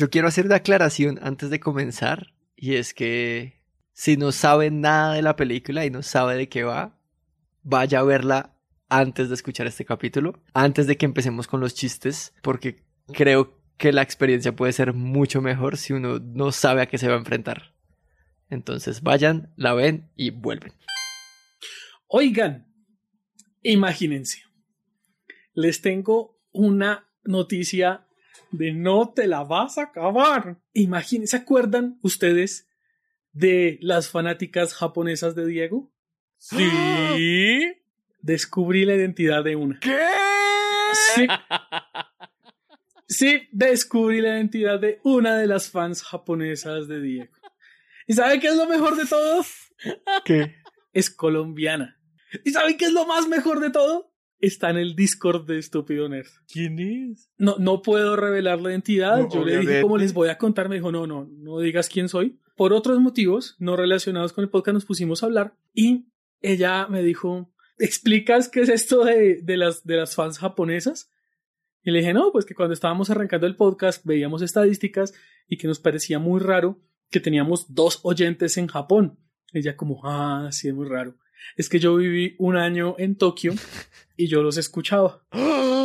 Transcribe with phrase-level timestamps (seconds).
[0.00, 3.60] Yo quiero hacer una aclaración antes de comenzar, y es que
[3.92, 6.98] si no sabe nada de la película y no sabe de qué va,
[7.62, 8.56] vaya a verla
[8.88, 13.92] antes de escuchar este capítulo, antes de que empecemos con los chistes, porque creo que
[13.92, 17.18] la experiencia puede ser mucho mejor si uno no sabe a qué se va a
[17.18, 17.74] enfrentar.
[18.48, 20.72] Entonces vayan, la ven y vuelven.
[22.06, 22.72] Oigan,
[23.62, 24.44] imagínense,
[25.52, 28.06] les tengo una noticia
[28.50, 30.58] de no te la vas a acabar.
[30.72, 32.68] Imagínense, ¿se acuerdan ustedes
[33.32, 35.90] de las fanáticas japonesas de Diego?
[36.38, 37.72] Sí.
[38.22, 39.78] Descubrí la identidad de una.
[39.80, 39.98] ¿Qué?
[41.14, 41.26] Sí.
[43.10, 47.34] Sí, descubrí la identidad de una de las fans japonesas de Diego.
[48.06, 49.44] ¿Y sabe qué es lo mejor de todo?
[50.24, 50.54] ¿Qué?
[50.92, 51.98] Es colombiana.
[52.44, 54.09] ¿Y sabe qué es lo más mejor de todo?
[54.40, 56.28] Está en el Discord de Estúpido Nerd.
[56.50, 57.30] ¿Quién es?
[57.36, 59.18] No, no puedo revelar la identidad.
[59.18, 61.88] No, Yo le dije, como les voy a contar, me dijo, no, no, no digas
[61.88, 62.40] quién soy.
[62.56, 66.06] Por otros motivos, no relacionados con el podcast, nos pusimos a hablar y
[66.40, 71.10] ella me dijo, ¿explicas qué es esto de, de las, de las fans japonesas?
[71.82, 75.14] Y le dije, no, pues que cuando estábamos arrancando el podcast veíamos estadísticas
[75.48, 79.18] y que nos parecía muy raro que teníamos dos oyentes en Japón.
[79.52, 81.16] Ella como, ah, sí, es muy raro.
[81.56, 83.54] Es que yo viví un año en Tokio
[84.16, 85.22] y yo los escuchaba.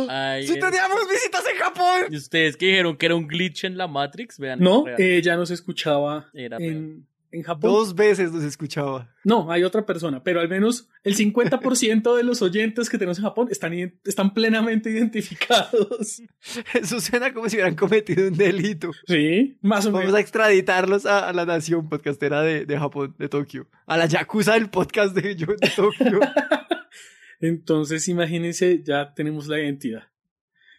[0.08, 2.02] Ay, ¡Sí eh, teníamos visitas en Japón!
[2.10, 4.38] ¿Y ustedes que dijeron que era un glitch en la Matrix?
[4.38, 4.60] Vean.
[4.60, 5.00] No, real.
[5.00, 7.70] ella nos escuchaba Era en, en Japón.
[7.70, 9.14] Dos veces nos escuchaba.
[9.24, 13.24] No, hay otra persona, pero al menos el 50% de los oyentes que tenemos en
[13.24, 13.72] Japón están,
[14.04, 16.22] están plenamente identificados.
[16.74, 18.90] Eso suena como si hubieran cometido un delito.
[19.06, 20.14] Sí, más o Vamos menos.
[20.16, 23.68] a extraditarlos a, a la nación podcastera de, de Japón, de Tokio.
[23.86, 26.20] A la yakuza del podcast de, de Tokio.
[27.40, 30.04] Entonces, imagínense, ya tenemos la identidad.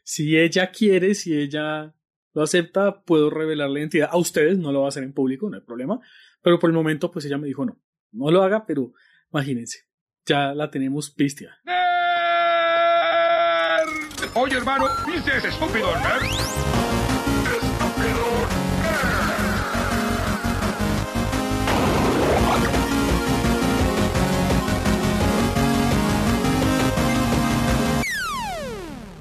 [0.03, 1.93] Si ella quiere, si ella
[2.33, 4.09] lo acepta, puedo revelar la identidad.
[4.11, 5.99] A ustedes no lo va a hacer en público, no hay problema.
[6.47, 7.77] Pero por el momento, pues ella me dijo no.
[8.13, 8.93] No lo haga, pero
[9.33, 9.79] imagínense,
[10.25, 11.57] ya la tenemos pistia.
[14.33, 16.23] Oye, hermano, ¿viste ese estúpido nerd?
[17.51, 18.23] ¡Estúpido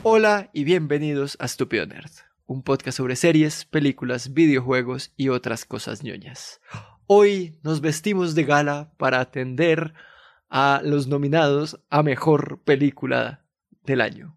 [0.04, 2.12] Hola y bienvenidos a Stúpido Nerd,
[2.46, 6.60] un podcast sobre series, películas, videojuegos y otras cosas ñoñas.
[7.08, 9.94] Hoy nos vestimos de gala para atender
[10.48, 13.44] a los nominados a mejor película
[13.84, 14.36] del año.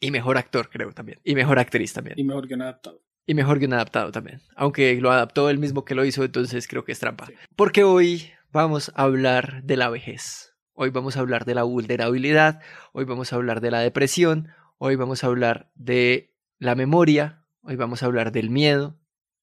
[0.00, 1.18] Y mejor actor, creo también.
[1.24, 2.18] Y mejor actriz también.
[2.18, 3.02] Y mejor que no adaptado.
[3.26, 4.42] Y mejor guion adaptado también.
[4.56, 7.26] Aunque lo adaptó el mismo que lo hizo, entonces creo que es trampa.
[7.26, 7.34] Sí.
[7.54, 10.56] Porque hoy vamos a hablar de la vejez.
[10.72, 12.60] Hoy vamos a hablar de la vulnerabilidad.
[12.92, 14.48] Hoy vamos a hablar de la depresión.
[14.78, 17.44] Hoy vamos a hablar de la memoria.
[17.62, 18.98] Hoy vamos a hablar del miedo.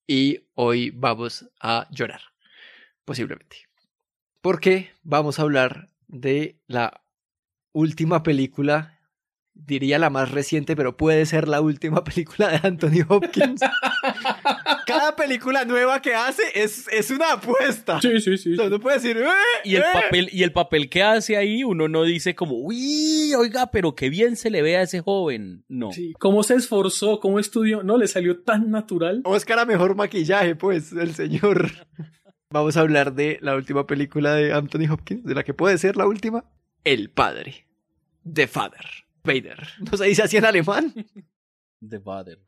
[0.05, 2.21] Y hoy vamos a llorar.
[3.07, 3.55] Posiblemente.
[4.41, 7.01] Porque vamos a hablar de la
[7.71, 8.99] última película.
[9.53, 13.61] Diría la más reciente, pero puede ser la última película de Anthony Hopkins.
[14.85, 17.99] Cada película nueva que hace es, es una apuesta.
[18.01, 18.53] Sí, sí, sí.
[18.53, 19.17] O sea, no puede decir.
[19.17, 19.25] "Eh,
[19.63, 19.85] Y el eh".
[19.93, 24.09] papel, y el papel que hace ahí, uno no dice como, uy, oiga, pero qué
[24.09, 25.63] bien se le ve a ese joven.
[25.69, 25.91] No.
[25.93, 27.19] Sí, ¿Cómo se esforzó?
[27.21, 27.83] ¿Cómo estudió?
[27.83, 29.21] No, le salió tan natural.
[29.23, 31.71] Oscar a mejor maquillaje, pues, el señor.
[32.49, 35.97] Vamos a hablar de la última película de Anthony Hopkins, de la que puede ser
[35.97, 36.45] la última.
[36.85, 37.67] El padre.
[38.33, 38.85] The Father.
[39.25, 39.67] Vader.
[39.79, 40.93] ¿No se dice así en alemán?
[41.89, 42.39] The Father.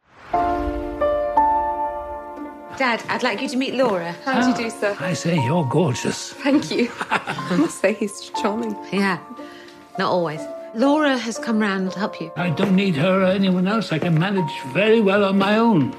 [2.77, 4.15] Dad, I'd like you to meet Laura.
[4.25, 4.95] How do you do, sir?
[5.01, 6.33] I say you're gorgeous.
[6.43, 6.89] Thank you.
[7.11, 8.73] I must say he's charming.
[8.93, 9.19] Yeah,
[9.97, 10.39] not always.
[10.75, 12.31] Laura has come round to help you.
[12.37, 13.91] I don't need her or anyone else.
[13.91, 15.93] I can manage very well on my own.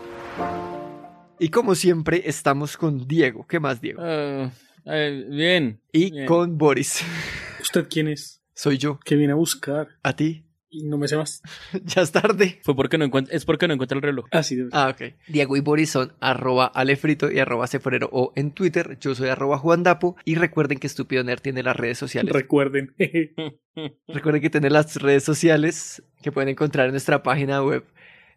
[1.43, 3.47] Y como siempre, estamos con Diego.
[3.47, 4.03] ¿Qué más, Diego?
[4.05, 4.51] Ah,
[4.85, 5.81] eh, bien.
[5.91, 6.27] y bien.
[6.27, 7.03] con Boris.
[7.63, 8.43] ¿Usted quién es?
[8.53, 9.01] Soy yo.
[9.03, 9.89] Que viene a buscar.
[10.03, 10.45] ¿A ti?
[10.69, 11.41] Y no me sé más.
[11.85, 12.61] ya es tarde.
[12.63, 14.27] Fue porque no encuentra, es porque no encuentra el reloj.
[14.33, 14.79] Así debe ser.
[14.79, 15.15] Ah, ok.
[15.29, 18.99] Diego y Boris son arroba alefrito y arroba ceforero o en Twitter.
[19.01, 20.17] Yo soy arroba juandapo.
[20.27, 22.35] Y recuerden que Estúpido Nerd tiene las redes sociales.
[22.35, 22.95] Recuerden.
[24.09, 27.87] Recuerden que tiene las redes sociales que pueden encontrar en nuestra página web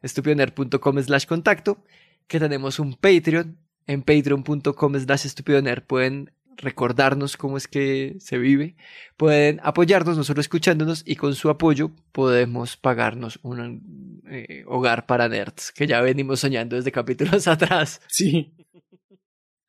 [0.03, 1.83] estupidonerd.com slash contacto.
[2.27, 3.57] Que tenemos un Patreon.
[3.85, 8.75] En patreon.com slash estupidonerd pueden recordarnos cómo es que se vive.
[9.17, 15.27] Pueden apoyarnos, no solo escuchándonos, y con su apoyo podemos pagarnos un eh, hogar para
[15.27, 18.01] nerds, que ya venimos soñando desde capítulos atrás.
[18.07, 18.53] sí.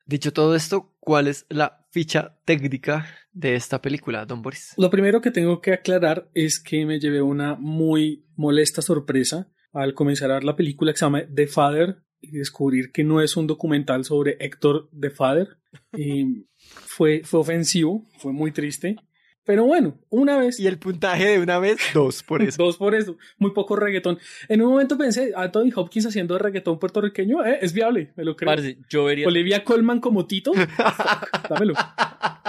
[0.07, 4.75] Dicho todo esto, ¿cuál es la ficha técnica de esta película, Don Boris?
[4.77, 9.95] Lo primero que tengo que aclarar es que me llevé una muy molesta sorpresa al
[9.95, 13.37] comenzar a ver la película que se llama The Father y descubrir que no es
[13.37, 15.57] un documental sobre Héctor The Father.
[15.95, 18.97] Y fue, fue ofensivo, fue muy triste.
[19.45, 20.59] Pero bueno, una vez.
[20.59, 22.63] Y el puntaje de una vez, dos por eso.
[22.63, 24.17] Dos por eso, muy poco reggaetón.
[24.49, 28.35] En un momento pensé, Anthony Hopkins haciendo de reggaetón puertorriqueño, eh, es viable, me lo
[28.35, 28.47] creo.
[28.47, 29.27] Parce, yo vería.
[29.27, 31.75] Olivia Colman como Tito, fuck, dámelo.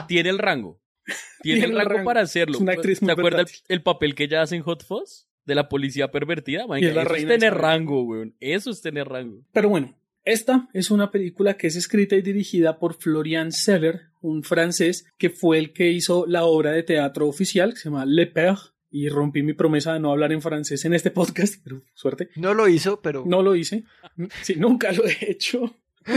[0.09, 0.81] Tiene el rango.
[1.43, 2.57] Tiene, el rango, para hacerlo.
[2.57, 5.29] Es una actriz ¿Te muy acuerdas el, el papel que ella hace en Hot Fuzz?
[5.47, 6.67] De la policía pervertida.
[6.67, 8.35] Man, Y es la eso reina es tener rango, weón.
[8.41, 9.45] Eso es tener rango.
[9.53, 14.43] Pero bueno, esta es una película que es escrita y dirigida por Florian Seller, un
[14.43, 18.27] francés que fue el que hizo la obra de teatro oficial que se llama Le
[18.27, 18.59] Père.
[18.91, 22.31] Y rompí mi promesa de no hablar en francés en este podcast, pero suerte.
[22.37, 23.85] No lo hizo, pero No lo hice.
[24.43, 25.77] Sí, nunca lo he hecho.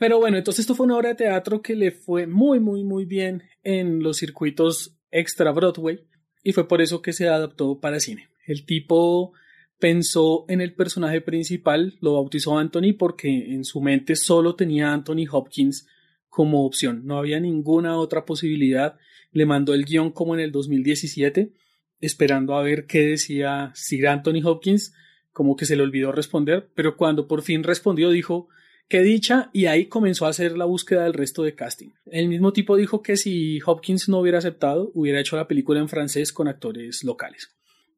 [0.00, 3.04] Pero bueno, entonces esto fue una obra de teatro que le fue muy, muy, muy
[3.04, 6.00] bien en los circuitos extra Broadway
[6.42, 8.30] y fue por eso que se adaptó para cine.
[8.46, 9.32] El tipo
[9.78, 15.26] pensó en el personaje principal, lo bautizó Anthony porque en su mente solo tenía Anthony
[15.30, 15.86] Hopkins
[16.28, 18.96] como opción, no había ninguna otra posibilidad.
[19.32, 21.52] Le mandó el guion como en el 2017,
[22.00, 24.94] esperando a ver qué decía Sir Anthony Hopkins,
[25.32, 28.48] como que se le olvidó responder, pero cuando por fin respondió dijo
[28.90, 31.90] qué dicha y ahí comenzó a hacer la búsqueda del resto de casting.
[32.06, 35.88] El mismo tipo dijo que si Hopkins no hubiera aceptado, hubiera hecho la película en
[35.88, 37.54] francés con actores locales.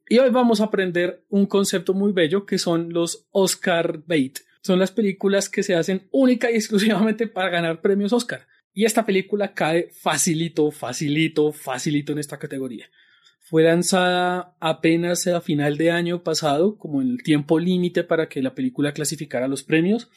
[0.06, 4.41] Y hoy vamos a aprender un concepto muy bello que son los Oscar bait.
[4.61, 8.47] Son las películas que se hacen única y exclusivamente para ganar premios Oscar.
[8.75, 12.87] Y esta película cae facilito, facilito, facilito en esta categoría.
[13.41, 18.55] Fue lanzada apenas a final de año pasado, como el tiempo límite para que la
[18.55, 20.11] película clasificara los premios.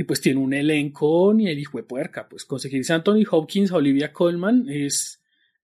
[0.00, 2.26] Y pues tiene un elenco ni el hijo de puerca.
[2.26, 5.22] Pues conseguirse Anthony Hopkins, a Olivia Colman es,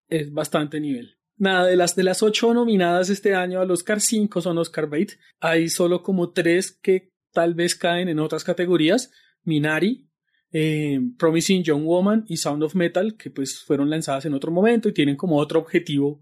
[0.09, 1.17] es bastante nivel.
[1.39, 5.13] Nada, de las, de las ocho nominadas este año al Oscar, cinco son Oscar bait.
[5.41, 9.11] Hay solo como tres que tal vez caen en otras categorías.
[9.45, 10.07] Minari,
[10.53, 14.91] eh, Promising Young Woman y Sound of Metal, que pues fueron lanzadas en otro momento
[14.91, 16.21] y tienen como otro objetivo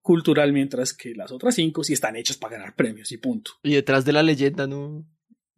[0.00, 3.52] cultural, mientras que las otras cinco sí están hechas para ganar premios y punto.
[3.62, 5.06] y detrás de la leyenda no,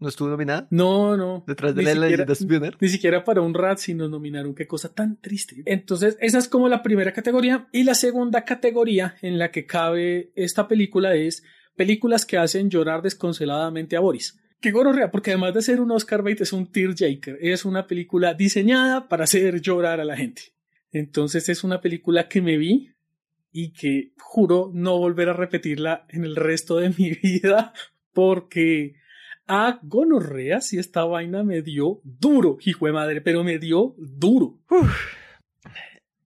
[0.04, 0.68] no estuvo nominada.
[0.70, 1.42] No, no.
[1.46, 2.76] Detrás de Ni la siquiera- Spooner.
[2.80, 5.62] Ni siquiera para un Razzie nos nominaron, qué cosa tan triste.
[5.66, 7.66] Entonces, esa es como la primera categoría.
[7.72, 11.42] Y la segunda categoría en la que cabe esta película es
[11.74, 14.38] películas que hacen llorar desconsoladamente a Boris.
[14.60, 17.36] Qué gororrea, porque además de ser un Oscar bait, es un tearjerker.
[17.40, 20.54] Es una película diseñada para hacer llorar a la gente.
[20.92, 22.90] Entonces, es una película que me vi
[23.52, 27.72] y que juro no volver a repetirla en el resto de mi vida
[28.12, 28.94] porque
[29.46, 34.58] a gonorrea si esta vaina me dio duro, hijo de madre, pero me dio duro.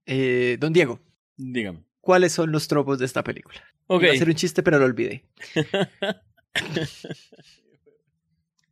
[0.07, 1.01] Eh, don Diego,
[1.37, 1.83] Dígame.
[2.01, 3.63] ¿cuáles son los tropos de esta película?
[3.87, 4.03] Ok.
[4.03, 5.25] Iba a hacer un chiste, pero lo olvidé.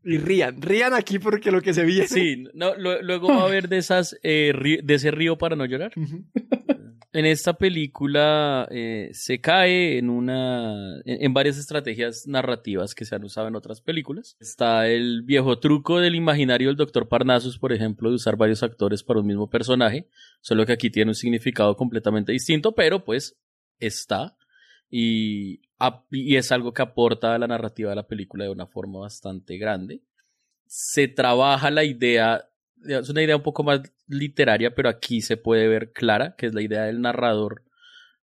[0.05, 2.07] y rían, rían aquí porque lo que se viene.
[2.07, 5.57] Sí, no, lo- luego va a haber de esas eh, ri- de ese río para
[5.57, 5.93] no llorar.
[7.17, 13.25] En esta película eh, se cae en una en, varias estrategias narrativas que se han
[13.25, 14.37] usado en otras películas.
[14.39, 19.03] Está el viejo truco del imaginario del Doctor Parnassus, por ejemplo, de usar varios actores
[19.03, 20.11] para un mismo personaje,
[20.43, 23.39] solo que aquí tiene un significado completamente distinto, pero pues
[23.79, 24.37] está
[24.91, 25.63] y,
[26.11, 29.57] y es algo que aporta a la narrativa de la película de una forma bastante
[29.57, 30.03] grande.
[30.67, 32.47] Se trabaja la idea
[32.87, 36.55] es una idea un poco más literaria, pero aquí se puede ver clara, que es
[36.55, 37.65] la idea del narrador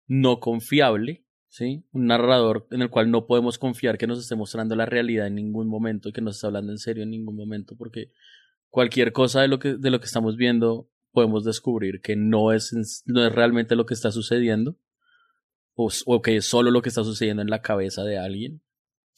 [0.07, 1.85] no confiable, ¿sí?
[1.91, 5.35] Un narrador en el cual no podemos confiar que nos esté mostrando la realidad en
[5.35, 8.11] ningún momento y que nos esté hablando en serio en ningún momento, porque
[8.69, 13.03] cualquier cosa de lo que, de lo que estamos viendo podemos descubrir que no es,
[13.05, 14.77] no es realmente lo que está sucediendo,
[15.75, 18.61] o, o que es solo lo que está sucediendo en la cabeza de alguien.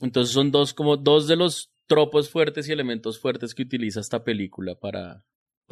[0.01, 4.23] Entonces son dos, como dos de los tropos fuertes y elementos fuertes que utiliza esta
[4.23, 5.23] película para,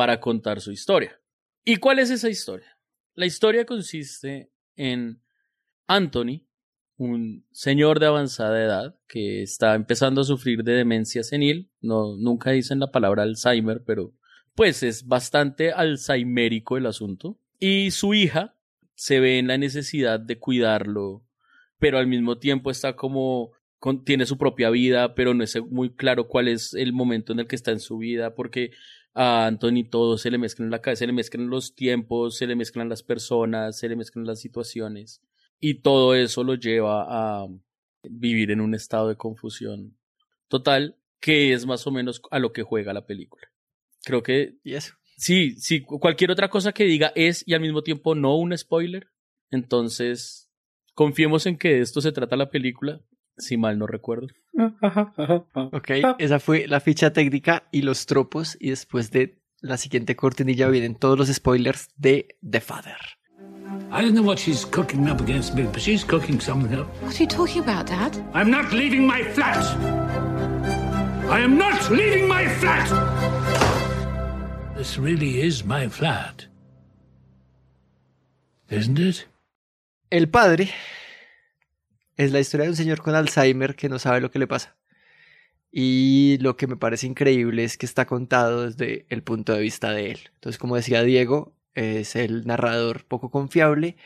[0.01, 1.21] para contar su historia.
[1.63, 2.75] ¿Y cuál es esa historia?
[3.13, 5.21] La historia consiste en
[5.85, 6.47] Anthony,
[6.97, 11.69] un señor de avanzada edad que está empezando a sufrir de demencia senil.
[11.81, 14.15] No, nunca dicen la palabra Alzheimer, pero
[14.55, 17.39] pues es bastante alzheimérico el asunto.
[17.59, 18.55] Y su hija
[18.95, 21.23] se ve en la necesidad de cuidarlo,
[21.77, 23.51] pero al mismo tiempo está como
[24.03, 27.47] tiene su propia vida, pero no es muy claro cuál es el momento en el
[27.47, 28.71] que está en su vida, porque
[29.13, 32.47] a Anthony todo se le mezcla en la cabeza, se le mezclan los tiempos, se
[32.47, 35.21] le mezclan las personas, se le mezclan las situaciones,
[35.59, 37.47] y todo eso lo lleva a
[38.03, 39.97] vivir en un estado de confusión
[40.47, 43.47] total, que es más o menos a lo que juega la película.
[44.03, 44.55] Creo que...
[44.63, 44.95] ¿Y eso?
[45.17, 49.11] Sí, sí, cualquier otra cosa que diga es y al mismo tiempo no un spoiler.
[49.51, 50.49] Entonces,
[50.95, 53.01] confiemos en que de esto se trata la película,
[53.41, 54.27] si mal no recuerdo.
[55.53, 58.57] ok, esa fue la ficha técnica y los tropos.
[58.59, 62.97] Y después de la siguiente cortinilla vienen todos los spoilers de The Father.
[63.93, 66.87] I don't know what she's cooking up against me, but she's cooking something up.
[67.01, 68.17] What are you talking about, Dad?
[68.33, 69.57] I'm not leaving my flat!
[71.29, 72.89] I am not leaving my flat!
[74.77, 76.47] This really is my flat.
[78.69, 79.27] Isn't it?
[80.09, 80.69] El padre
[82.25, 84.77] es la historia de un señor con Alzheimer que no sabe lo que le pasa.
[85.71, 89.91] Y lo que me parece increíble es que está contado desde el punto de vista
[89.91, 90.19] de él.
[90.35, 93.97] Entonces, como decía Diego, es el narrador poco confiable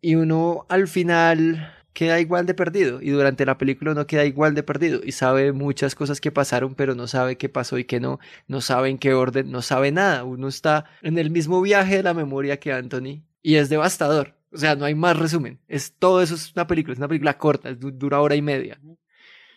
[0.00, 4.54] y uno al final queda igual de perdido y durante la película uno queda igual
[4.54, 8.00] de perdido y sabe muchas cosas que pasaron pero no sabe qué pasó y qué
[8.00, 11.96] no, no sabe en qué orden, no sabe nada, uno está en el mismo viaje
[11.96, 15.94] de la memoria que Anthony y es devastador, o sea, no hay más resumen, es
[15.98, 18.80] todo eso es una película, es una película corta, dura hora y media.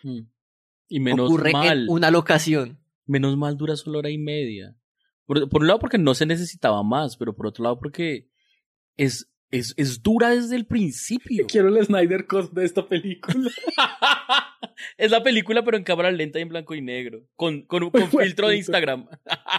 [0.02, 0.20] Mm.
[0.88, 1.84] Y menos Ocurre mal.
[1.84, 2.78] en una locación.
[3.06, 4.76] Menos mal dura solo hora y media.
[5.24, 8.28] Por, por, un lado porque no se necesitaba más, pero por otro lado porque
[8.96, 11.46] es, es, es dura desde el principio.
[11.46, 13.50] Quiero el Snyder Cut de esta película.
[14.96, 18.10] es la película pero en cámara lenta y en blanco y negro, con, con, con
[18.10, 19.06] filtro de Instagram.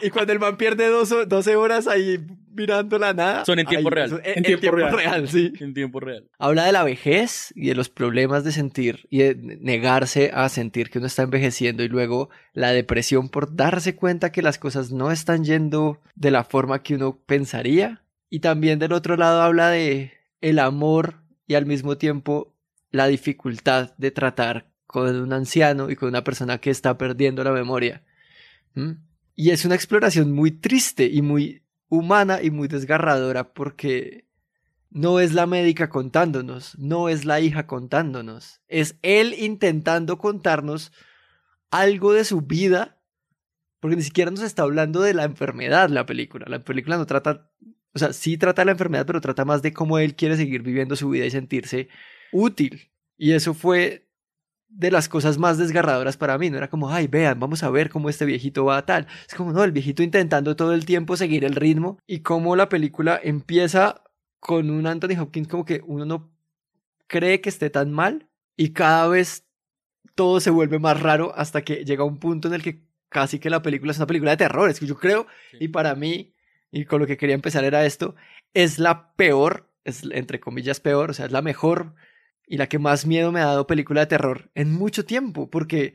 [0.02, 2.18] y cuando el man pierde dos, 12 horas ahí
[2.56, 3.46] mirando la nada.
[3.46, 4.10] Son en tiempo ahí, real.
[4.10, 4.96] son en, En tiempo tiempo real.
[4.96, 5.54] real, sí.
[5.60, 6.28] En tiempo real.
[6.40, 10.90] Habla de la vejez y de los problemas de sentir y de negarse a sentir
[10.90, 15.12] que uno está envejeciendo y luego la depresión por darse cuenta que las cosas no
[15.12, 18.00] están yendo de la forma que uno pensaría.
[18.34, 20.12] Y también del otro lado habla de
[20.42, 22.56] el amor y al mismo tiempo
[22.90, 27.52] la dificultad de tratar con un anciano y con una persona que está perdiendo la
[27.52, 28.02] memoria.
[28.74, 28.94] ¿Mm?
[29.36, 34.26] Y es una exploración muy triste y muy humana y muy desgarradora porque
[34.90, 40.92] no es la médica contándonos, no es la hija contándonos, es él intentando contarnos
[41.70, 42.98] algo de su vida,
[43.80, 47.52] porque ni siquiera nos está hablando de la enfermedad la película, la película no trata,
[47.94, 50.96] o sea, sí trata la enfermedad, pero trata más de cómo él quiere seguir viviendo
[50.96, 51.90] su vida y sentirse
[52.32, 52.92] útil.
[53.18, 54.08] Y eso fue
[54.68, 56.50] de las cosas más desgarradoras para mí.
[56.50, 59.08] No era como, ay, vean, vamos a ver cómo este viejito va a tal.
[59.28, 62.70] Es como, no, el viejito intentando todo el tiempo seguir el ritmo y cómo la
[62.70, 64.04] película empieza
[64.40, 66.34] con un Anthony Hopkins como que uno no
[67.08, 69.46] cree que esté tan mal y cada vez
[70.16, 73.50] todo se vuelve más raro hasta que llega un punto en el que casi que
[73.52, 74.70] la película es una película de terror.
[74.70, 75.58] Es que yo creo, Sí.
[75.62, 76.33] y para mí,
[76.74, 78.16] y con lo que quería empezar era esto,
[78.56, 81.94] es la peor, es entre comillas peor, o sea, es la mejor
[82.48, 85.94] y la que más miedo me ha dado película de terror en mucho tiempo, porque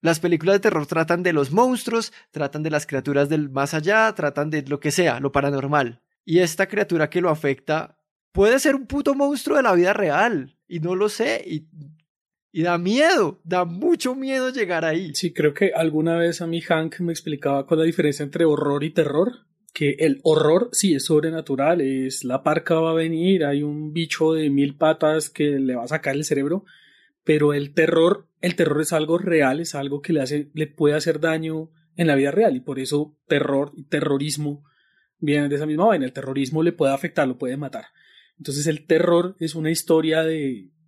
[0.00, 4.10] las películas de terror tratan de los monstruos, tratan de las criaturas del más allá,
[4.14, 6.00] tratan de lo que sea, lo paranormal.
[6.24, 7.98] Y esta criatura que lo afecta
[8.32, 11.66] puede ser un puto monstruo de la vida real, y no lo sé, y,
[12.52, 15.14] y da miedo, da mucho miedo llegar ahí.
[15.14, 18.46] Sí, creo que alguna vez a mí Hank me explicaba cuál es la diferencia entre
[18.46, 19.46] horror y terror.
[19.76, 24.32] Que el horror sí es sobrenatural, es la parca va a venir, hay un bicho
[24.32, 26.64] de mil patas que le va a sacar el cerebro,
[27.24, 30.94] pero el terror, el terror es algo real, es algo que le hace, le puede
[30.94, 34.64] hacer daño en la vida real y por eso terror y terrorismo
[35.18, 36.06] vienen de esa misma vaina.
[36.06, 37.84] El terrorismo le puede afectar, lo puede matar.
[38.38, 40.70] Entonces el terror es una historia de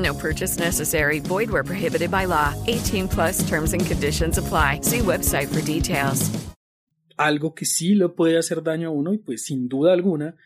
[0.00, 1.20] No purchase necessary.
[1.20, 2.54] Void where prohibited by law.
[2.66, 4.80] 18 plus terms and conditions apply.
[4.82, 6.30] See website for details.
[7.16, 10.36] Algo que sí le puede hacer daño a uno y pues sin duda alguna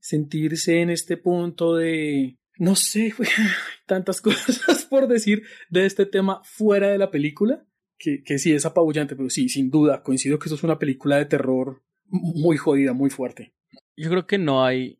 [0.00, 3.12] sentirse en este punto de no sé,
[3.86, 7.66] tantas cosas por decir de este tema fuera de la película,
[7.98, 11.16] que, que sí es apabullante, pero sí, sin duda, coincido que eso es una película
[11.16, 13.54] de terror muy jodida, muy fuerte.
[13.96, 14.98] Yo creo que no hay.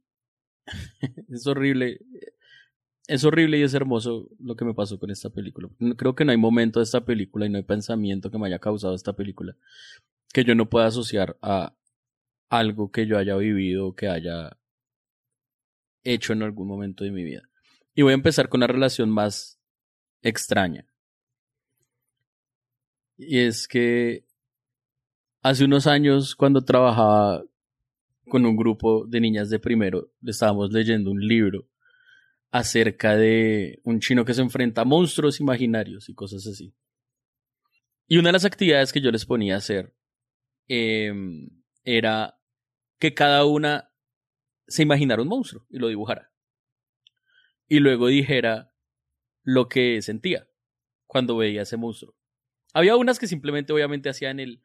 [1.28, 2.00] es horrible.
[3.06, 5.68] Es horrible y es hermoso lo que me pasó con esta película.
[5.96, 8.58] Creo que no hay momento de esta película y no hay pensamiento que me haya
[8.58, 9.56] causado esta película
[10.32, 11.76] que yo no pueda asociar a
[12.49, 14.58] algo que yo haya vivido o que haya
[16.02, 17.49] hecho en algún momento de mi vida.
[17.94, 19.61] Y voy a empezar con una relación más
[20.23, 20.87] extraña.
[23.16, 24.25] Y es que
[25.40, 27.44] hace unos años, cuando trabajaba
[28.28, 31.68] con un grupo de niñas de primero, estábamos leyendo un libro
[32.54, 36.73] acerca de un chino que se enfrenta a monstruos imaginarios y cosas así.
[38.06, 39.92] Y una de las actividades que yo les ponía a hacer
[40.68, 41.49] em,
[41.82, 42.38] era
[43.00, 43.90] que cada una
[44.68, 46.32] se imaginara un monstruo y lo dibujara.
[47.66, 48.73] Y luego dijera
[49.42, 50.49] lo que sentía
[51.08, 52.14] cuando veía ese monstruo.
[52.73, 54.62] Había unas que simplemente obviamente hacían el...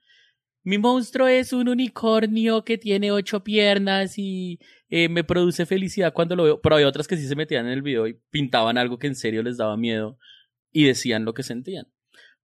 [0.62, 6.36] Mi monstruo es un unicornio que tiene ocho piernas y eh, me produce felicidad cuando
[6.36, 6.62] lo veo.
[6.62, 9.16] Pero había otras que sí se metían en el video y pintaban algo que en
[9.16, 10.18] serio les daba miedo
[10.72, 11.88] y decían lo que sentían.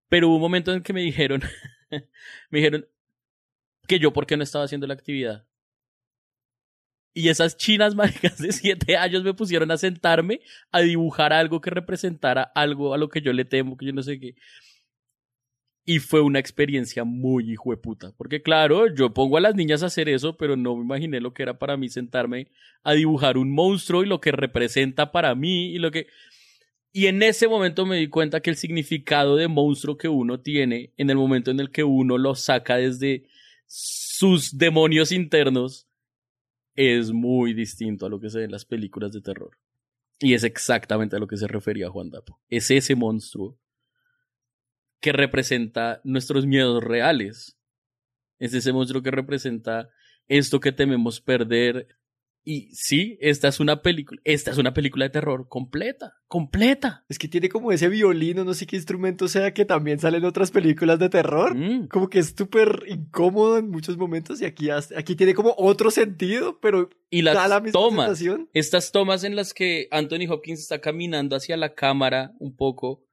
[0.10, 1.42] Pero hubo un momento en que me dijeron,
[2.50, 2.88] me dijeron
[3.88, 5.48] que yo por qué no estaba haciendo la actividad.
[7.14, 11.70] Y esas chinas maricas de siete años me pusieron a sentarme a dibujar algo que
[11.70, 14.36] representara algo a lo que yo le temo, que yo no sé qué.
[15.86, 18.12] Y fue una experiencia muy hijo de puta.
[18.18, 21.34] Porque claro, yo pongo a las niñas a hacer eso, pero no me imaginé lo
[21.34, 22.48] que era para mí sentarme
[22.84, 26.08] a dibujar un monstruo y lo que representa para mí y lo que...
[26.92, 30.94] Y en ese momento me di cuenta que el significado de monstruo que uno tiene,
[30.98, 33.28] en el momento en el que uno lo saca desde
[33.68, 35.88] sus demonios internos,
[36.74, 39.58] es muy distinto a lo que se ve en las películas de terror.
[40.20, 42.40] Y es exactamente a lo que se refería Juan Dapo.
[42.50, 43.58] Es ese monstruo
[45.06, 47.60] que representa nuestros miedos reales.
[48.40, 49.88] Es ese monstruo que representa
[50.28, 51.90] esto que tememos perder.
[52.44, 57.06] Y sí, esta es una película, esta es una película de terror completa, completa.
[57.08, 60.26] Es que tiene como ese violino, no sé qué instrumento sea, que también sale en
[60.26, 61.56] otras películas de terror.
[61.56, 61.88] Mm.
[61.88, 66.60] Como que es súper incómodo en muchos momentos y aquí, aquí tiene como otro sentido,
[66.60, 68.50] pero y las da la misma tomas, sensación.
[68.54, 73.05] estas tomas en las que Anthony Hopkins está caminando hacia la cámara un poco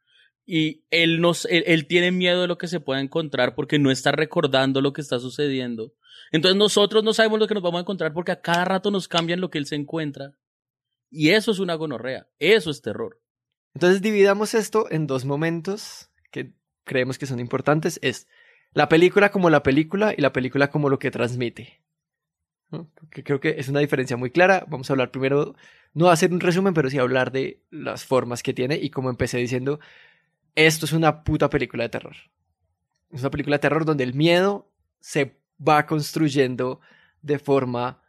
[0.44, 4.12] y él, nos, él, tiene miedo de lo que se pueda encontrar porque no está
[4.12, 5.94] recordando lo que está sucediendo.
[6.32, 9.08] Entonces nosotros no sabemos lo que nos vamos a encontrar porque a cada rato nos
[9.08, 10.34] cambian lo que él se encuentra.
[11.10, 13.20] Y eso es una gonorrea, eso es terror.
[13.74, 17.98] Entonces dividamos esto en dos momentos que creemos que son importantes.
[18.02, 18.26] Es
[18.72, 21.82] la película como la película y la película como lo que transmite.
[23.10, 24.64] Creo que es una diferencia muy clara.
[24.66, 25.54] Vamos a hablar primero,
[25.92, 29.36] no hacer un resumen, pero sí hablar de las formas que tiene y como empecé
[29.38, 29.78] diciendo,
[30.54, 32.16] esto es una puta película de terror.
[33.10, 35.36] Es una película de terror donde el miedo se
[35.66, 36.80] va construyendo
[37.20, 38.02] de forma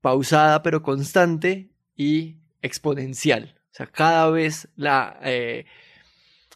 [0.00, 3.60] pausada pero constante y exponencial.
[3.72, 5.66] O sea, cada vez la, eh,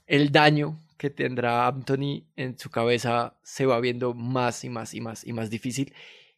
[0.07, 5.01] el daño que tendrá Anthony en su cabeza se va viendo más y más y
[5.01, 5.95] más y más difícil.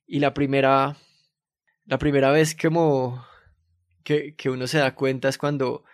[0.07, 0.96] Y la primera,
[1.87, 3.24] la primera vez como
[4.05, 5.85] que, que uno se da cuenta es cuando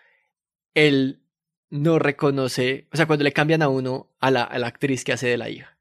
[0.75, 1.23] él
[1.71, 5.13] no reconoce, o sea, cuando le cambian a uno a la, a la actriz que
[5.13, 5.79] hace de la hija.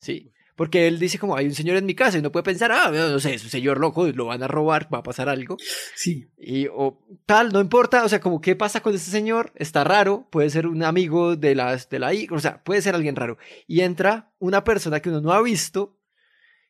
[0.00, 0.30] Sí.
[0.56, 2.90] Porque él dice como hay un señor en mi casa y no puede pensar, ah,
[2.92, 5.56] no sé, es un señor loco, lo van a robar, va a pasar algo.
[5.96, 6.28] Sí.
[6.38, 10.28] Y o tal, no importa, o sea, como qué pasa con este señor, está raro,
[10.30, 13.36] puede ser un amigo de las de la hija, o sea, puede ser alguien raro.
[13.66, 15.98] Y entra una persona que uno no ha visto,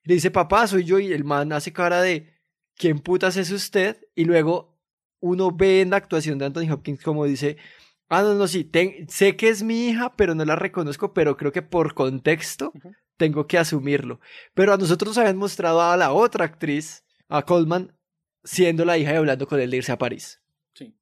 [0.02, 2.32] y le dice, "Papá, soy yo" y el man hace cara de
[2.76, 3.98] ¿quién putas es usted?
[4.14, 4.78] Y luego
[5.20, 7.58] uno ve en la actuación de Anthony Hopkins como dice,
[8.08, 11.36] "Ah, no, no, sí, ten, sé que es mi hija, pero no la reconozco, pero
[11.36, 14.20] creo que por contexto uh -huh tengo que asumirlo.
[14.54, 17.96] Pero a nosotros nos habían mostrado a la otra actriz, a Coleman,
[18.42, 20.40] siendo la hija y hablando con él de irse a París.
[20.74, 20.94] Sí.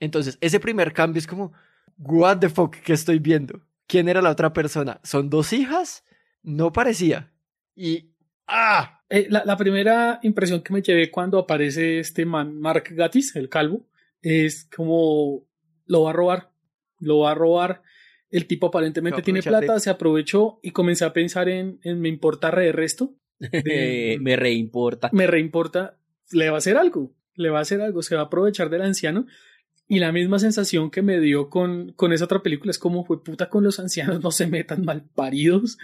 [0.00, 1.52] Entonces, ese primer cambio es como,
[1.98, 3.62] what the fuck, ¿qué estoy viendo?
[3.86, 5.00] ¿Quién era la otra persona?
[5.02, 6.04] ¿Son dos hijas?
[6.42, 7.32] No parecía.
[7.74, 8.10] y
[8.46, 9.02] ¡ah!
[9.08, 13.48] Eh, la, la primera impresión que me llevé cuando aparece este man, Mark Gatis, el
[13.48, 13.86] calvo,
[14.22, 15.46] es como
[15.86, 16.50] lo va a robar,
[16.98, 17.82] lo va a robar.
[18.30, 22.50] El tipo aparentemente tiene plata, se aprovechó y comencé a pensar en, en me importa
[22.50, 23.14] re resto.
[23.38, 25.10] De, me reimporta.
[25.12, 25.98] Me reimporta,
[26.32, 28.82] le va a hacer algo, le va a hacer algo, se va a aprovechar del
[28.82, 29.26] anciano.
[29.86, 33.22] Y la misma sensación que me dio con, con esa otra película es como fue
[33.22, 35.78] puta con los ancianos, no se metan mal paridos.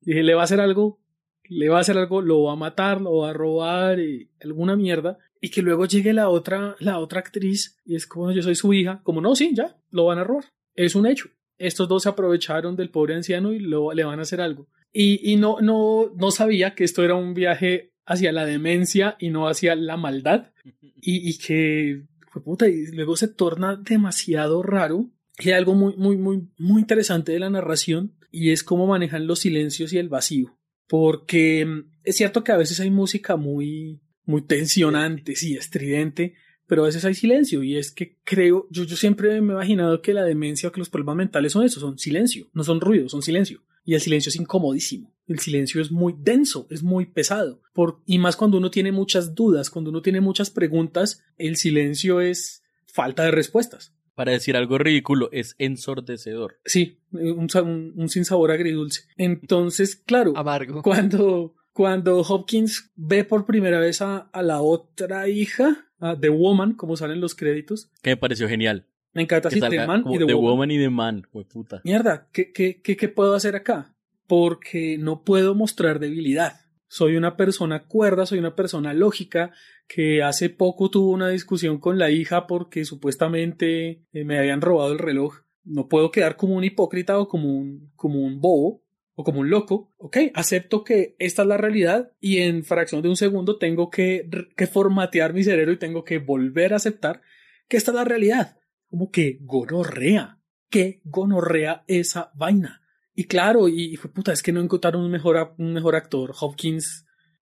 [0.00, 1.00] Dije, le va a hacer algo,
[1.48, 4.76] le va a hacer algo, lo va a matar, lo va a robar, y alguna
[4.76, 5.18] mierda.
[5.40, 8.72] Y que luego llegue la otra, la otra actriz y es como yo soy su
[8.74, 10.44] hija, como no, sí, ya, lo van a robar.
[10.74, 11.28] Es un hecho.
[11.56, 14.68] Estos dos se aprovecharon del pobre anciano y lo, le van a hacer algo.
[14.92, 19.30] Y, y no, no, no sabía que esto era un viaje hacia la demencia y
[19.30, 20.52] no hacia la maldad.
[20.64, 22.02] Y, y que,
[22.44, 25.10] puta, y luego se torna demasiado raro.
[25.38, 29.40] Y algo muy, muy, muy, muy interesante de la narración y es cómo manejan los
[29.40, 30.58] silencios y el vacío.
[30.88, 36.34] Porque mm, es cierto que a veces hay música muy, muy tensionante, sí, estridente,
[36.66, 40.00] pero a veces hay silencio y es que creo, yo, yo siempre me he imaginado
[40.00, 43.08] que la demencia o que los problemas mentales son eso, son silencio, no son ruido,
[43.08, 43.62] son silencio.
[43.84, 48.18] Y el silencio es incomodísimo, el silencio es muy denso, es muy pesado, por, y
[48.18, 53.24] más cuando uno tiene muchas dudas, cuando uno tiene muchas preguntas, el silencio es falta
[53.24, 53.92] de respuestas.
[54.14, 56.60] Para decir algo ridículo, es ensordecedor.
[56.64, 59.04] Sí, un, un, un sinsabor agridulce.
[59.16, 60.82] Entonces, claro, amargo.
[60.82, 66.74] Cuando, cuando Hopkins ve por primera vez a, a la otra hija, a The Woman,
[66.74, 67.90] como salen los créditos.
[68.02, 68.86] Que me pareció genial.
[69.14, 70.50] Me encanta así, The Man y The, The Woman.
[70.50, 71.80] Woman y The Man, fue puta.
[71.82, 73.96] Mierda, ¿qué, qué, qué, ¿qué puedo hacer acá?
[74.26, 76.60] Porque no puedo mostrar debilidad.
[76.86, 79.50] Soy una persona cuerda, soy una persona lógica,
[79.88, 84.92] que hace poco tuvo una discusión con la hija porque supuestamente eh, me habían robado
[84.92, 85.44] el reloj.
[85.64, 88.82] No puedo quedar como un hipócrita o como un, como un bobo
[89.20, 93.10] o como un loco, ok, acepto que esta es la realidad y en fracción de
[93.10, 97.20] un segundo tengo que, que formatear mi cerebro y tengo que volver a aceptar
[97.68, 98.56] que esta es la realidad.
[98.88, 102.80] Como que gonorrea, que gonorrea esa vaina.
[103.14, 107.06] Y claro, y fue puta, es que no encontraron un mejor, un mejor actor, Hopkins,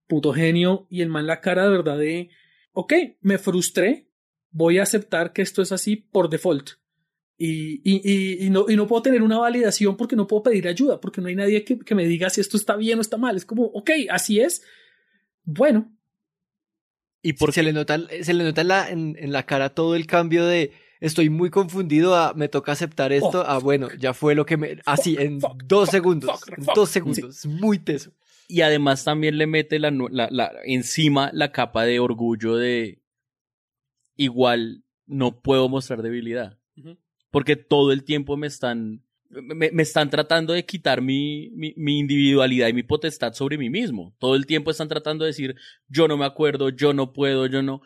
[0.07, 2.31] puto genio, y el man la cara de verdad de,
[2.71, 4.09] ok, me frustré,
[4.49, 6.71] voy a aceptar que esto es así por default.
[7.41, 10.99] Y, y, y, no, y no puedo tener una validación porque no puedo pedir ayuda,
[10.99, 13.37] porque no hay nadie que, que me diga si esto está bien o está mal.
[13.37, 14.61] Es como, ok, así es.
[15.45, 15.89] Bueno.
[17.21, 19.95] Y porque se le nota, se le nota en, la, en, en la cara todo
[19.95, 24.35] el cambio de estoy muy confundido a me toca aceptar esto, a bueno, ya fue
[24.35, 24.81] lo que me.
[24.85, 26.41] Así, en dos segundos.
[26.57, 27.45] en dos segundos.
[27.45, 28.11] Muy teso.
[28.49, 33.01] Y además también le mete la, la, la, encima la capa de orgullo de
[34.17, 36.59] igual no puedo mostrar debilidad.
[36.75, 36.97] Uh -huh
[37.31, 42.67] porque todo el tiempo me están, me, me están tratando de quitar mi, mi, individualidad
[42.67, 44.15] y mi potestad sobre mí mismo.
[44.19, 45.55] Todo el tiempo están tratando de decir,
[45.87, 47.81] yo no me acuerdo, yo no puedo, yo no.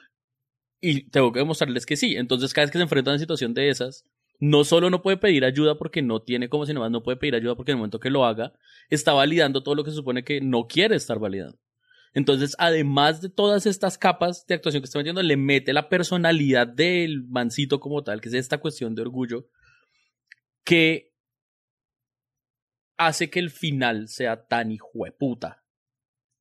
[0.82, 2.16] Y tengo que demostrarles que sí.
[2.16, 4.06] Entonces, cada vez que se enfrenta a una situación de esas,
[4.40, 7.36] no solo no puede pedir ayuda porque no tiene como si nomás no puede pedir
[7.36, 8.54] ayuda porque en el momento que lo haga,
[8.90, 11.58] está validando todo lo que se supone que no quiere estar validando.
[12.14, 16.68] Entonces, además de todas estas capas de actuación que está metiendo, le mete la personalidad
[16.68, 19.50] del mancito como tal, que es esta cuestión de orgullo,
[20.64, 21.12] que
[22.98, 25.64] hace que el final sea tan hijueputa.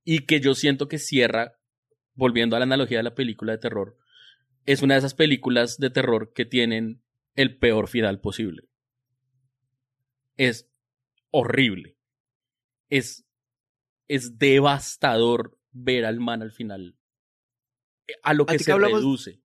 [0.04, 1.58] Y que yo siento que cierra,
[2.14, 3.96] volviendo a la analogía de la película de terror,
[4.66, 7.02] es una de esas películas de terror que tienen
[7.34, 8.68] el peor final posible.
[10.36, 10.70] Es
[11.30, 11.96] horrible.
[12.90, 13.24] Es,
[14.08, 16.96] es devastador ver al man al final.
[18.22, 19.40] A lo que se reduce.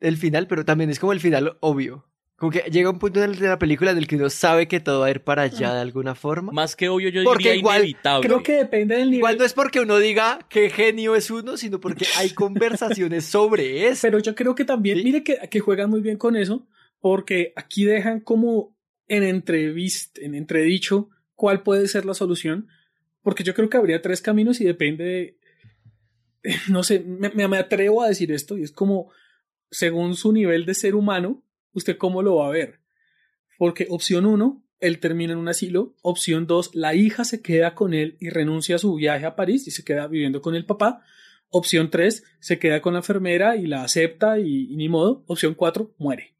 [0.00, 2.06] El final, pero también es como el final obvio.
[2.36, 5.00] Como que llega un punto de la película en el que uno sabe que todo
[5.00, 6.52] va a ir para allá de alguna forma.
[6.52, 8.26] Más que obvio, yo porque diría igual, inevitable.
[8.26, 9.18] Creo que depende del nivel.
[9.18, 13.86] Igual no es porque uno diga qué genio es uno, sino porque hay conversaciones sobre
[13.86, 14.00] eso.
[14.02, 15.04] Pero yo creo que también, ¿Sí?
[15.04, 16.66] mire que, que juegan muy bien con eso,
[17.00, 22.66] porque aquí dejan como en entrevista, en entredicho, cuál puede ser la solución.
[23.22, 25.38] Porque yo creo que habría tres caminos y depende de,
[26.68, 29.10] no sé, me, me, atrevo a decir esto y es como,
[29.70, 32.80] según su nivel de ser humano, usted cómo lo va a ver.
[33.58, 35.94] Porque opción uno, él termina en un asilo.
[36.02, 39.66] Opción dos, la hija se queda con él y renuncia a su viaje a París
[39.66, 41.02] y se queda viviendo con el papá.
[41.48, 45.24] Opción tres, se queda con la enfermera y la acepta y, ni modo.
[45.26, 46.34] Opción cuatro, muere.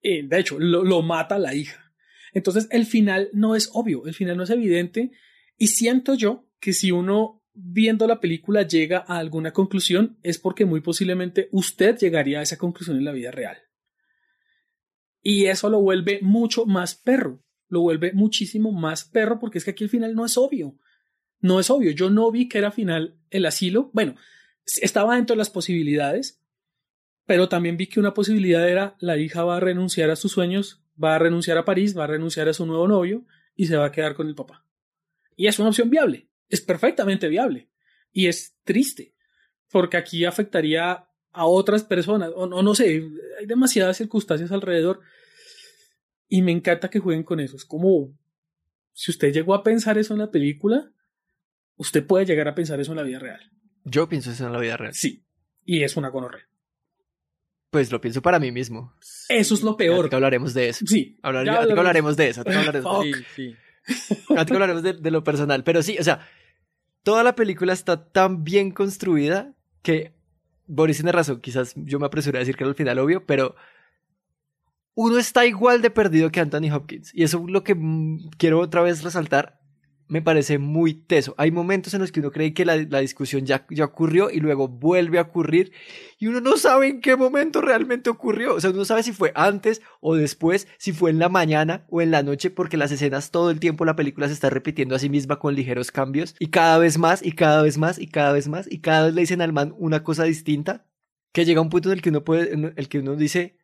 [0.00, 1.92] Y de hecho, lo, lo mata la hija.
[2.32, 5.10] Entonces, el final no es obvio, el final no es evidente.
[5.58, 10.64] Y siento yo que si uno viendo la película llega a alguna conclusión es porque
[10.64, 13.56] muy posiblemente usted llegaría a esa conclusión en la vida real.
[15.22, 19.72] Y eso lo vuelve mucho más perro, lo vuelve muchísimo más perro porque es que
[19.72, 20.78] aquí el final no es obvio.
[21.40, 21.90] No es obvio.
[21.90, 23.90] Yo no vi que era final el asilo.
[23.92, 24.16] Bueno,
[24.64, 26.42] estaba dentro de las posibilidades,
[27.26, 30.84] pero también vi que una posibilidad era la hija va a renunciar a sus sueños,
[31.02, 33.86] va a renunciar a París, va a renunciar a su nuevo novio y se va
[33.86, 34.64] a quedar con el papá.
[35.34, 37.68] Y es una opción viable, es perfectamente viable.
[38.12, 39.14] Y es triste,
[39.70, 43.02] porque aquí afectaría a otras personas, o no, no sé,
[43.38, 45.00] hay demasiadas circunstancias alrededor.
[46.28, 47.56] Y me encanta que jueguen con eso.
[47.56, 48.16] Es como,
[48.92, 50.90] si usted llegó a pensar eso en la película,
[51.76, 53.52] usted puede llegar a pensar eso en la vida real.
[53.84, 54.94] Yo pienso eso en la vida real.
[54.94, 55.24] Sí.
[55.64, 56.48] Y es una gonorrea.
[57.70, 58.94] Pues lo pienso para mí mismo.
[59.28, 60.08] Eso es lo peor.
[60.08, 60.86] que hablaremos de eso.
[60.86, 61.18] Sí.
[61.22, 61.78] Hablar, ya hablaremos.
[61.78, 62.40] hablaremos de eso.
[62.40, 63.56] Hablaremos, sí, sí.
[64.36, 65.64] hablaremos de, de lo personal.
[65.64, 66.26] Pero sí, o sea,
[67.02, 70.14] toda la película está tan bien construida que
[70.66, 71.40] Boris tiene razón.
[71.40, 73.54] Quizás yo me apresuré a decir que era el final obvio, pero
[74.94, 77.14] uno está igual de perdido que Anthony Hopkins.
[77.14, 79.60] Y eso es lo que mm, quiero otra vez resaltar
[80.08, 81.34] me parece muy teso.
[81.38, 84.68] Hay momentos en los que uno cree que la, discusión ya, ya ocurrió y luego
[84.68, 85.72] vuelve a ocurrir
[86.18, 88.54] y uno no sabe en qué momento realmente ocurrió.
[88.54, 91.86] O sea, uno no sabe si fue antes o después, si fue en la mañana
[91.88, 94.94] o en la noche, porque las escenas todo el tiempo la película se está repitiendo
[94.94, 98.06] a sí misma con ligeros cambios y cada vez más y cada vez más y
[98.06, 100.86] cada vez más y cada vez le dicen al man una cosa distinta
[101.32, 103.58] que llega un punto en el que uno puede, en el que uno dice,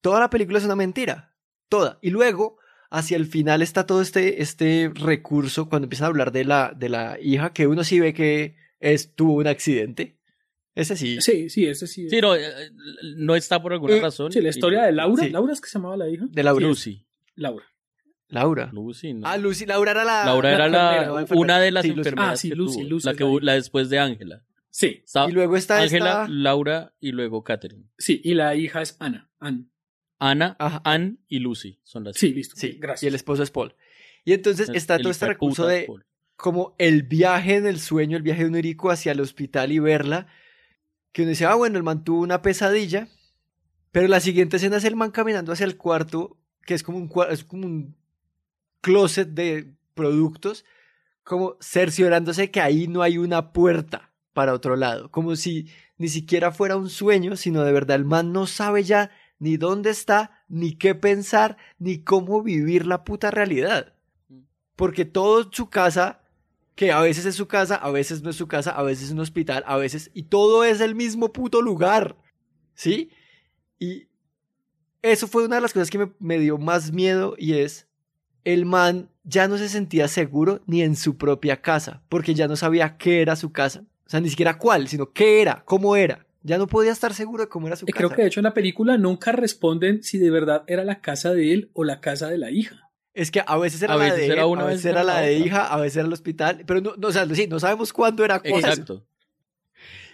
[0.00, 1.36] toda la película es una mentira,
[1.68, 1.98] toda.
[2.02, 2.58] Y luego
[2.96, 6.88] hacia el final está todo este, este recurso cuando empiezan a hablar de la, de
[6.88, 10.16] la hija, que uno sí ve que es, tuvo un accidente.
[10.74, 11.20] Ese sí.
[11.20, 12.08] Sí, sí, ese sí.
[12.08, 12.70] Sí, no, eh,
[13.16, 14.32] no está por alguna eh, razón.
[14.32, 15.28] Sí, la historia de Laura.
[15.28, 16.24] ¿Laura es que se llamaba la hija?
[16.30, 16.66] De Laura.
[16.66, 17.06] Lucy.
[17.34, 17.66] Laura.
[18.28, 18.70] Laura.
[18.72, 19.26] Lucy, no.
[19.26, 20.24] Ah, Lucy, Laura era la.
[20.24, 22.32] Laura era la, una de las enfermeras.
[22.32, 23.06] Ah, sí, Lucy, Lucy.
[23.06, 24.42] La, que, la después de Ángela.
[24.70, 25.02] Sí.
[25.28, 27.84] y luego está Ángela, Laura y luego Catherine.
[27.98, 29.30] Sí, y la hija es Ana.
[29.38, 29.66] Anne.
[30.18, 32.16] Ana, Anne y Lucy son las.
[32.16, 32.56] Sí, listo.
[32.56, 33.02] Sí, gracias.
[33.02, 33.74] Y el esposo es Paul.
[34.24, 35.86] Y entonces está todo este recurso de
[36.36, 39.78] como el viaje en el sueño, el viaje de un erico hacia el hospital y
[39.78, 40.26] verla.
[41.12, 43.08] Que uno dice, ah, bueno, el man tuvo una pesadilla.
[43.90, 47.10] Pero la siguiente escena es el man caminando hacia el cuarto, que es como un,
[47.30, 47.96] es como un
[48.82, 50.66] closet de productos,
[51.22, 55.10] como cerciorándose que ahí no hay una puerta para otro lado.
[55.10, 59.10] Como si ni siquiera fuera un sueño, sino de verdad el man no sabe ya
[59.38, 63.94] ni dónde está, ni qué pensar, ni cómo vivir la puta realidad.
[64.74, 66.22] Porque todo su casa,
[66.74, 69.12] que a veces es su casa, a veces no es su casa, a veces es
[69.12, 72.16] un hospital, a veces, y todo es el mismo puto lugar.
[72.74, 73.10] ¿Sí?
[73.78, 74.08] Y
[75.02, 77.88] eso fue una de las cosas que me, me dio más miedo y es,
[78.44, 82.56] el man ya no se sentía seguro ni en su propia casa, porque ya no
[82.56, 83.84] sabía qué era su casa.
[84.06, 86.25] O sea, ni siquiera cuál, sino qué era, cómo era.
[86.46, 87.98] Ya no podía estar seguro de cómo era su casa.
[87.98, 91.34] Creo que de hecho en la película nunca responden si de verdad era la casa
[91.34, 92.88] de él o la casa de la hija.
[93.14, 95.80] Es que a veces era la de él, a veces era la de hija, a
[95.80, 98.58] veces era el hospital, pero no, no, o sea, sí, no sabemos cuándo era cuándo.
[98.58, 99.06] Exacto.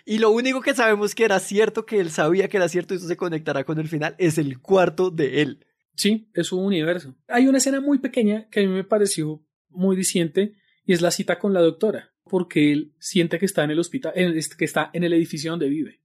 [0.06, 2.96] Y lo único que sabemos que era cierto, que él sabía que era cierto y
[2.96, 5.66] eso se conectará con el final, es el cuarto de él.
[5.96, 7.14] Sí, es un universo.
[7.28, 10.54] Hay una escena muy pequeña que a mí me pareció muy diciente
[10.86, 14.14] y es la cita con la doctora porque él siente que está en el hospital,
[14.14, 16.00] que está en el edificio donde vive.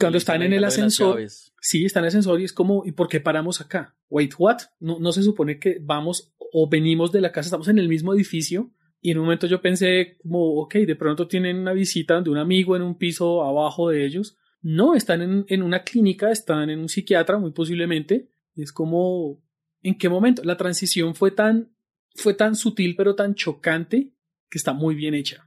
[0.00, 1.24] Cuando están en el ascensor,
[1.60, 3.94] sí, está en el ascensor y es como, ¿y por qué paramos acá?
[4.08, 4.58] Wait, what?
[4.80, 8.12] No, no se supone que vamos o venimos de la casa, estamos en el mismo
[8.12, 8.72] edificio.
[9.00, 12.38] Y en un momento yo pensé como, ok, de pronto tienen una visita de un
[12.38, 14.36] amigo en un piso abajo de ellos.
[14.62, 18.28] No, están en, en una clínica, están en un psiquiatra, muy posiblemente.
[18.56, 19.40] Es como,
[19.84, 20.42] ¿en qué momento?
[20.42, 21.70] La transición fue tan,
[22.16, 24.10] fue tan sutil pero tan chocante
[24.50, 25.46] que está muy bien hecha.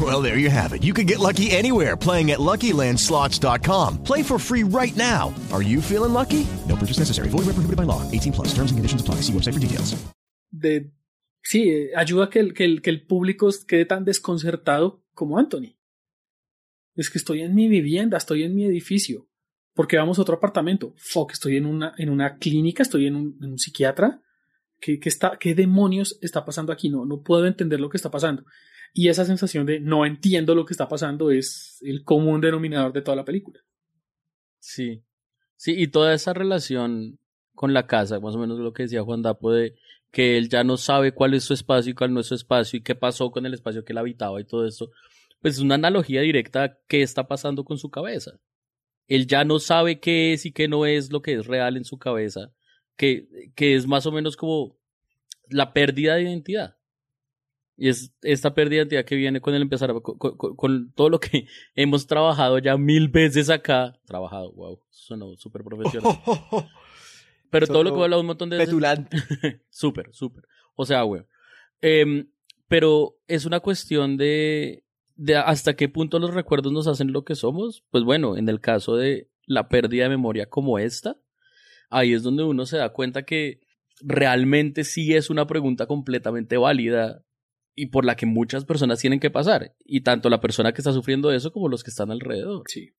[0.00, 0.82] Well, there you have it.
[0.82, 4.02] You can get lucky anywhere playing at LuckyLandSlots.com.
[4.02, 5.32] Play for free right now.
[5.52, 6.44] Are you feeling lucky?
[6.68, 7.28] No purchase necessary.
[7.28, 8.02] Void where prohibited by law.
[8.10, 8.48] 18 plus.
[8.48, 9.22] Terms and conditions apply.
[9.22, 9.94] See website for details.
[10.50, 10.90] De,
[11.42, 15.76] sí, ayuda a que el, que, el, que el público quede tan desconcertado como Anthony.
[16.96, 19.28] Es que estoy en mi vivienda, estoy en mi edificio.
[19.74, 20.94] porque vamos a otro apartamento.
[20.96, 24.22] Fuck, estoy en una, en una clínica, estoy en un, en un psiquiatra.
[24.80, 26.88] ¿Qué, qué, está, ¿Qué demonios está pasando aquí?
[26.88, 28.44] No, no puedo entender lo que está pasando.
[28.96, 33.02] Y esa sensación de no entiendo lo que está pasando es el común denominador de
[33.02, 33.60] toda la película.
[34.60, 35.02] Sí.
[35.56, 37.18] Sí, y toda esa relación
[37.54, 39.74] con la casa, más o menos lo que decía Juan Dapo de
[40.12, 42.78] que él ya no sabe cuál es su espacio y cuál no es su espacio
[42.78, 44.92] y qué pasó con el espacio que él habitaba y todo eso,
[45.42, 48.38] pues es una analogía directa a qué está pasando con su cabeza.
[49.08, 51.84] Él ya no sabe qué es y qué no es lo que es real en
[51.84, 52.52] su cabeza,
[52.96, 54.78] que, que es más o menos como
[55.48, 56.76] la pérdida de identidad.
[57.76, 61.08] Y es esta pérdida de identidad que viene con el empezar, con, con, con todo
[61.08, 63.98] lo que hemos trabajado ya mil veces acá.
[64.06, 66.20] Trabajado, wow, sonó súper profesional.
[67.50, 68.74] Pero todo lo que he hablado un montón de veces.
[69.70, 70.44] súper, súper.
[70.74, 71.22] O sea, güey.
[71.82, 72.26] Eh,
[72.66, 74.84] pero es una cuestión de,
[75.14, 77.84] de hasta qué punto los recuerdos nos hacen lo que somos.
[77.90, 81.16] Pues bueno, en el caso de la pérdida de memoria como esta,
[81.90, 83.60] ahí es donde uno se da cuenta que
[84.00, 87.22] realmente sí es una pregunta completamente válida
[87.74, 89.74] y por la que muchas personas tienen que pasar.
[89.84, 92.62] Y tanto la persona que está sufriendo eso como los que están alrededor.
[92.68, 92.90] Sí.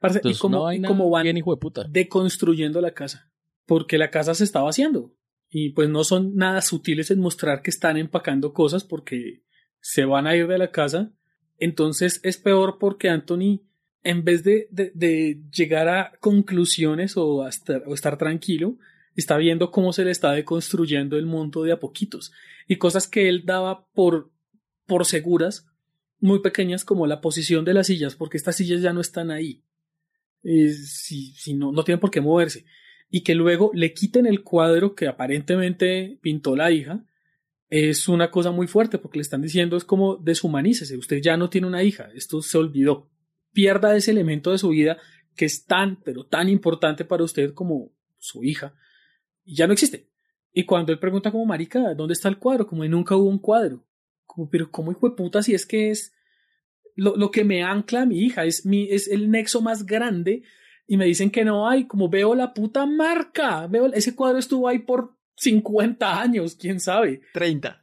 [0.00, 1.86] Parce, Entonces, y como, y como van bien, hijo de puta.
[1.88, 3.32] deconstruyendo la casa
[3.66, 5.14] porque la casa se estaba haciendo
[5.48, 9.44] y pues no son nada sutiles en mostrar que están empacando cosas porque
[9.80, 11.12] se van a ir de la casa.
[11.58, 13.62] Entonces es peor porque Anthony,
[14.02, 18.76] en vez de, de, de llegar a conclusiones o, a estar, o estar tranquilo,
[19.16, 22.32] está viendo cómo se le está deconstruyendo el mundo de a poquitos
[22.66, 24.30] y cosas que él daba por,
[24.86, 25.66] por seguras,
[26.18, 29.64] muy pequeñas como la posición de las sillas, porque estas sillas ya no están ahí.
[30.44, 32.64] Eh, si, si no, no tienen por qué moverse
[33.10, 37.04] y que luego le quiten el cuadro que aparentemente pintó la hija,
[37.68, 41.50] es una cosa muy fuerte porque le están diciendo es como deshumanícese, usted ya no
[41.50, 43.10] tiene una hija, esto se olvidó.
[43.52, 44.98] Pierda ese elemento de su vida
[45.36, 48.74] que es tan, pero tan importante para usted como su hija,
[49.44, 50.08] y ya no existe.
[50.52, 52.66] Y cuando él pregunta como marica, ¿dónde está el cuadro?
[52.66, 53.84] Como nunca hubo un cuadro.
[54.26, 56.12] Como, pero ¿cómo hijo de puta si es que es
[56.94, 58.44] lo, lo que me ancla a mi hija?
[58.44, 60.42] Es, mi, es el nexo más grande
[60.86, 64.68] y me dicen que no hay, como veo la puta marca, veo ese cuadro estuvo
[64.68, 67.22] ahí por 50 años, quién sabe.
[67.32, 67.82] 30.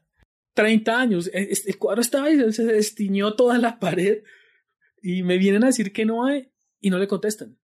[0.54, 4.24] 30 años, e, el cuadro estaba ahí, se destiñó toda la pared
[5.02, 7.58] y me vienen a decir que no hay y no le contestan.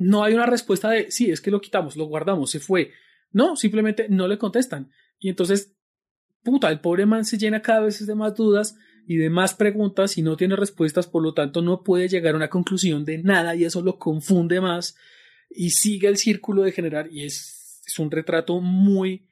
[0.00, 2.92] No hay una respuesta de, sí, es que lo quitamos, lo guardamos, se fue.
[3.32, 4.90] No, simplemente no le contestan.
[5.18, 5.76] Y entonces,
[6.42, 10.16] puta, el pobre man se llena cada vez de más dudas y de más preguntas
[10.16, 13.54] y no tiene respuestas, por lo tanto no puede llegar a una conclusión de nada
[13.54, 14.96] y eso lo confunde más
[15.50, 19.28] y sigue el círculo de generar y es, es un retrato muy,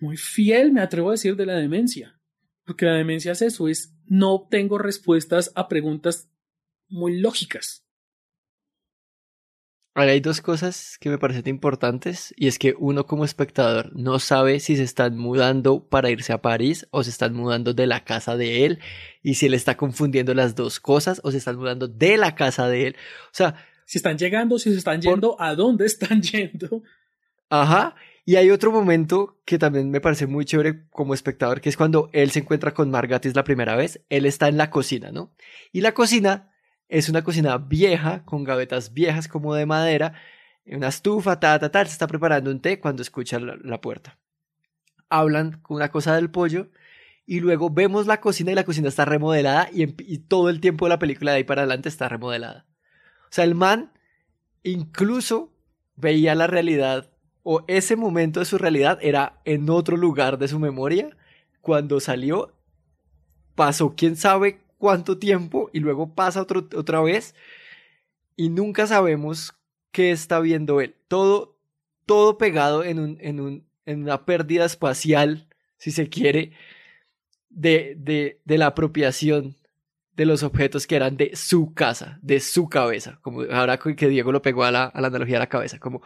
[0.00, 2.18] muy fiel, me atrevo a decir, de la demencia.
[2.64, 6.30] Porque la demencia es eso, es no tengo respuestas a preguntas
[6.88, 7.84] muy lógicas.
[9.92, 14.20] Ahora hay dos cosas que me parecen importantes y es que uno como espectador no
[14.20, 18.04] sabe si se están mudando para irse a París o se están mudando de la
[18.04, 18.78] casa de él
[19.22, 22.68] y si él está confundiendo las dos cosas o se están mudando de la casa
[22.68, 22.96] de él.
[23.26, 26.84] O sea, si están llegando, si se están yendo, a dónde están yendo.
[27.48, 27.96] Ajá.
[28.24, 32.10] Y hay otro momento que también me parece muy chévere como espectador, que es cuando
[32.12, 34.00] él se encuentra con Margatis la primera vez.
[34.08, 35.32] Él está en la cocina, ¿no?
[35.72, 36.49] Y la cocina
[36.90, 40.14] es una cocina vieja, con gavetas viejas como de madera,
[40.66, 44.18] una estufa, ta, ta, ta, se está preparando un té cuando escucha la, puerta.
[45.08, 46.68] Hablan con una cosa del pollo
[47.26, 50.84] y luego vemos la cocina y la cocina está remodelada y, y, todo el tiempo
[50.86, 52.66] de la película de ahí para adelante está remodelada.
[53.24, 53.92] O sea, el man
[54.64, 55.52] incluso
[55.96, 57.10] veía la realidad
[57.42, 61.16] o ese momento de su realidad era en otro lugar de su memoria.
[61.60, 62.52] Cuando salió,
[63.54, 67.34] pasó quién sabe cuánto tiempo y luego pasa otro, otra vez
[68.34, 69.54] y nunca sabemos
[69.92, 70.96] qué está viendo él.
[71.06, 71.58] Todo,
[72.06, 76.52] todo pegado en, un, en, un, en una pérdida espacial, si se quiere,
[77.50, 79.54] de, de, de la apropiación
[80.16, 84.32] de los objetos que eran de su casa, de su cabeza, como ahora que Diego
[84.32, 86.02] lo pegó a la, a la analogía de la cabeza, como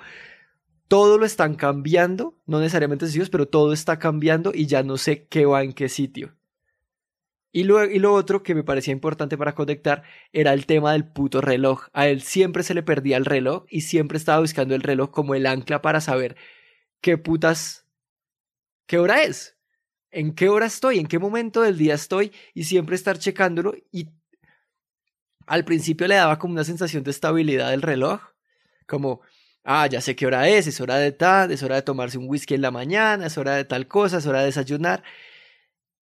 [0.88, 5.26] todo lo están cambiando, no necesariamente ellos, pero todo está cambiando y ya no sé
[5.28, 6.34] qué va en qué sitio.
[7.56, 10.02] Y lo, y lo otro que me parecía importante para conectar
[10.32, 11.86] era el tema del puto reloj.
[11.92, 15.36] A él siempre se le perdía el reloj y siempre estaba buscando el reloj como
[15.36, 16.36] el ancla para saber
[17.00, 17.86] qué putas,
[18.86, 19.56] qué hora es,
[20.10, 24.08] en qué hora estoy, en qué momento del día estoy y siempre estar checándolo y
[25.46, 28.20] al principio le daba como una sensación de estabilidad del reloj,
[28.88, 29.20] como,
[29.62, 32.28] ah, ya sé qué hora es, es hora de tal, es hora de tomarse un
[32.28, 35.04] whisky en la mañana, es hora de tal cosa, es hora de desayunar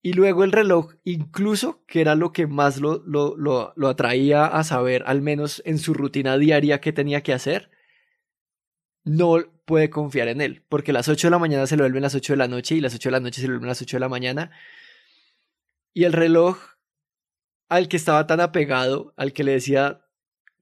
[0.03, 4.45] Y luego el reloj, incluso, que era lo que más lo, lo, lo, lo atraía
[4.45, 7.71] a saber, al menos en su rutina diaria que tenía que hacer,
[9.03, 12.15] no puede confiar en él, porque las 8 de la mañana se lo vuelven las
[12.15, 13.95] 8 de la noche y las 8 de la noche se lo vuelven las 8
[13.95, 14.51] de la mañana.
[15.93, 16.57] Y el reloj
[17.69, 20.05] al que estaba tan apegado, al que le decía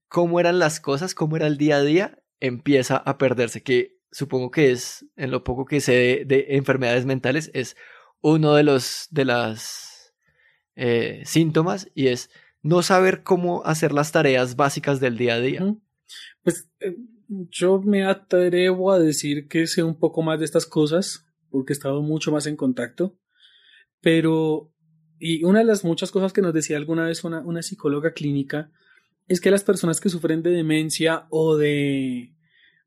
[0.08, 4.52] cómo eran las cosas, cómo era el día a día, empieza a perderse, que supongo
[4.52, 7.76] que es, en lo poco que sé de, enfermedades mentales, es
[8.22, 10.14] uno de los de las
[10.76, 12.30] eh, síntomas y es
[12.62, 15.76] no saber cómo hacer las tareas básicas del día a día.
[16.44, 16.96] Pues eh,
[17.28, 21.76] yo me atrevo a decir que sé un poco más de estas cosas porque he
[21.76, 23.18] estado mucho más en contacto,
[24.00, 24.72] pero
[25.20, 28.72] y una de las muchas cosas que nos decía alguna vez una, una psicóloga clínica
[29.28, 32.34] es que las personas que sufren de demencia o de,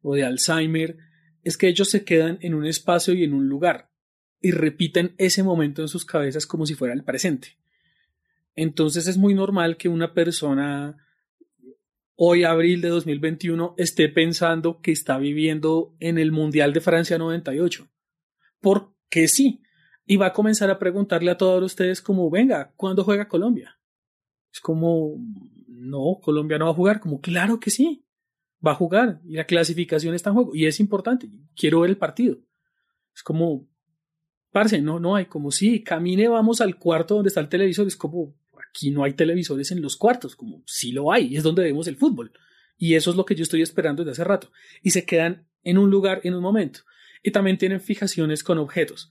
[0.02, 0.96] o de Alzheimer
[1.42, 3.93] es que ellos se quedan en un espacio y en un lugar
[4.44, 7.56] y repiten ese momento en sus cabezas como si fuera el presente.
[8.54, 10.98] Entonces es muy normal que una persona
[12.14, 17.88] hoy, abril de 2021, esté pensando que está viviendo en el Mundial de Francia 98.
[18.60, 19.62] Porque sí,
[20.04, 23.80] y va a comenzar a preguntarle a todos ustedes como, venga, ¿cuándo juega Colombia?
[24.52, 25.16] Es como,
[25.68, 28.04] no, Colombia no va a jugar, como, claro que sí,
[28.64, 31.96] va a jugar y la clasificación está en juego y es importante, quiero ver el
[31.96, 32.36] partido.
[33.14, 33.66] Es como,
[34.54, 37.96] parce, no, no hay, como, sí, camine, vamos al cuarto donde está el televisor, es
[37.96, 38.36] como,
[38.70, 41.96] aquí no hay televisores en los cuartos, como, sí lo hay, es donde vemos el
[41.96, 42.30] fútbol.
[42.78, 44.52] Y eso es lo que yo estoy esperando desde hace rato.
[44.80, 46.82] Y se quedan en un lugar en un momento.
[47.20, 49.10] Y también tienen fijaciones con objetos.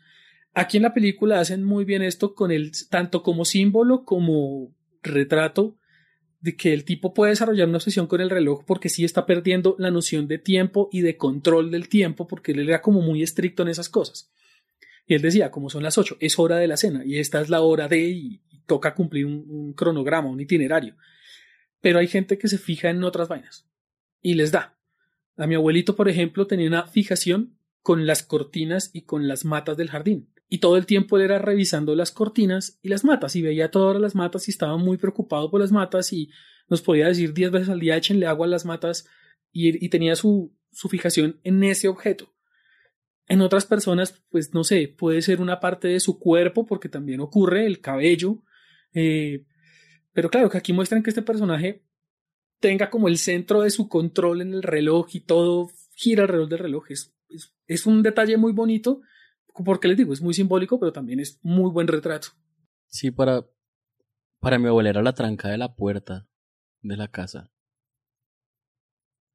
[0.54, 5.78] Aquí en la película hacen muy bien esto con el tanto como símbolo como retrato
[6.40, 9.76] de que el tipo puede desarrollar una obsesión con el reloj porque sí está perdiendo
[9.78, 13.64] la noción de tiempo y de control del tiempo porque él era como muy estricto
[13.64, 14.32] en esas cosas.
[15.06, 17.50] Y él decía, como son las ocho, es hora de la cena y esta es
[17.50, 20.96] la hora de y, toca cumplir un, cronograma, un itinerario.
[21.82, 23.68] Pero hay gente que se fija en otras vainas
[24.22, 24.78] y les da.
[25.36, 29.76] A mi abuelito, por ejemplo, tenía una fijación con las cortinas y con las matas
[29.76, 33.42] del jardín y todo el tiempo él era revisando las cortinas y las matas y
[33.42, 36.30] veía todas las matas y estaba muy preocupado por las matas y
[36.70, 39.08] nos podía decir diez veces al día échenle agua a las matas
[39.52, 42.33] y, tenía su, su fijación en ese objeto.
[43.28, 47.22] En otras personas, pues no sé, puede ser una parte de su cuerpo porque también
[47.22, 48.44] ocurre el cabello.
[48.94, 49.46] Eh,
[50.12, 51.86] pero claro, que aquí muestran que este personaje
[52.60, 56.60] tenga como el centro de su control en el reloj y todo gira alrededor del
[56.60, 56.86] reloj.
[56.90, 59.02] es, un detalle muy bonito
[59.66, 62.30] porque les digo, es muy simbólico, pero también es muy buen retrato.
[62.88, 63.46] Sí, para,
[64.40, 66.28] para mi abuela era la tranca de la puerta
[66.82, 67.53] de la casa.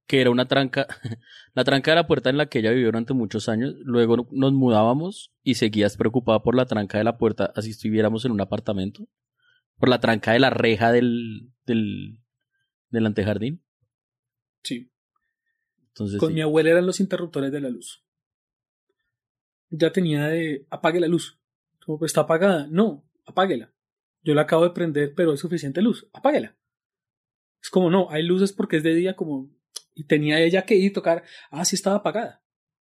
[0.09, 0.89] Que era una tranca,
[1.55, 3.77] la tranca de la puerta en la que ella vivió durante muchos años.
[3.85, 8.33] Luego nos mudábamos y seguías preocupada por la tranca de la puerta, así estuviéramos en
[8.33, 9.07] un apartamento.
[9.77, 12.19] Por la tranca de la reja del, del,
[12.91, 13.63] del antejardín.
[14.65, 14.91] Sí.
[15.91, 18.03] Entonces, Con mi abuela eran los interruptores de la luz
[19.71, 21.39] ya tenía de apague la luz.
[21.85, 22.67] Como pues está apagada.
[22.71, 23.73] No, apáguela.
[24.23, 26.09] Yo la acabo de prender, pero hay suficiente luz.
[26.13, 26.57] Apáguela.
[27.63, 29.51] Es como no, hay luces porque es de día como
[29.99, 32.41] y tenía ella que ir a tocar, ah, sí estaba apagada.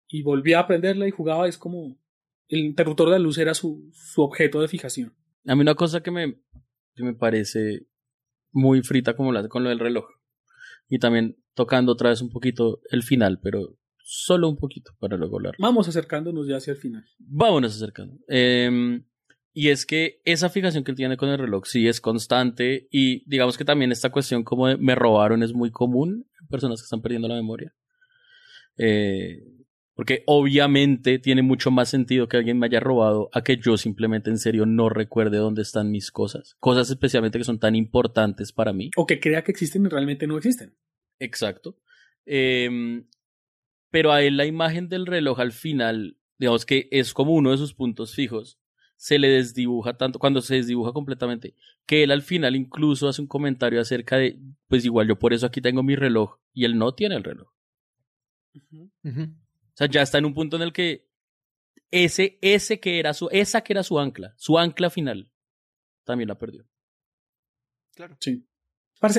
[0.08, 1.98] Y volvía a prenderla y jugaba, es como
[2.48, 5.16] el interruptor de la luz era su, su objeto de fijación.
[5.46, 6.38] A mí una cosa que me,
[6.94, 7.86] que me parece
[8.52, 10.04] muy frita como la, con lo del reloj.
[10.86, 15.36] Y también tocando otra vez un poquito el final, pero solo un poquito para luego
[15.36, 15.54] hablar.
[15.58, 17.06] Vamos acercándonos ya hacia el final.
[17.18, 18.18] Vámonos acercando.
[18.28, 19.02] Em,
[19.60, 23.28] y es que esa fijación que él tiene con el reloj sí es constante y
[23.28, 26.84] digamos que también esta cuestión como de me robaron es muy común en personas que
[26.84, 27.74] están perdiendo la memoria.
[28.76, 29.42] Eh,
[29.94, 34.30] porque obviamente tiene mucho más sentido que alguien me haya robado a que yo simplemente
[34.30, 36.54] en serio no recuerde dónde están mis cosas.
[36.60, 38.92] Cosas especialmente que son tan importantes para mí.
[38.96, 40.76] O que crea que existen y realmente no existen.
[41.18, 41.76] Exacto.
[42.26, 43.02] Eh,
[43.90, 47.56] pero a él la imagen del reloj al final, digamos que es como uno de
[47.56, 48.60] sus puntos fijos,
[48.98, 51.54] se le desdibuja tanto, cuando se desdibuja completamente,
[51.86, 55.46] que él al final incluso hace un comentario acerca de, pues igual yo por eso
[55.46, 57.48] aquí tengo mi reloj y él no tiene el reloj.
[58.72, 61.06] O sea, ya está en un punto en el que
[61.92, 65.30] ese, ese que era su, esa que era su ancla, su ancla final,
[66.04, 66.66] también la perdió.
[67.94, 68.16] Claro.
[68.20, 68.44] Sí.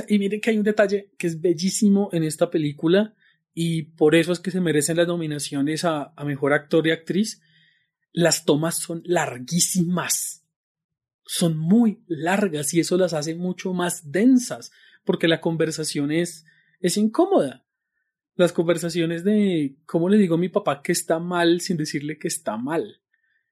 [0.10, 3.16] y miren que hay un detalle que es bellísimo en esta película
[3.54, 7.42] y por eso es que se merecen las nominaciones a, mejor actor y actriz.
[8.12, 10.45] Las tomas son larguísimas,
[11.26, 14.72] son muy largas y eso las hace mucho más densas
[15.03, 16.45] porque la conversación es,
[16.80, 17.66] es incómoda.
[18.36, 22.28] Las conversaciones de cómo le digo a mi papá que está mal sin decirle que
[22.28, 23.01] está mal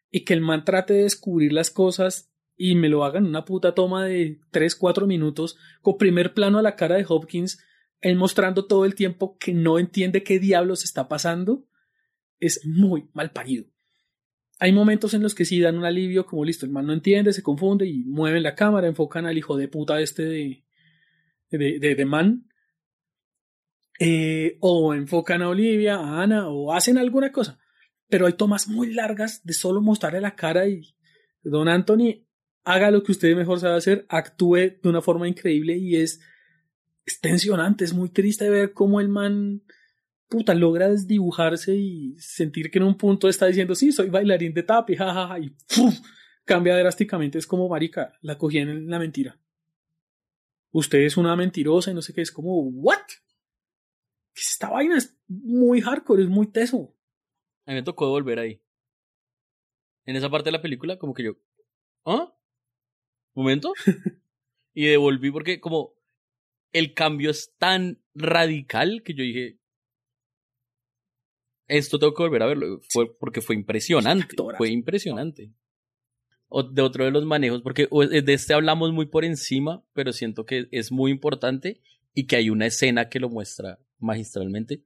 [0.09, 3.75] y que el man trate de descubrir las cosas y me lo hagan una puta
[3.75, 7.59] toma de 3, 4 minutos con primer plano a la cara de Hopkins,
[8.01, 11.67] él mostrando todo el tiempo que no entiende qué diablos está pasando,
[12.39, 13.65] es muy mal parido.
[14.59, 17.33] Hay momentos en los que sí dan un alivio, como listo, el man no entiende,
[17.33, 20.63] se confunde y mueven la cámara, enfocan al hijo de puta este de,
[21.51, 22.49] de, de, man,
[23.99, 27.59] eh, o enfocan a Olivia, a Ana, o hacen alguna cosa.
[28.09, 30.95] Pero hay tomas muy largas de solo mostrarle la cara y
[31.43, 32.25] Don Anthony
[32.63, 36.19] haga lo que usted mejor sabe hacer, actúe de una forma increíble y es,
[37.05, 39.63] es tensionante, es muy triste ver cómo el man
[40.27, 44.63] puta logra desdibujarse y sentir que en un punto está diciendo sí, soy bailarín de
[44.63, 45.55] tapi, jajaja, y
[46.45, 49.39] cambia drásticamente, es como marica, la cogí en la mentira.
[50.71, 52.99] Usted es una mentirosa y no sé qué, es como, ¿what?
[54.35, 56.93] Esta vaina es muy hardcore, es muy teso.
[57.65, 58.61] A mí me tocó volver ahí.
[60.05, 61.37] En esa parte de la película, como que yo,
[62.05, 62.33] ¿ah?
[63.33, 63.73] ¿Momento?
[64.73, 65.95] y devolví porque como
[66.71, 69.59] el cambio es tan radical que yo dije,
[71.67, 75.51] esto tengo que volver a verlo, fue porque fue impresionante, fue impresionante.
[76.49, 80.45] O de otro de los manejos, porque de este hablamos muy por encima, pero siento
[80.45, 81.81] que es muy importante
[82.13, 84.81] y que hay una escena que lo muestra magistralmente,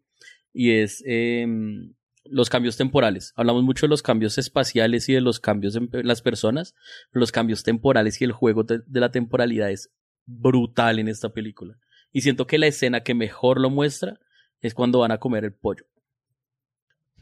[0.54, 1.46] y es eh,
[2.26, 3.32] los cambios temporales.
[3.36, 6.74] Hablamos mucho de los cambios espaciales y de los cambios en las personas,
[7.12, 9.92] pero los cambios temporales y el juego de, de la temporalidad es
[10.26, 11.78] brutal en esta película.
[12.12, 14.20] Y siento que la escena que mejor lo muestra
[14.62, 15.86] es cuando van a comer el pollo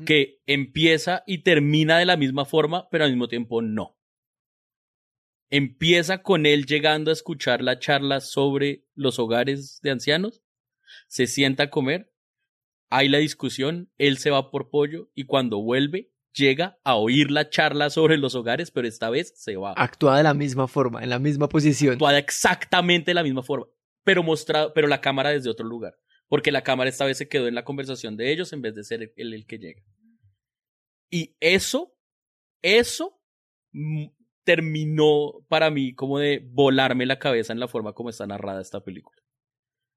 [0.06, 3.98] que empieza y termina de la misma forma, pero al mismo tiempo no.
[5.50, 10.42] Empieza con él llegando a escuchar la charla sobre los hogares de ancianos,
[11.08, 12.14] se sienta a comer,
[12.90, 17.50] hay la discusión, él se va por pollo y cuando vuelve llega a oír la
[17.50, 19.74] charla sobre los hogares, pero esta vez se va.
[19.76, 21.94] Actúa de la misma forma, en la misma posición.
[21.94, 23.66] Actúa exactamente de la misma forma,
[24.04, 25.98] pero mostrado, pero la cámara desde otro lugar
[26.30, 28.84] porque la cámara esta vez se quedó en la conversación de ellos en vez de
[28.84, 29.84] ser el, el que llega.
[31.10, 31.94] Y eso,
[32.62, 33.20] eso
[34.44, 38.84] terminó para mí como de volarme la cabeza en la forma como está narrada esta
[38.84, 39.22] película.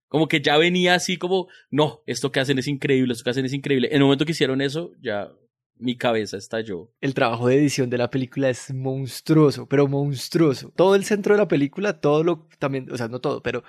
[0.09, 3.47] Como que ya venía así como, no, esto que hacen es increíble, esto que hacen
[3.47, 3.89] es increíble.
[3.89, 5.33] En el momento que hicieron eso, ya
[5.77, 6.93] mi cabeza estalló.
[7.01, 10.71] El trabajo de edición de la película es monstruoso, pero monstruoso.
[10.77, 13.65] Todo el centro de la película, todo lo también, o sea, no todo, pero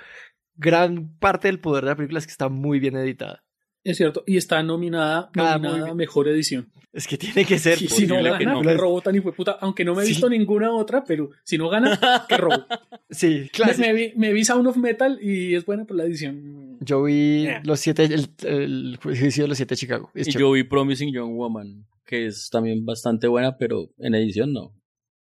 [0.55, 3.43] gran parte del poder de la película es que está muy bien editada.
[3.85, 6.71] Es cierto, y está nominada, Ah, nominada a mejor edición.
[6.93, 7.77] Es que tiene que ser.
[7.79, 8.61] Sí, si no posible gana, que no.
[8.61, 9.57] que robo tan puta.
[9.59, 10.11] Aunque no me he Sí.
[10.11, 11.99] visto ninguna otra, pero si no gana,
[12.29, 12.65] que robo.
[13.09, 13.73] Sí, claro.
[13.77, 16.77] me vi, me vi Sound of Metal y es buena por la edición.
[16.79, 17.59] Yo vi Eh.
[17.63, 20.09] los siete, el, el juicio de los siete de Chicago.
[20.15, 20.47] Es Y chévere.
[20.47, 24.73] yo vi Promising Young Woman, que es también bastante buena, pero en edición no.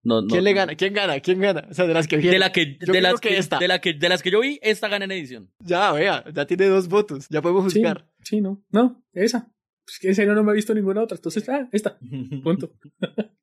[0.03, 0.27] No, no.
[0.27, 0.75] ¿Quién le gana?
[0.75, 1.19] ¿Quién gana?
[1.19, 1.67] ¿Quién gana?
[1.69, 2.33] O sea, de las que vienen.
[2.33, 3.59] De, la que, Yo de, las que que, esta.
[3.59, 5.51] de, la que, de las que yo vi, esta gana en edición.
[5.59, 7.27] Ya, vea, ya tiene dos votos.
[7.29, 8.07] Ya podemos juzgar.
[8.23, 8.63] sí, no.
[8.71, 9.51] No, esa.
[9.87, 11.15] Es que en serio no me he visto ninguna otra.
[11.15, 11.97] Entonces, ah, esta.
[12.43, 12.71] Punto.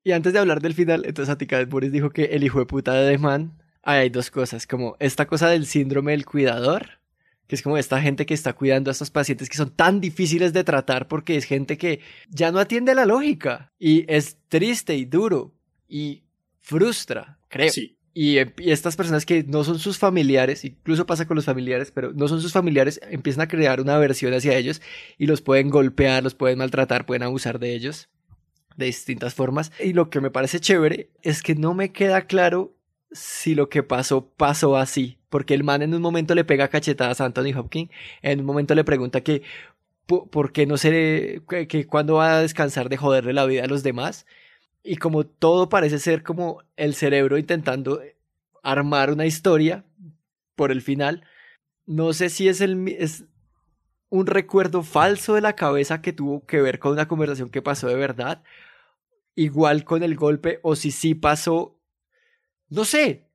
[0.05, 2.95] Y antes de hablar del final, entonces Atika Boris dijo que el hijo de puta
[2.95, 7.01] de The Man, ahí hay dos cosas, como esta cosa del síndrome del cuidador,
[7.47, 10.53] que es como esta gente que está cuidando a estos pacientes que son tan difíciles
[10.53, 15.05] de tratar porque es gente que ya no atiende la lógica y es triste y
[15.05, 15.55] duro
[15.89, 16.26] y
[16.67, 17.71] frustra, creo.
[17.71, 17.97] Sí.
[18.13, 22.13] Y, y estas personas que no son sus familiares, incluso pasa con los familiares, pero
[22.13, 24.83] no son sus familiares, empiezan a crear una aversión hacia ellos
[25.17, 28.09] y los pueden golpear, los pueden maltratar, pueden abusar de ellos
[28.77, 29.71] de distintas formas.
[29.83, 32.75] Y lo que me parece chévere es que no me queda claro
[33.13, 37.21] si lo que pasó pasó así, porque el man en un momento le pega cachetadas
[37.21, 37.91] a Anthony Hopkins,
[38.23, 39.43] en un momento le pregunta que
[40.07, 43.65] po- por qué no se que, que cuándo va a descansar de joderle la vida
[43.65, 44.27] a los demás.
[44.89, 48.01] Y como todo parece ser como el cerebro intentando
[48.63, 49.85] armar una historia
[50.55, 51.25] por el final,
[51.87, 53.25] no sé si es el es
[54.09, 57.89] un recuerdo falso de la cabeza que tuvo que ver con una conversación que pasó
[57.89, 58.45] de verdad,
[59.35, 61.81] igual con el golpe, o si sí pasó,
[62.69, 63.29] no sé.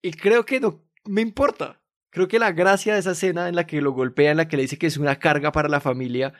[0.00, 1.80] Y creo que no me importa.
[2.10, 4.56] Creo que la gracia de esa escena en la que lo golpea, en la que
[4.56, 6.32] le dice que es una carga para la familia,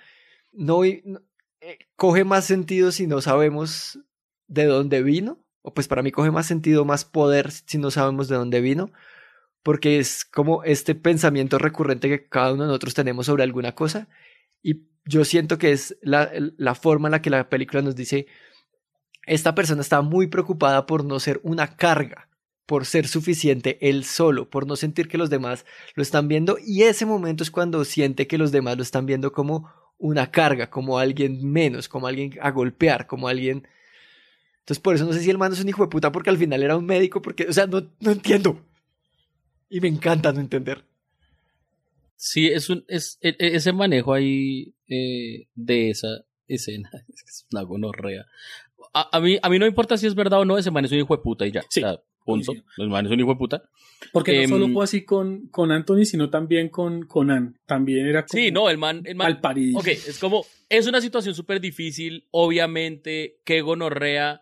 [0.53, 1.21] no, no-
[1.61, 3.99] eh, coge más sentido si no sabemos
[4.49, 5.45] de dónde vino.
[5.63, 8.91] O pues para mí coge más sentido, más poder si no sabemos de dónde vino.
[9.63, 14.09] Porque es como este pensamiento recurrente que cada uno de nosotros tenemos sobre alguna cosa.
[14.63, 18.27] Y yo siento que es la, la forma en la que la película nos dice,
[19.27, 22.29] esta persona está muy preocupada por no ser una carga,
[22.67, 25.65] por ser suficiente él solo, por no sentir que los demás
[25.95, 26.59] lo están viendo.
[26.65, 30.71] Y ese momento es cuando siente que los demás lo están viendo como una carga,
[30.71, 33.69] como alguien menos, como alguien a golpear, como alguien
[34.63, 36.39] Entonces, por eso no sé si el man es un hijo de puta porque al
[36.39, 38.65] final era un médico, porque, o sea, no, no entiendo.
[39.69, 40.85] Y me encanta no entender.
[42.17, 46.09] Sí, es un, es, e- e- ese manejo ahí eh, de esa
[46.47, 48.25] escena es es una gonorrea.
[48.95, 50.85] A, a mí, a mí no me importa si es verdad o no, ese man
[50.85, 51.63] es un hijo de puta y ya.
[51.69, 51.81] Sí.
[51.83, 52.53] O sea, punto.
[52.79, 53.63] El man es un hijo de puta.
[54.13, 57.55] Porque no Em, solo fue así con, con Anthony, sino también con, con Anne.
[57.67, 59.27] También era como Sí, no, el man, el man.
[59.29, 59.81] al paridísimo.
[59.81, 64.41] Ok, es como, es una situación súper difícil, obviamente, que gonorrea,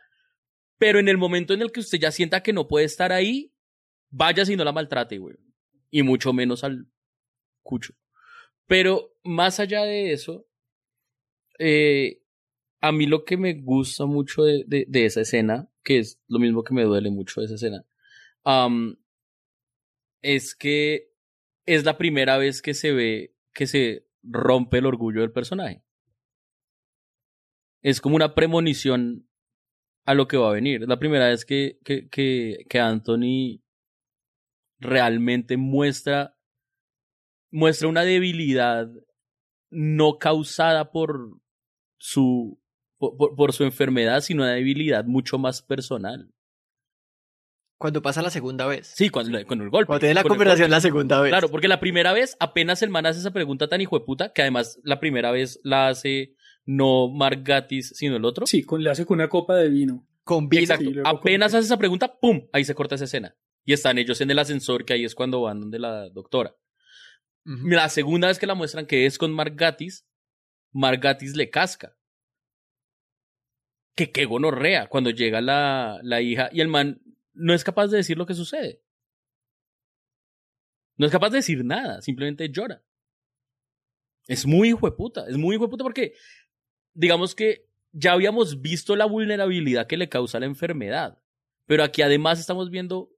[0.80, 3.52] pero en el momento en el que usted ya sienta que no puede estar ahí,
[4.08, 5.36] vaya si no la maltrate, güey.
[5.90, 6.88] Y mucho menos al
[7.62, 7.92] cucho.
[8.66, 10.48] Pero más allá de eso,
[11.58, 12.22] eh,
[12.80, 16.64] a mí lo que me gusta mucho de, de- esa escena, que es lo mismo
[16.64, 17.84] que me duele mucho de esa escena,
[20.22, 21.12] es que
[21.66, 25.82] es la primera vez que se ve que se rompe el orgullo del personaje.
[27.82, 29.29] Es como una premonición
[30.06, 30.82] a lo que va a venir.
[30.88, 33.62] La primera vez que, que, que, que Anthony
[34.78, 36.36] realmente muestra,
[37.50, 38.88] muestra una debilidad
[39.70, 41.38] no causada por
[41.98, 42.60] su,
[42.98, 46.30] por, por- su enfermedad, sino una debilidad mucho más personal.
[47.78, 48.92] Cuando pasa la segunda vez.
[48.94, 49.86] Sí, cuando, con el golpe.
[49.86, 51.30] Cuando tiene la conversación la segunda vez.
[51.30, 54.32] Claro, porque la primera vez apenas el man hace esa pregunta tan hijo de puta,
[54.32, 56.34] que además la primera vez la hace
[56.70, 58.46] no Mark Gatiss, sino el otro.
[58.46, 60.06] Sí, con, le hace con una copa de vino.
[60.22, 60.62] Con vino.
[60.62, 60.88] Exacto.
[60.88, 62.48] Sí, apenas hace esa pregunta, ¡pum!
[62.52, 63.36] Ahí se corta esa escena.
[63.64, 66.56] Y están ellos en el ascensor, que ahí es cuando van donde la doctora.
[67.44, 70.06] La segunda vez que la muestran que es con Mark Gatiss,
[70.70, 71.96] Mark Gatiss le casca.
[73.96, 77.02] Que qué gonorrea cuando llega la, la hija y el man
[77.32, 78.80] no es capaz de decir lo que sucede.
[80.96, 82.84] No es capaz de decir nada, simplemente llora.
[84.28, 86.14] Es muy hijo de puta, es muy hijo de puta porque
[86.94, 91.18] digamos que ya habíamos visto la vulnerabilidad que le causa la enfermedad,
[91.66, 93.10] pero aquí además estamos viendo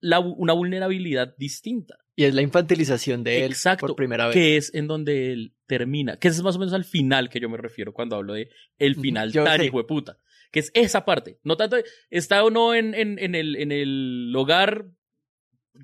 [0.00, 1.98] la, una vulnerabilidad distinta.
[2.14, 4.34] Y es la infantilización de él Exacto, por primera vez.
[4.34, 7.48] que es en donde él termina, que es más o menos al final que yo
[7.48, 10.18] me refiero cuando hablo de el final yo tan hijo de puta,
[10.50, 11.76] que es esa parte, no tanto
[12.10, 14.86] está o no en, en, en el, en el hogar,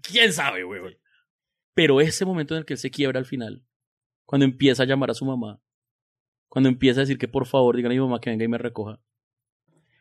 [0.03, 0.99] quién sabe, güey.
[1.73, 3.65] Pero ese momento en el que él se quiebra al final,
[4.27, 5.63] cuando empieza a llamar a su mamá,
[6.49, 8.59] cuando empieza a decir que por favor digan a mi mamá que venga y me
[8.59, 9.01] recoja.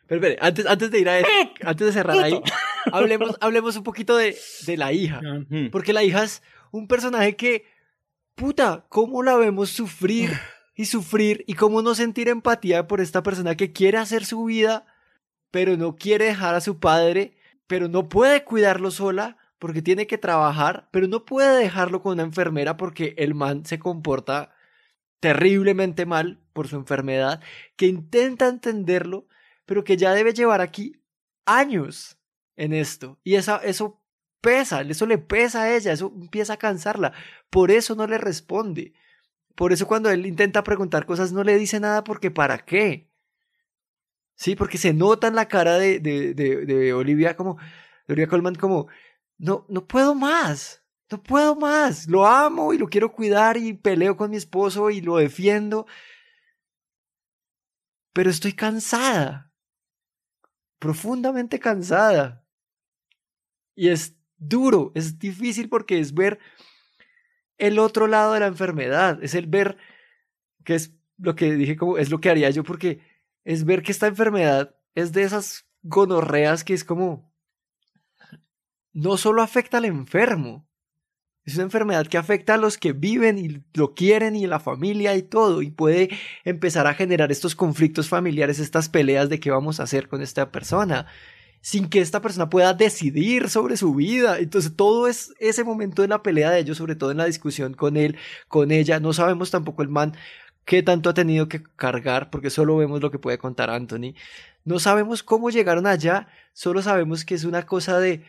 [0.07, 1.27] Pero espere, antes, antes de ir a eso,
[1.63, 2.41] antes de cerrar ahí,
[2.91, 5.21] hablemos, hablemos un poquito de, de la hija.
[5.49, 5.69] Mm.
[5.69, 6.41] Porque la hija es
[6.71, 7.65] un personaje que,
[8.35, 10.31] puta, ¿cómo la vemos sufrir
[10.75, 11.43] y sufrir?
[11.45, 14.85] Y cómo no sentir empatía por esta persona que quiere hacer su vida,
[15.51, 17.35] pero no quiere dejar a su padre,
[17.67, 22.23] pero no puede cuidarlo sola porque tiene que trabajar, pero no puede dejarlo con una
[22.23, 24.53] enfermera porque el man se comporta
[25.19, 27.41] terriblemente mal por su enfermedad,
[27.75, 29.27] que intenta entenderlo,
[29.65, 31.01] pero que ya debe llevar aquí
[31.45, 32.19] años
[32.55, 33.19] en esto.
[33.23, 34.01] Y esa, eso
[34.41, 37.13] pesa, eso le pesa a ella, eso empieza a cansarla.
[37.49, 38.93] Por eso no le responde.
[39.55, 43.09] Por eso cuando él intenta preguntar cosas no le dice nada porque ¿para qué?
[44.35, 47.57] Sí, porque se nota en la cara de, de, de, de Olivia como,
[48.07, 48.87] de Olivia Colman como,
[49.39, 54.17] no, no puedo más, no puedo más, lo amo y lo quiero cuidar y peleo
[54.17, 55.87] con mi esposo y lo defiendo,
[58.13, 59.53] pero estoy cansada,
[60.79, 62.45] profundamente cansada.
[63.75, 66.39] Y es duro, es difícil porque es ver
[67.57, 69.77] el otro lado de la enfermedad, es el ver,
[70.63, 72.99] que es lo que dije como, es lo que haría yo porque
[73.43, 77.31] es ver que esta enfermedad es de esas gonorreas que es como,
[78.93, 80.66] no solo afecta al enfermo,
[81.47, 85.15] es una enfermedad que afecta a los que viven y lo quieren y la familia
[85.15, 86.09] y todo, y puede
[86.43, 90.51] empezar a generar estos conflictos familiares, estas peleas de qué vamos a hacer con esta
[90.51, 91.07] persona,
[91.61, 94.39] sin que esta persona pueda decidir sobre su vida.
[94.39, 97.73] Entonces todo es ese momento de la pelea de ellos, sobre todo en la discusión
[97.73, 98.17] con él,
[98.49, 98.99] con ella.
[98.99, 100.17] No sabemos tampoco el man
[100.65, 104.15] qué tanto ha tenido que cargar, porque solo vemos lo que puede contar Anthony.
[104.65, 108.25] No sabemos cómo llegaron allá, solo sabemos que es una cosa de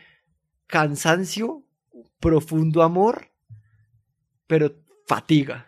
[0.67, 1.65] cansancio,
[2.19, 3.31] profundo amor,
[4.47, 4.75] pero
[5.07, 5.67] fatiga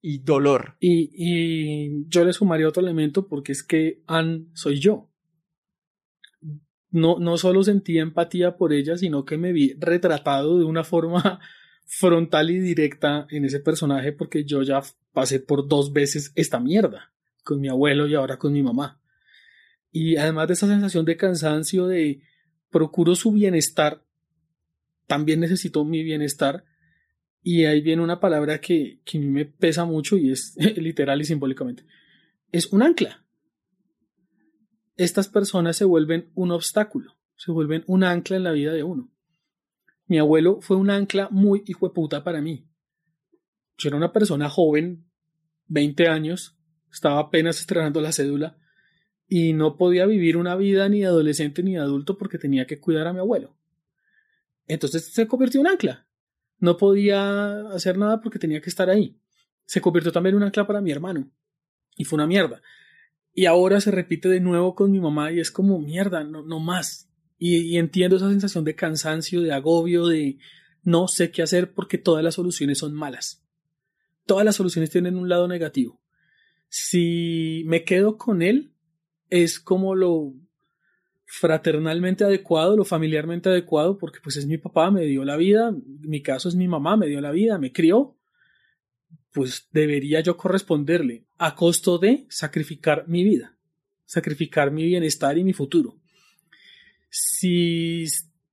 [0.00, 0.76] y dolor.
[0.80, 5.08] Y, yo le sumaría otro elemento porque es que Anne soy yo.
[6.90, 11.40] No, no solo sentí empatía por ella, sino que me vi retratado de una forma
[11.86, 14.82] frontal y directa en ese personaje porque yo ya
[15.12, 17.12] pasé por dos veces esta mierda
[17.44, 19.00] con mi abuelo y ahora con mi mamá.
[19.90, 22.22] Y además de esa sensación de cansancio, de
[22.70, 24.04] procuro su bienestar,
[25.12, 26.64] también necesito mi bienestar.
[27.42, 31.20] Y ahí viene una palabra que, que a mí me pesa mucho y es literal
[31.20, 31.84] y simbólicamente.
[32.50, 33.22] Es un ancla.
[34.96, 39.12] estas personas se vuelven un obstáculo, se vuelven un ancla en la vida de uno.
[40.06, 42.66] Mi abuelo fue un ancla muy hijo de puta para mí.
[43.76, 45.10] Yo era una persona joven,
[45.66, 46.56] 20 años,
[46.90, 48.56] estaba apenas estrenando la cédula
[49.28, 52.80] y no podía vivir una vida ni de adolescente ni de adulto porque tenía que
[52.80, 53.58] cuidar a mi abuelo.
[54.66, 56.06] Entonces se convirtió en un ancla.
[56.58, 59.18] No podía hacer nada porque tenía que estar ahí.
[59.64, 61.30] Se convirtió también en un ancla para mi hermano.
[61.96, 62.62] Y fue una mierda.
[63.34, 66.60] Y ahora se repite de nuevo con mi mamá y es como mierda, no, no
[66.60, 67.08] más.
[67.38, 70.38] Y, y entiendo esa sensación de cansancio, de agobio, de
[70.82, 73.42] no sé qué hacer porque todas las soluciones son malas.
[74.26, 76.00] Todas las soluciones tienen un lado negativo.
[76.68, 78.72] Si me quedo con él,
[79.30, 80.34] es como lo
[81.34, 86.20] fraternalmente adecuado, lo familiarmente adecuado, porque pues es mi papá, me dio la vida, mi
[86.20, 88.18] caso es mi mamá, me dio la vida, me crió,
[89.32, 93.56] pues debería yo corresponderle a costo de sacrificar mi vida,
[94.04, 95.96] sacrificar mi bienestar y mi futuro.
[97.08, 98.04] Si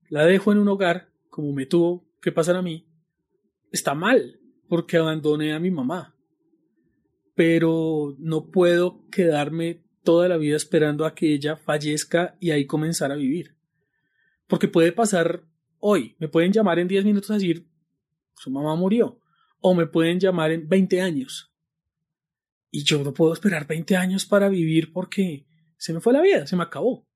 [0.08, 2.88] la dejo en un hogar, como me tuvo que pasar a mí,
[3.74, 6.16] está mal, porque abandoné a mi mamá.
[7.36, 13.12] Pero no puedo quedarme toda la vida esperando a que ella fallezca y ahí comenzar
[13.12, 13.56] a vivir.
[14.48, 15.44] Porque puede pasar
[15.80, 17.68] hoy, me pueden llamar en 10 minutos a decir,
[18.36, 19.20] su mamá murió,
[19.60, 21.54] o me pueden llamar en 20 años.
[22.72, 25.48] Y yo no puedo esperar 20 años para vivir porque
[25.78, 27.08] se me fue la vida, se me acabó.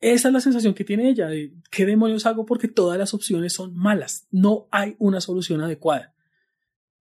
[0.00, 3.52] Esa es la sensación que tiene ella de qué demonios hago porque todas las opciones
[3.52, 4.28] son malas.
[4.30, 6.14] No hay una solución adecuada.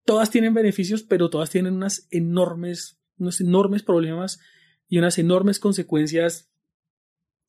[0.03, 4.39] Todas tienen beneficios, pero todas tienen unas enormes, unos enormes problemas
[4.89, 6.49] y unas enormes consecuencias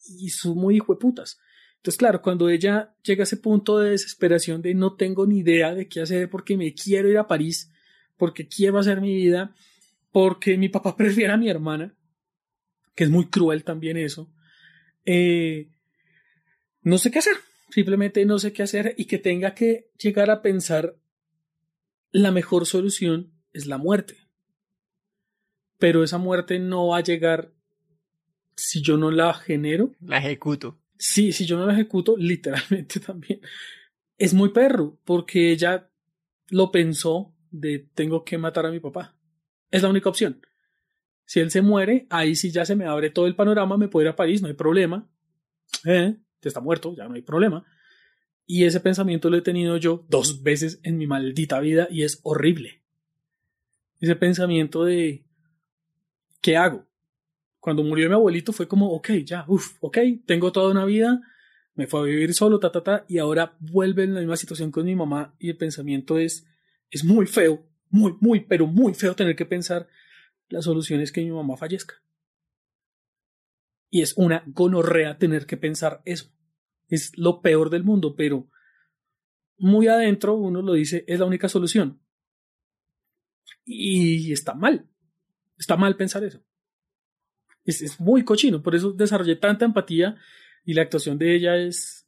[0.06, 1.38] y son muy hijueputas.
[1.76, 5.74] Entonces, claro, cuando ella llega a ese punto de desesperación de no tengo ni idea
[5.74, 7.70] de qué hacer porque me quiero ir a París,
[8.16, 9.54] porque quiero hacer mi vida,
[10.10, 11.94] porque mi papá prefiere a mi hermana,
[12.94, 14.32] que es muy cruel también eso,
[15.04, 15.68] eh,
[16.82, 17.36] no sé qué hacer,
[17.70, 20.96] simplemente no sé qué hacer y que tenga que llegar a pensar
[22.10, 24.27] la mejor solución es la muerte
[25.78, 27.52] pero esa muerte no va a llegar
[28.56, 29.92] si yo no la genero.
[30.00, 30.78] La ejecuto.
[30.98, 33.40] Sí, si yo no la ejecuto, literalmente también.
[34.16, 35.88] Es muy perro, porque ella
[36.48, 39.16] lo pensó de tengo que matar a mi papá.
[39.70, 40.40] Es la única opción.
[41.24, 44.04] Si él se muere, ahí sí ya se me abre todo el panorama, me puedo
[44.04, 45.08] ir a París, no hay problema.
[45.84, 47.64] Eh, te está muerto, ya no hay problema.
[48.46, 52.20] Y ese pensamiento lo he tenido yo dos veces en mi maldita vida y es
[52.22, 52.82] horrible.
[54.00, 55.27] Ese pensamiento de
[56.40, 56.86] ¿qué hago?
[57.60, 61.20] Cuando murió mi abuelito fue como, ok, ya, uff, ok, tengo toda una vida,
[61.74, 64.70] me fue a vivir solo, ta, ta, ta, y ahora vuelve en la misma situación
[64.70, 66.46] con mi mamá y el pensamiento es,
[66.90, 69.88] es muy feo, muy, muy, pero muy feo tener que pensar
[70.48, 71.94] la solución es que mi mamá fallezca.
[73.90, 76.30] Y es una gonorrea tener que pensar eso.
[76.88, 78.48] Es lo peor del mundo, pero
[79.58, 82.00] muy adentro uno lo dice, es la única solución.
[83.64, 84.88] Y está mal.
[85.58, 86.40] Está mal pensar eso.
[87.64, 90.16] Es, muy cochino, por eso desarrollé tanta empatía
[90.64, 92.06] y la actuación de ella es...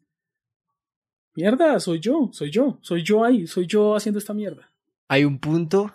[1.35, 4.73] Mierda, soy yo, soy yo, soy yo ahí, soy yo haciendo esta mierda.
[5.09, 5.93] Hay un punto,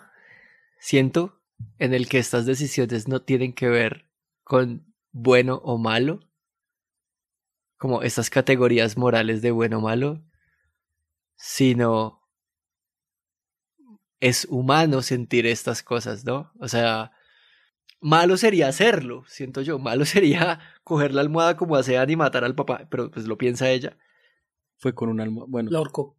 [0.78, 1.40] siento,
[1.78, 4.06] en el que estas decisiones no tienen que ver
[4.44, 6.20] con bueno o malo,
[7.76, 10.24] como estas categorías morales de bueno o malo,
[11.36, 12.22] sino
[14.20, 16.52] es humano sentir estas cosas, ¿no?
[16.58, 17.12] O sea,
[18.00, 19.78] Malo sería hacerlo, siento yo.
[19.78, 23.38] Malo sería coger la almohada como a Sean y matar al papá, pero pues lo
[23.38, 23.96] piensa ella.
[24.76, 25.46] Fue con una almohada.
[25.50, 25.70] Bueno.
[25.70, 26.16] La ahorcó.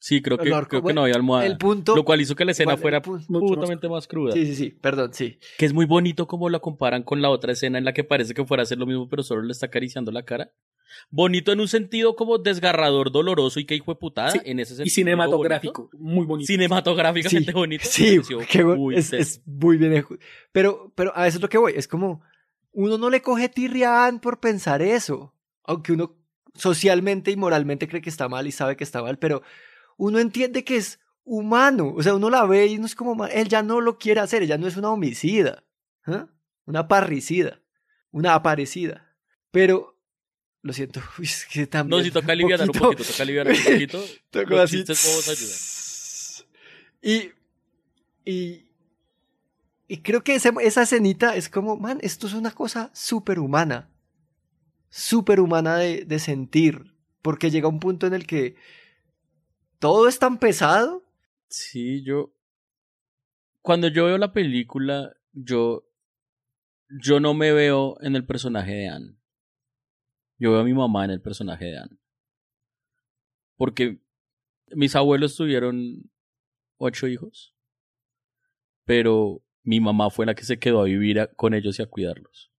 [0.00, 1.46] Sí, creo que, creo que no había almohada.
[1.46, 1.96] El punto.
[1.96, 4.32] Lo cual hizo que la escena fuera putamente más cruda.
[4.32, 5.38] Sí, sí, sí, perdón, sí.
[5.58, 8.32] Que es muy bonito como la comparan con la otra escena en la que parece
[8.32, 10.52] que fuera a hacer lo mismo, pero solo le está acariciando la cara.
[11.10, 14.32] Bonito en un sentido como desgarrador, doloroso y que hijo de putada.
[14.44, 14.86] en ese sentido.
[14.86, 16.46] Y cinematográfico, muy bonito.
[16.46, 17.84] Cinematográficamente bonito.
[17.86, 18.20] Sí,
[18.94, 20.06] es, es, muy bien.
[20.52, 22.22] Pero, pero a veces lo que voy es como
[22.72, 25.34] uno no le coge tirrián por pensar eso.
[25.64, 26.16] Aunque uno
[26.54, 29.42] socialmente y moralmente cree que está mal y sabe que está mal, pero
[29.96, 31.92] uno entiende que es humano.
[31.96, 34.42] O sea, uno la ve y no es como, él ya no lo quiere hacer,
[34.42, 35.64] ella no es una homicida,
[36.06, 36.24] ¿eh?
[36.64, 37.60] una parricida,
[38.10, 39.14] una aparecida.
[39.50, 39.97] Pero,
[40.62, 41.98] lo siento, es que también...
[41.98, 43.98] No, si toca aliviar un poquito, toca aliviar un poquito.
[44.62, 44.84] Así.
[47.02, 47.30] Y,
[48.24, 48.66] y,
[49.86, 53.90] y creo que esa, esa escenita es como, man, esto es una cosa súper humana.
[54.90, 56.94] Súper humana de, de sentir.
[57.22, 58.56] Porque llega un punto en el que
[59.78, 61.04] todo es tan pesado.
[61.48, 62.32] Sí, yo.
[63.60, 65.88] Cuando yo veo la película, yo
[66.88, 69.17] yo no me veo en el personaje de Anne.
[70.38, 71.98] Yo veo a mi mamá en el personaje de Anne.
[73.56, 73.98] Porque
[74.70, 76.10] mis abuelos tuvieron
[76.78, 77.54] ocho hijos,
[78.84, 82.52] pero mi mamá fue la que se quedó a vivir con ellos y a cuidarlos.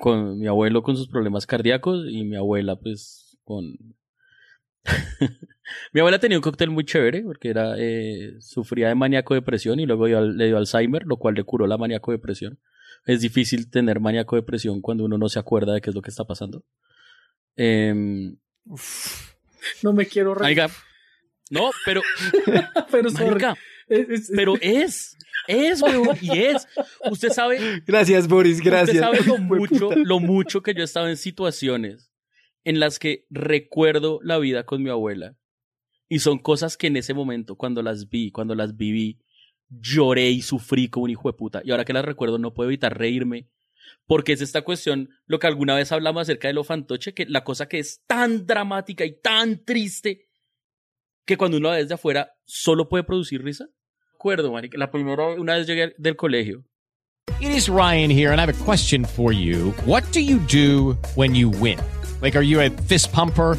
[0.00, 3.76] Con mi abuelo con sus problemas cardíacos y mi abuela pues con...
[5.92, 9.86] mi abuela tenía un cóctel muy chévere porque era eh, sufría de maníaco depresión y
[9.86, 12.58] luego le dio Alzheimer, lo cual le curó la maníaco depresión.
[13.06, 16.10] Es difícil tener maníaco depresión cuando uno no se acuerda de qué es lo que
[16.10, 16.64] está pasando.
[17.56, 18.36] Em,
[19.82, 20.60] No me quiero reír.
[21.50, 22.02] No, pero
[22.90, 23.10] pero.
[23.12, 23.56] Marica,
[23.88, 26.66] Es- es- pero es, es, weón, y es.
[27.10, 28.96] Usted sabe, Gracias, Boris, gracias.
[28.96, 32.10] usted sabe lo mucho, lo mucho que yo he estado en situaciones
[32.64, 35.36] en las que recuerdo la vida con mi abuela.
[36.08, 39.20] Y son cosas que en ese momento, cuando las vi, cuando las viví,
[39.68, 41.62] lloré y sufrí como un hijo de puta.
[41.64, 43.48] Y ahora que las recuerdo, no puedo evitar reírme.
[44.06, 47.44] Porque es esta cuestión, lo que alguna vez hablamos acerca de lo fantoche, que la
[47.44, 50.28] cosa que es tan dramática y tan triste,
[51.24, 53.66] que cuando uno la ve desde afuera, solo puede producir risa.
[54.14, 54.78] Acuerdo, marica.
[54.78, 56.64] La primera, una vez llegué del colegio,
[57.38, 59.72] It is Ryan here, and I have a question for you.
[59.84, 61.78] What do you do when you win?
[62.22, 63.58] Like, are you a fist pumper?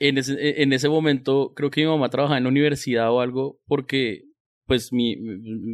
[0.00, 3.60] En ese, en ese momento, creo que mi mamá trabajaba en la universidad o algo,
[3.66, 4.24] porque
[4.66, 5.16] pues mi,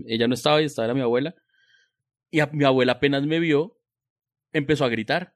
[0.07, 1.35] ella no estaba y estaba era mi abuela.
[2.31, 3.79] Y mi abuela apenas me vio,
[4.53, 5.35] empezó a gritar.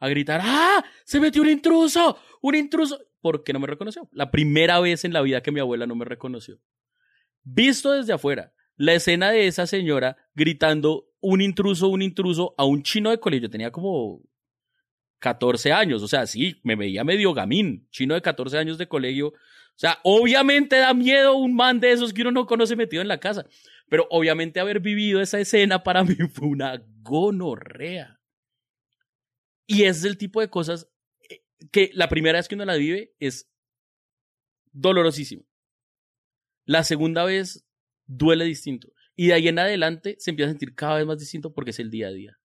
[0.00, 0.84] A gritar, ¡ah!
[1.04, 2.18] ¡Se metió un intruso!
[2.42, 2.98] ¡Un intruso!
[3.20, 4.08] ¿Por qué no me reconoció?
[4.12, 6.58] La primera vez en la vida que mi abuela no me reconoció.
[7.42, 12.82] Visto desde afuera, la escena de esa señora gritando un intruso, un intruso a un
[12.82, 13.50] chino de colegio.
[13.50, 14.22] Tenía como
[15.20, 19.28] 14 años, o sea, sí, me veía medio gamín, chino de 14 años de colegio.
[19.28, 23.08] O sea, obviamente da miedo un man de esos que uno no conoce metido en
[23.08, 23.46] la casa.
[23.88, 28.20] Pero obviamente haber vivido esa escena para mí fue una gonorrea.
[29.66, 30.90] Y es del tipo de cosas
[31.28, 33.48] eh, que la primera vez que uno la vive es
[34.72, 35.46] dolorosísimo.
[36.64, 37.66] La segunda vez
[38.06, 38.92] duele distinto.
[39.16, 41.78] Y de ahí en adelante se empieza a sentir cada vez más distinto porque es
[41.78, 42.39] el día a día.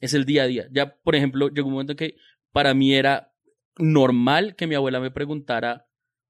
[0.00, 0.68] Es el día a día.
[0.70, 2.16] Ya, por ejemplo, llegó un momento en que
[2.52, 3.32] para mí era
[3.78, 5.86] normal que mi abuela me preguntara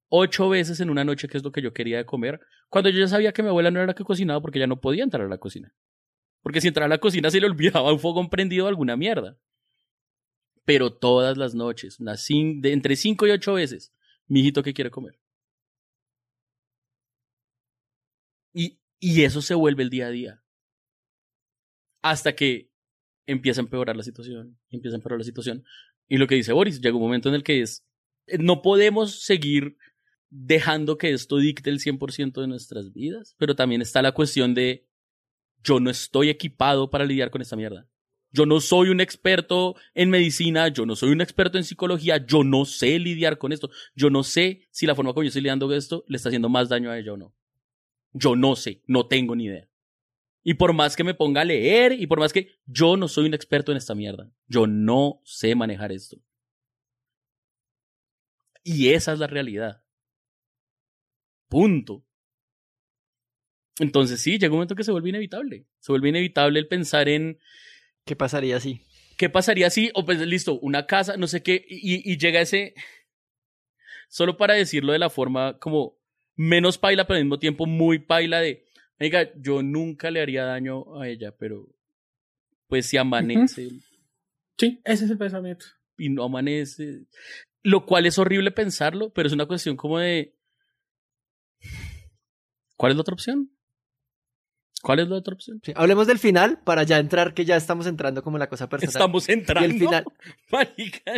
[0.08, 3.00] ocho veces en una noche qué es lo que yo quería de comer, cuando yo
[3.00, 5.26] ya sabía que mi abuela no era la que cocinaba porque ya no podía entrar
[5.26, 5.74] a la cocina.
[6.42, 9.38] Porque si entraba a la cocina se le olvidaba un fogón prendido alguna mierda.
[10.64, 13.92] Pero todas las noches, de entre cinco y ocho veces,
[14.26, 15.18] mi hijito, ¿qué quiere comer?
[18.52, 20.42] Y, y eso se vuelve el día a día.
[22.02, 22.70] Hasta que
[23.26, 25.64] empieza a empeorar la situación, empieza a empeorar la situación.
[26.08, 27.84] Y lo que dice Boris, llega un momento en el que es,
[28.26, 29.76] eh, no podemos seguir
[30.30, 34.86] dejando que esto dicte el 100% de nuestras vidas, pero también está la cuestión de,
[35.62, 37.88] yo no estoy equipado para lidiar con esta mierda.
[38.34, 42.42] Yo no soy un experto en medicina, yo no soy un experto en psicología, yo
[42.42, 43.70] no sé lidiar con esto.
[43.94, 46.68] Yo no sé si la forma como yo estoy lidiando esto le está haciendo más
[46.68, 47.32] daño a ella o no.
[48.12, 49.68] Yo no sé, no tengo ni idea.
[50.46, 53.26] Y por más que me ponga a leer y por más que yo no soy
[53.26, 56.18] un experto en esta mierda, yo no sé manejar esto.
[58.62, 59.82] Y esa es la realidad.
[61.48, 62.04] Punto.
[63.78, 65.66] Entonces sí, llega un momento que se vuelve inevitable.
[65.80, 67.40] Se vuelve inevitable el pensar en...
[68.04, 68.82] ¿Qué pasaría si?
[69.16, 72.74] ¿Qué pasaría si, o pues listo, una casa, no sé qué, y, y llega ese...
[74.08, 75.98] Solo para decirlo de la forma como
[76.36, 78.63] menos paila, pero al mismo tiempo muy paila de...
[79.04, 81.68] Oiga, yo nunca le haría daño a ella, pero
[82.68, 83.68] pues si amanece
[84.56, 85.66] Sí, ese es el pensamiento.
[85.98, 87.02] y no amanece,
[87.62, 90.34] lo cual es horrible pensarlo, pero es una cuestión como de...
[92.76, 93.50] ¿Cuál es la otra opción?
[94.82, 95.60] ¿Cuál es la otra opción?
[95.62, 98.68] Sí, hablemos del final para ya entrar, que ya estamos entrando como en la cosa
[98.68, 98.92] personal.
[98.92, 99.68] Estamos entrando.
[99.68, 100.04] Y el final.
[100.50, 101.12] Marica,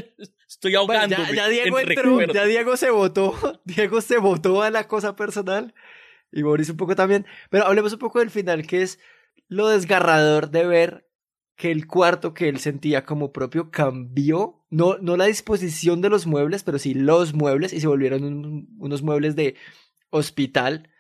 [0.49, 1.17] estoy ahogando.
[1.17, 3.35] ya, ya Diego entró, ya Diego se votó.
[3.65, 5.75] Diego se votó a la cosa personal.
[6.37, 7.27] Y Boris un poco también.
[7.51, 8.99] Pero hablemos un poco del final, que es
[9.49, 11.09] lo desgarrador de ver
[11.57, 14.65] que el cuarto que él sentía como propio cambió.
[14.71, 17.73] No, no la disposición de los muebles, pero sí los muebles.
[17.73, 19.57] Y se volvieron un- unos muebles de
[20.11, 20.91] hospital.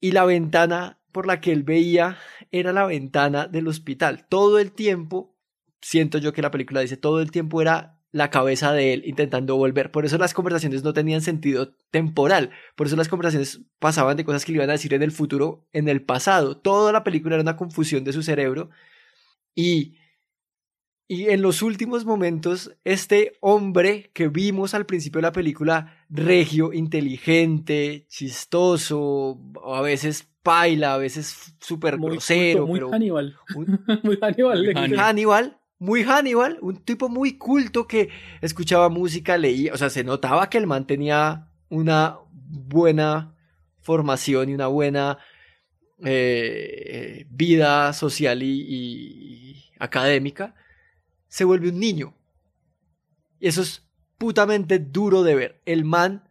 [0.00, 2.18] Y la ventana por la que él veía
[2.50, 4.26] era la ventana del hospital.
[4.28, 5.36] Todo el tiempo,
[5.80, 9.56] siento yo que la película dice, todo el tiempo era la cabeza de él intentando
[9.56, 9.90] volver.
[9.92, 12.50] Por eso las conversaciones no tenían sentido temporal.
[12.74, 15.64] Por eso las conversaciones pasaban de cosas que le iban a decir en el futuro,
[15.72, 16.56] en el pasado.
[16.56, 18.70] Toda la película era una confusión de su cerebro.
[19.54, 19.96] Y,
[21.06, 26.72] y en los últimos momentos, este hombre que vimos al principio de la película, regio,
[26.72, 32.66] inteligente, chistoso, a veces paila, a veces súper Muy grosero.
[32.66, 33.36] muy pero Hannibal.
[33.54, 34.64] un- muy Hannibal.
[34.64, 38.10] muy Hannibal, muy Hannibal, un tipo muy culto que
[38.42, 43.34] escuchaba música, leía, o sea, se notaba que el man tenía una buena
[43.80, 45.18] formación y una buena
[46.04, 50.54] eh, vida social y, y académica,
[51.28, 52.14] se vuelve un niño.
[53.40, 53.82] Y eso es
[54.18, 55.62] putamente duro de ver.
[55.64, 56.28] El man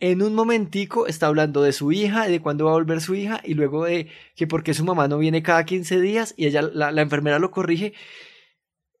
[0.00, 3.42] en un momentico está hablando de su hija, de cuándo va a volver su hija,
[3.44, 6.92] y luego de que porque su mamá no viene cada 15 días, y ella, la,
[6.92, 7.92] la enfermera lo corrige,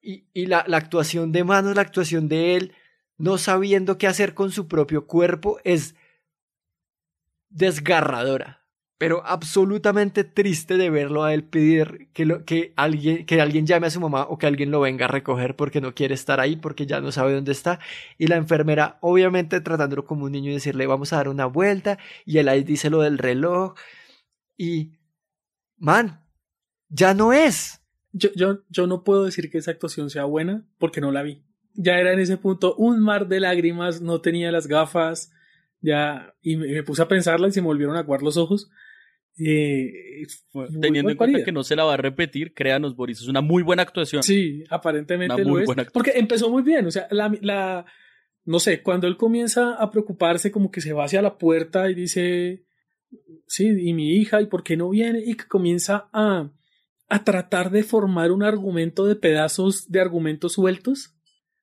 [0.06, 2.72] y, la, actuación de manos, la actuación de él,
[3.18, 5.96] no sabiendo qué hacer con su propio cuerpo, es
[7.50, 8.62] desgarradora.
[8.98, 13.90] Pero absolutamente triste de verlo a él pedir que, que, alguien, que alguien llame a
[13.90, 16.86] su mamá o que alguien lo venga a recoger porque no quiere estar ahí, porque
[16.86, 17.78] ya no sabe dónde está.
[18.16, 21.98] Y la enfermera, obviamente, tratándolo como un niño y decirle, vamos a dar una vuelta.
[22.24, 23.74] Y él ahí dice lo del reloj.
[24.56, 24.92] Y,
[25.76, 26.24] man,
[26.88, 27.82] ya no es.
[28.18, 31.42] Yo, yo, yo no puedo decir que esa actuación sea buena porque no la vi.
[31.74, 35.30] Ya era en ese punto un mar de lágrimas, no tenía las gafas,
[35.80, 38.70] ya, y me, me puse a pensarla y se me volvieron a aguar los ojos.
[39.38, 41.44] Eh, fue Teniendo en cuenta parida.
[41.44, 44.22] que no se la va a repetir, créanos, Boris, es una muy buena actuación.
[44.22, 45.66] Sí, aparentemente Una lo muy es.
[45.66, 45.84] buena.
[45.92, 47.84] Porque empezó muy bien, o sea, la, la,
[48.46, 51.94] no sé, cuando él comienza a preocuparse, como que se va hacia la puerta y
[51.94, 52.64] dice,
[53.46, 55.22] sí, y mi hija, ¿y por qué no viene?
[55.24, 56.50] Y que comienza a,
[57.08, 61.14] a tratar de formar un argumento de pedazos de argumentos sueltos.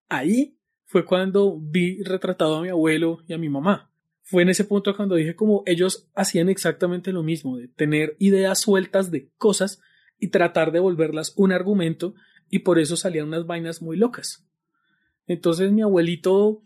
[0.09, 3.91] Ahí fue cuando vi retratado a mi abuelo y a mi mamá.
[4.21, 8.59] Fue en ese punto cuando dije como ellos hacían exactamente lo mismo, de tener ideas
[8.59, 9.81] sueltas de cosas
[10.17, 12.15] y tratar de volverlas un argumento
[12.49, 14.47] y por eso salían unas vainas muy locas.
[15.27, 16.61] Entonces mi abuelito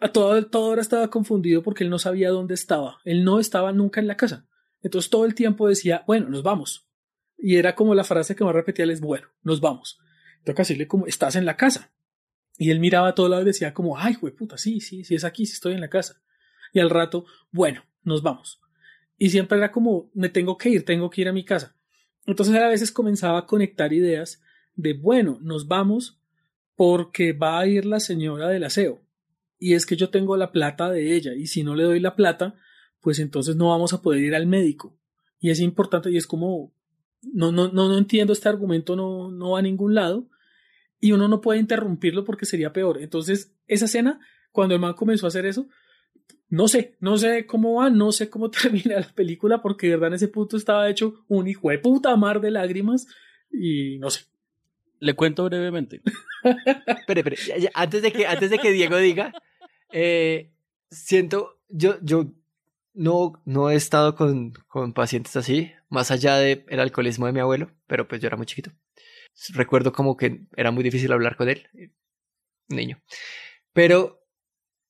[0.00, 2.98] a toda, toda hora estaba confundido porque él no sabía dónde estaba.
[3.04, 4.46] Él no estaba nunca en la casa.
[4.82, 6.87] Entonces todo el tiempo decía, bueno, nos vamos.
[7.38, 10.00] Y era como la frase que más repetía es, bueno, nos vamos.
[10.44, 11.92] Toca decirle como, estás en la casa.
[12.58, 15.24] Y él miraba a todo lado y decía como, ay, puta, sí, sí, sí es
[15.24, 16.20] aquí, sí estoy en la casa.
[16.72, 18.60] Y al rato, bueno, nos vamos.
[19.16, 21.76] Y siempre era como, me tengo que ir, tengo que ir a mi casa.
[22.26, 24.42] Entonces a veces comenzaba a conectar ideas
[24.74, 26.20] de, bueno, nos vamos
[26.76, 29.00] porque va a ir la señora del aseo.
[29.58, 32.14] Y es que yo tengo la plata de ella y si no le doy la
[32.14, 32.54] plata,
[33.00, 34.96] pues entonces no vamos a poder ir al médico.
[35.40, 36.72] Y es importante y es como,
[37.22, 40.28] no, no, no, no entiendo este argumento, no, no va a ningún lado.
[41.00, 43.00] Y uno no puede interrumpirlo porque sería peor.
[43.00, 44.18] Entonces, esa escena,
[44.50, 45.68] cuando el man comenzó a hacer eso,
[46.48, 50.08] no sé, no sé cómo va, no sé cómo termina la película, porque de verdad
[50.08, 53.06] en ese punto estaba hecho un hijo de puta mar de lágrimas
[53.52, 54.22] y no sé.
[55.00, 56.02] Le cuento brevemente.
[56.44, 59.32] Espere, espere, ya- ya, antes de que, antes de que Diego diga,
[59.92, 60.50] eh,
[60.90, 62.32] siento, yo, yo
[62.94, 67.70] no, no he estado con, con pacientes así, más allá del alcoholismo de mi abuelo,
[67.86, 68.72] pero pues yo era muy chiquito.
[69.54, 71.68] Recuerdo como que era muy difícil hablar con él,
[72.68, 73.00] niño.
[73.72, 74.24] Pero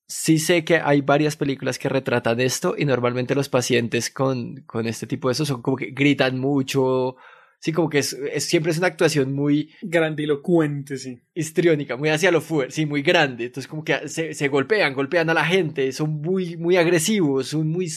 [0.09, 4.87] sí sé que hay varias películas que retratan esto y normalmente los pacientes con, con
[4.87, 7.17] este tipo de eso son como que gritan mucho.
[7.61, 11.21] Sí, como que es, es- siempre es una actuación muy grandilocuente, sí.
[11.35, 13.47] Histriónica, muy hacia lo fuerte, sí, muy grande.
[13.47, 17.69] Entonces, como que se, se golpean, golpean a la gente, son muy, muy agresivos, son
[17.69, 17.91] muy eh,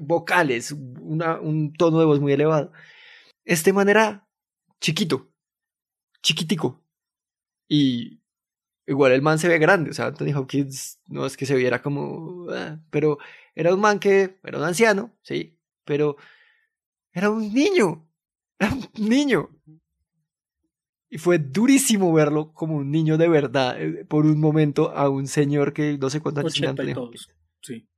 [0.00, 2.72] vocales, una- un tono de voz muy elevado.
[3.44, 4.26] Este man era
[4.80, 5.30] chiquito,
[6.22, 6.82] chiquitico.
[7.68, 8.20] Y
[8.86, 11.82] igual el man se ve grande, o sea, Anthony Hopkins no es que se viera
[11.82, 12.46] como...
[12.50, 13.18] ah, pero
[13.54, 16.16] era un man que era un anciano, sí, pero
[17.12, 18.08] era un niño,
[18.58, 19.48] era un niño.
[21.08, 25.26] Y fue durísimo verlo como un niño de verdad, eh, por un momento, a un
[25.26, 27.30] señor que no sé cuántos años tenía 80 y Anthony todos.
[27.60, 27.88] Sí.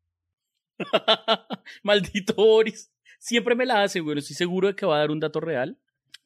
[1.83, 2.91] Maldito Boris.
[3.19, 4.19] siempre me la hace, güey.
[4.19, 5.79] Estoy seguro de que va a dar un dato real.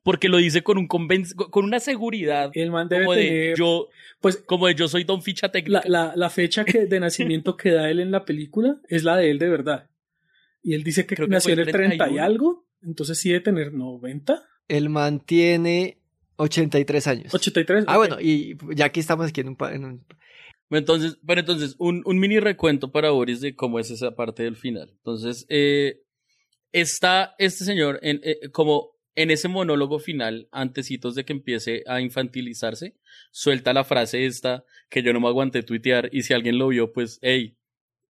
[0.02, 2.50] Porque lo dice con un conven- con una seguridad.
[2.54, 3.88] El man debe como de tener- yo,
[4.20, 5.82] Pues como de yo soy don ficha técnica.
[5.86, 9.16] la, la, la fecha que, de nacimiento que da él en la película es la
[9.16, 9.90] de él de verdad.
[10.62, 12.24] Y él dice que Creo nació en el 30 y 31.
[12.24, 15.98] algo, entonces sí debe tener 90, El man tiene
[16.36, 17.34] 83 años.
[17.34, 17.84] 83.
[17.86, 20.04] Ah, bueno, y ya que estamos aquí en un, pa- en un-
[20.70, 24.56] Entonces, pero entonces, un, un mini recuento para Boris de cómo es esa parte del
[24.56, 24.90] final.
[24.90, 26.02] Entonces, eh,
[26.72, 32.00] está este señor en, eh, como en ese monólogo final, antecitos de que empiece a
[32.00, 32.94] infantilizarse,
[33.32, 36.92] suelta la frase esta que yo no me aguanté tuitear y si alguien lo vio,
[36.92, 37.56] pues, hey,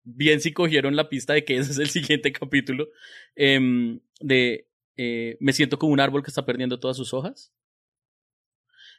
[0.04, 2.88] bien si cogieron la pista de que ese es el siguiente capítulo,
[3.36, 7.52] em, de eh, me siento como un árbol que está perdiendo todas sus hojas.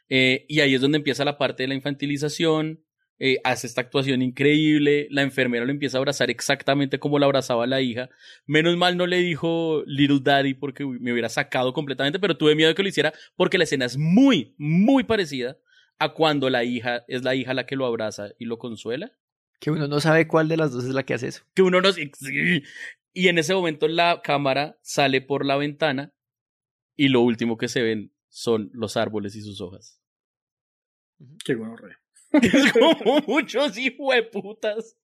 [0.08, 2.82] Eh, y ahí es donde empieza la parte de la infantilización,
[3.22, 7.66] eh, hace esta actuación increíble, la enfermera lo empieza a abrazar exactamente como la abrazaba
[7.66, 8.08] la hija.
[8.46, 12.70] Menos mal no le dijo Little Daddy porque me hubiera sacado completamente, pero tuve miedo
[12.70, 15.58] de que lo hiciera porque la escena es muy, muy parecida
[15.98, 19.12] a cuando la hija es la hija la que lo abraza y lo consuela.
[19.60, 21.42] que uno no sabe cuál de las dos es la que hace eso.
[21.54, 21.92] Que uno no...
[21.92, 22.10] sí.
[23.12, 26.14] Y en ese momento la cámara sale por la ventana
[26.96, 30.00] y lo último que se ven son los árboles y sus hojas.
[31.44, 31.96] Qué bueno, re.
[32.32, 34.96] Es como muchos hijueputas.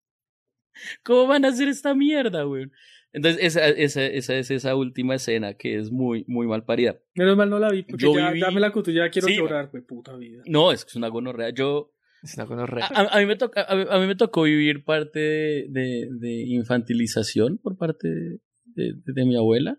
[1.03, 2.67] ¿Cómo van a hacer esta mierda, güey?
[3.13, 6.99] Entonces, esa, esa, esa es esa última escena que es muy, muy mal parida.
[7.15, 9.29] Menos mal no la vi, porque Yo ya, viví- ya me la conté, ya quiero
[9.29, 10.43] Sí, llorar, güey, puta vida.
[10.47, 11.51] No, es que es una gonorrea.
[11.51, 11.95] Yo.
[12.23, 12.87] Es una gonorrea.
[12.95, 16.09] A, a mí, me toca, a, mí, a mí me tocó vivir parte de, de,
[16.11, 19.79] de infantilización por parte de, de- de mi abuela.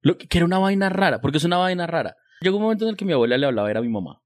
[0.00, 2.16] Lo que, que era una vaina rara, porque es una vaina rara.
[2.40, 4.22] Llegó un momento en el que mi abuela le hablaba, era mi mamá.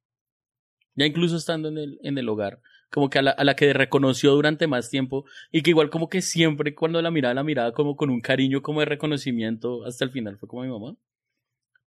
[0.95, 2.61] Ya incluso estando en el, en el hogar.
[2.91, 6.09] Como que a la, a la que reconoció durante más tiempo y que igual como
[6.09, 10.05] que siempre cuando la miraba, la miraba como con un cariño como de reconocimiento hasta
[10.05, 10.97] el final fue como mi mamá.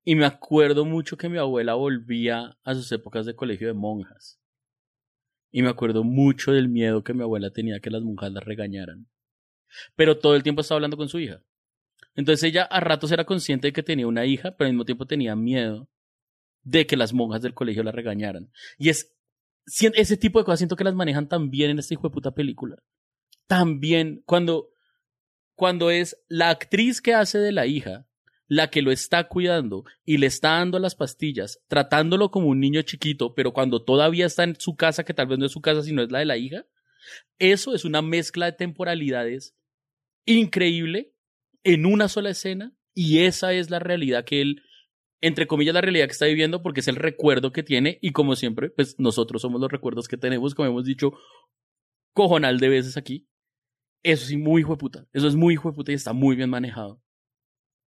[0.04, 4.40] Y me acuerdo mucho que mi abuela volvía a sus épocas de colegio de monjas.
[5.52, 9.08] Y me acuerdo mucho del miedo que mi abuela tenía que las monjas la regañaran.
[9.96, 11.44] Pero todo el tiempo estaba hablando con su hija.
[12.16, 15.06] Entonces ella a ratos era consciente de que tenía una hija, pero al mismo tiempo
[15.06, 15.88] tenía miedo
[16.64, 18.52] de que las monjas del colegio la regañaran.
[18.78, 19.16] Y es
[19.66, 22.32] ese tipo de cosas siento que las manejan tan bien en esta hijo de puta
[22.32, 22.78] película.
[23.48, 24.70] También cuando
[25.56, 28.08] cuando es la actriz que hace de la hija
[28.48, 32.82] la que lo está cuidando y le está dando las pastillas, tratándolo como un niño
[32.82, 35.84] chiquito, pero cuando todavía está en su casa, que tal vez no es su casa,
[35.84, 36.66] sino es la de la hija,
[37.40, 39.56] eso es una mezcla de temporalidades
[40.26, 41.14] increíble
[41.64, 44.64] en una sola escena y esa es la realidad que él,
[45.22, 48.36] entre comillas, la realidad que está viviendo porque es el recuerdo que tiene y como
[48.36, 51.14] siempre, pues nosotros somos los recuerdos que tenemos, como hemos dicho
[52.14, 53.28] cojonal de veces aquí.
[54.04, 55.08] Eso sí, muy hijo de puta.
[55.14, 57.02] Eso es muy hijo de puta y está muy bien manejado.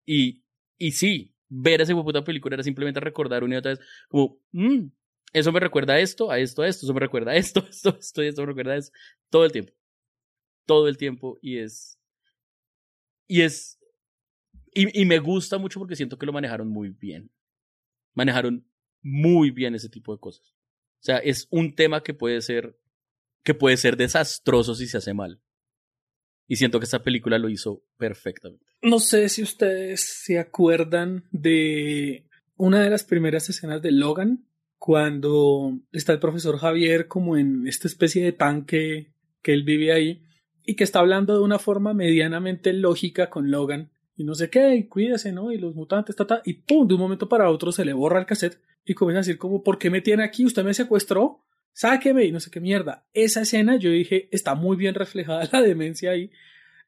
[0.06, 0.44] Y,
[0.80, 3.80] y sí, ver esa hijo de puta película era simplemente recordar una y otra vez,
[4.10, 4.88] como, "Mm,
[5.34, 7.98] eso me recuerda a esto, a esto, a esto, eso me recuerda a esto, esto,
[8.00, 8.92] esto, esto me recuerda a eso.
[9.30, 9.74] Todo el tiempo.
[10.68, 11.40] Todo el tiempo.
[11.42, 11.98] Y es.
[13.28, 13.78] Y es.
[14.74, 17.32] Y, me gusta mucho porque siento que lo manejaron muy bien.
[18.14, 18.68] Manejaron
[19.02, 20.56] muy bien ese tipo de cosas.
[21.02, 22.78] O sea, es un tema que puede ser.
[23.44, 25.42] que puede ser desastroso si se hace mal.
[26.48, 28.66] Y siento que esta película lo hizo perfectamente.
[28.82, 34.46] No sé si ustedes se acuerdan de una de las primeras escenas de Logan,
[34.78, 40.24] cuando está el profesor Javier como en esta especie de tanque que él vive ahí
[40.66, 44.76] y que está hablando de una forma medianamente lógica con Logan y no sé qué,
[44.76, 45.52] y cuídese, ¿no?
[45.52, 48.20] Y los mutantes, ta, ta, y pum, de un momento para otro se le borra
[48.20, 50.46] el cassette y comienza a decir como, ¿por qué me tiene aquí?
[50.46, 51.44] ¿Usted me secuestró?
[51.72, 53.08] Sáqueme y no sé qué mierda.
[53.14, 56.32] Esa escena yo dije, está muy bien reflejada la demencia ahí.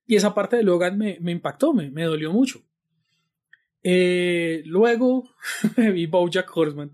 [0.05, 2.61] Y esa parte de Logan me, me impactó, me, me dolió mucho.
[3.81, 5.29] Eh, luego
[5.77, 6.91] vi Bojack Horseman,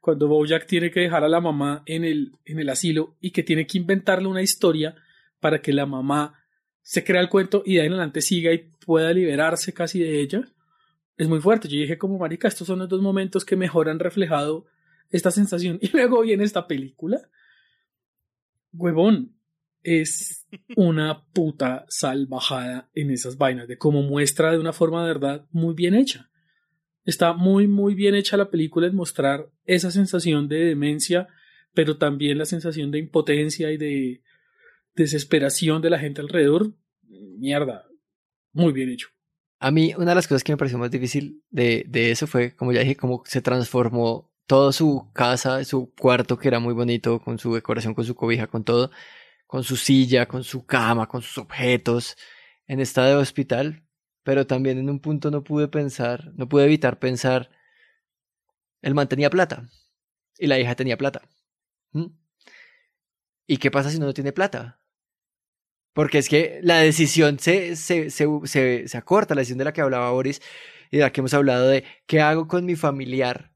[0.00, 3.42] cuando Bojack tiene que dejar a la mamá en el, en el asilo y que
[3.42, 4.94] tiene que inventarle una historia
[5.40, 6.43] para que la mamá
[6.84, 10.20] se crea el cuento y de ahí en adelante siga y pueda liberarse casi de
[10.20, 10.44] ella.
[11.16, 11.66] Es muy fuerte.
[11.66, 14.66] Yo dije como marica, estos son los dos momentos que mejor han reflejado
[15.10, 15.78] esta sensación.
[15.82, 17.18] Y luego viene esta película.
[18.74, 19.34] Huevón,
[19.82, 20.46] es
[20.76, 25.74] una puta salvajada en esas vainas, de cómo muestra de una forma de verdad muy
[25.74, 26.30] bien hecha.
[27.06, 31.28] Está muy, muy bien hecha la película en mostrar esa sensación de demencia,
[31.72, 34.22] pero también la sensación de impotencia y de
[34.94, 36.72] desesperación de la gente alrededor.
[37.02, 37.86] Mierda,
[38.52, 39.08] muy bien hecho.
[39.58, 42.54] A mí, una de las cosas que me pareció más difícil de, de eso fue,
[42.54, 47.20] como ya dije, cómo se transformó toda su casa, su cuarto, que era muy bonito,
[47.20, 48.90] con su decoración, con su cobija, con todo,
[49.46, 52.16] con su silla, con su cama, con sus objetos,
[52.66, 53.84] en estado de hospital,
[54.22, 57.50] pero también en un punto no pude pensar, no pude evitar pensar,
[58.82, 59.68] el man tenía plata
[60.38, 61.22] y la hija tenía plata.
[61.92, 62.06] ¿Mm?
[63.46, 64.80] ¿Y qué pasa si no tiene plata?
[65.94, 69.72] Porque es que la decisión se, se, se, se, se acorta, la decisión de la
[69.72, 70.42] que hablaba Boris
[70.90, 73.50] y de la que hemos hablado de qué hago con mi familiar,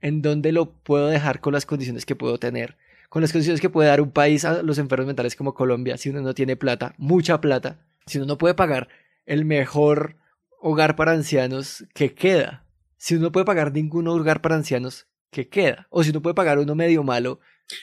[0.00, 3.68] en dónde lo puedo dejar con las condiciones que puedo tener, con las condiciones que
[3.68, 6.94] puede dar un país a los enfermos mentales como Colombia, si uno no tiene plata,
[6.96, 8.88] mucha plata, si uno no puede pagar
[9.26, 10.16] el mejor
[10.60, 12.64] hogar para ancianos que queda,
[12.96, 16.34] si uno no puede pagar ningún hogar para ancianos que queda, o si uno puede
[16.34, 17.40] pagar uno medio malo.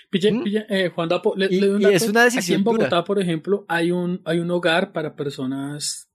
[0.10, 1.96] Pille, pille, eh, Juan Dapo, le, Y- le doy un y dato.
[1.96, 3.04] es una Aquí decisión en Bogotá, dura.
[3.04, 6.10] por ejemplo, hay un, hay un hogar para personas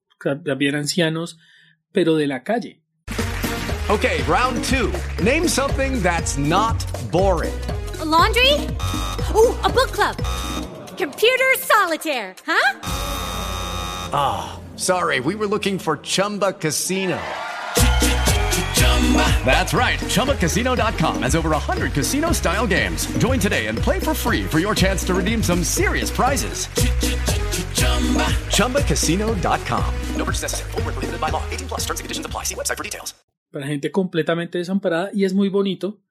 [0.44, 1.36] también ancianos,
[1.92, 2.82] pero de la calle.
[3.88, 4.90] Okay, round two.
[5.22, 6.76] Name something that's not
[7.12, 7.52] boring.
[8.04, 8.52] laundry?
[9.34, 10.16] Ooh, a book club.
[10.96, 12.78] Computer solitaire, huh?
[14.12, 17.18] Ah, sorry, we were looking for Chumba Casino.
[19.44, 20.00] That's right.
[20.00, 23.06] ChumbaCasino.com has over 100 casino style games.
[23.18, 26.66] Join today and play for free for your chance to redeem some serious prizes.
[28.48, 29.94] ChumbaCasino.com.
[30.16, 30.70] No purchase necessary.
[30.72, 31.44] Where prohibited by law.
[31.50, 32.42] 18 plus terms and conditions apply.
[32.42, 33.14] See website for details.
[33.54, 36.02] para gente completamente desamparada y es muy bonito.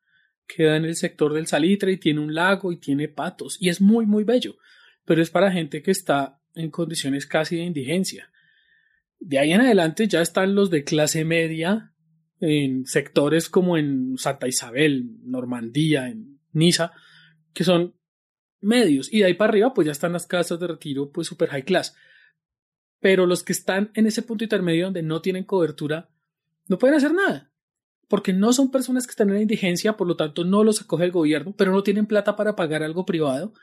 [0.48, 3.82] Queda en el sector del salitre y tiene un lago y tiene patos y es
[3.82, 4.56] muy muy bello,
[5.04, 8.32] pero es para gente que está en condiciones casi de indigencia.
[9.20, 11.93] De ahí en adelante ya están los de clase media
[12.46, 16.92] en sectores como en Santa Isabel, Normandía, en Niza,
[17.54, 17.96] que son
[18.60, 21.50] medios y de ahí para arriba pues ya están las casas de retiro pues super
[21.50, 21.96] high class.
[23.00, 26.10] Pero los que están en ese punto intermedio donde no tienen cobertura
[26.68, 27.52] no pueden hacer nada,
[28.08, 31.06] porque no son personas que están en la indigencia, por lo tanto no los acoge
[31.06, 33.54] el gobierno, pero no tienen plata para pagar algo privado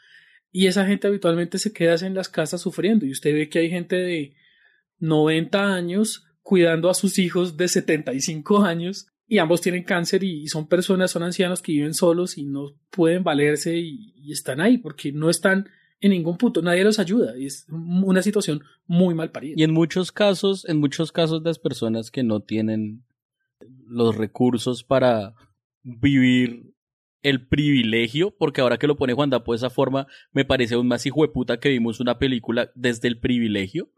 [0.52, 3.70] y esa gente habitualmente se queda en las casas sufriendo y usted ve que hay
[3.70, 4.34] gente de
[4.98, 10.66] 90 años cuidando a sus hijos de 75 años y ambos tienen cáncer y son
[10.66, 15.30] personas, son ancianos que viven solos y no pueden valerse y, están ahí porque no
[15.30, 15.68] están
[16.00, 19.54] en ningún punto, nadie los ayuda y es una situación muy mal parida.
[19.56, 23.04] Y en muchos casos, en muchos casos las personas que no tienen
[23.86, 25.36] los recursos para
[25.84, 26.74] vivir
[27.22, 30.88] el privilegio, porque ahora que lo pone Juan Dapo de esa forma, me parece aún
[30.88, 33.92] más hijo de puta que vimos una película desde el privilegio.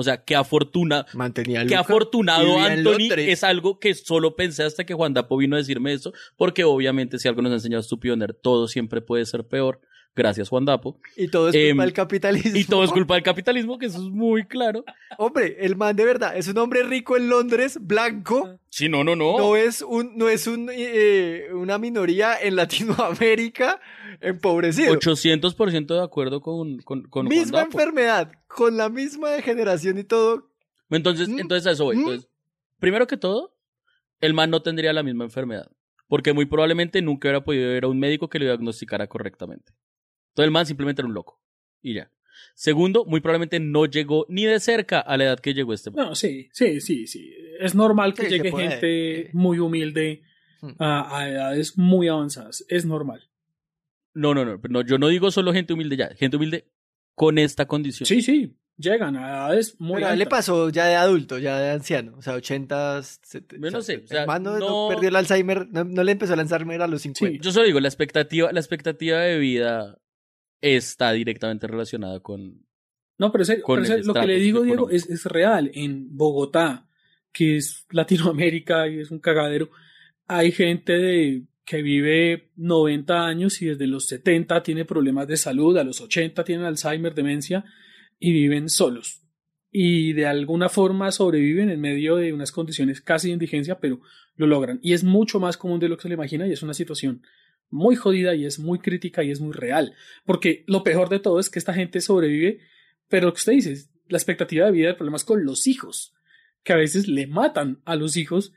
[0.00, 4.94] O sea, qué afortuna, Mantenía qué afortunado Anthony es algo que solo pensé hasta que
[4.94, 8.34] Juan Dapo vino a decirme eso, porque obviamente si algo nos ha enseñado Estúpido Nerd,
[8.34, 9.80] todo siempre puede ser peor.
[10.16, 10.98] Gracias Juan Dapo.
[11.16, 12.58] Y todo es culpa Em, del capitalismo.
[12.58, 14.84] Y todo es culpa del capitalismo, que eso es muy claro.
[15.18, 18.58] Hombre, el man de verdad es un hombre rico en Londres, blanco.
[18.68, 19.38] Sí, no, no, no.
[19.38, 23.80] No es un, no es un, eh, una minoría en Latinoamérica
[24.20, 24.94] empobrecido.
[24.94, 27.72] 800% de acuerdo con, con, con Juan misma Dapo.
[27.78, 30.50] enfermedad, con la misma degeneración y todo.
[30.90, 31.96] Entonces, Mm, entonces a eso voy.
[31.96, 32.28] Entonces,
[32.78, 33.54] primero que todo,
[34.20, 35.70] el man no tendría la misma enfermedad.
[36.08, 39.72] Porque muy probablemente nunca hubiera podido ir a un médico que lo diagnosticara correctamente.
[40.30, 41.40] Entonces el man simplemente era un loco.
[41.82, 42.10] Y ya.
[42.54, 46.06] Segundo, muy probablemente no llegó ni de cerca a la edad que llegó este man.
[46.08, 47.34] No, sí, sí, sí, sí.
[47.58, 50.22] Es normal que Sí, llegue gente muy humilde
[50.62, 50.72] Hmm.
[50.78, 52.66] a, a edades muy avanzadas.
[52.68, 53.30] Es normal.
[54.12, 54.82] No, no, no, no.
[54.82, 56.08] Yo no digo solo gente humilde ya.
[56.14, 56.66] Gente humilde
[57.14, 58.06] con esta condición.
[58.06, 58.54] Sí, sí.
[58.76, 60.38] Llegan a edades muy Pero a él le altas.
[60.38, 63.56] pasó ya de adulto, ya de anciano, o sea, 80, 70.
[63.68, 66.40] Yo no sé, o sea, no, no perdió el Alzheimer, no, no le empezó el
[66.40, 67.42] Alzheimer a los 50.
[67.42, 69.98] Yo solo digo, la expectativa, la expectativa de vida
[70.60, 72.66] está directamente relacionada con,
[73.18, 75.70] No, pero, con pero lo que le digo, Diego, es, es real.
[75.74, 76.88] En Bogotá,
[77.32, 79.70] que es Latinoamérica y es un cagadero,
[80.26, 85.76] hay gente de, que vive 90 años y desde los 70 tiene problemas de salud,
[85.76, 87.64] a los 80 tienen Alzheimer, demencia
[88.18, 89.22] y viven solos.
[89.70, 94.00] Y de alguna forma sobreviven en medio de unas condiciones casi de indigencia, pero
[94.34, 94.80] lo logran.
[94.82, 97.22] Y es mucho más común de lo que se le imagina y es una situación
[97.70, 99.94] muy jodida y es muy crítica y es muy real.
[100.24, 102.60] Porque lo peor de todo es que esta gente sobrevive,
[103.08, 103.76] pero lo que usted dice,
[104.08, 106.14] la expectativa de vida, el problema es con los hijos,
[106.62, 108.52] que a veces le matan a los hijos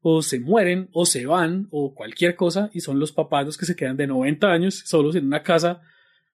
[0.00, 3.66] o se mueren o se van o cualquier cosa y son los papás los que
[3.66, 5.82] se quedan de 90 años solos en una casa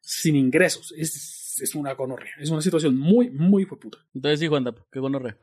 [0.01, 0.93] sin ingresos.
[0.97, 3.99] Es, es una gonorrea, es una situación muy, muy puta.
[4.15, 5.37] Entonces sí, Juan Dapo, qué gonorrea.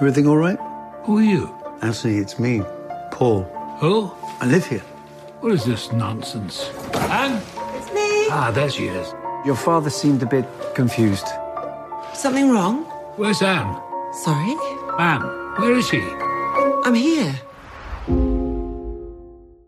[0.00, 0.58] Everything all right?
[1.06, 1.48] Who are you?
[1.82, 2.62] Actually, it's me,
[3.10, 3.46] Paul.
[3.80, 4.10] Who?
[4.40, 4.93] I live here.
[5.44, 6.72] What is this nonsense?
[7.12, 7.36] Anne?
[7.76, 8.32] It's me.
[8.32, 9.12] Ah, there she is.
[9.44, 11.28] Your father seemed a bit confused.
[12.14, 12.88] Something wrong?
[13.20, 13.76] Where's Anne?
[14.24, 14.56] Sorry?
[14.98, 15.20] Anne,
[15.60, 16.00] where is she?
[16.88, 17.36] I'm here.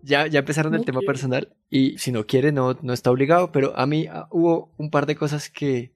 [0.00, 3.76] Ya, ya empezaron el tema personal y si no quiere no, no está obligado, pero
[3.76, 5.92] a mí ah, hubo un par de cosas que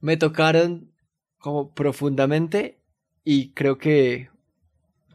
[0.00, 0.94] me tocaron
[1.36, 2.80] como profundamente
[3.22, 4.30] y creo que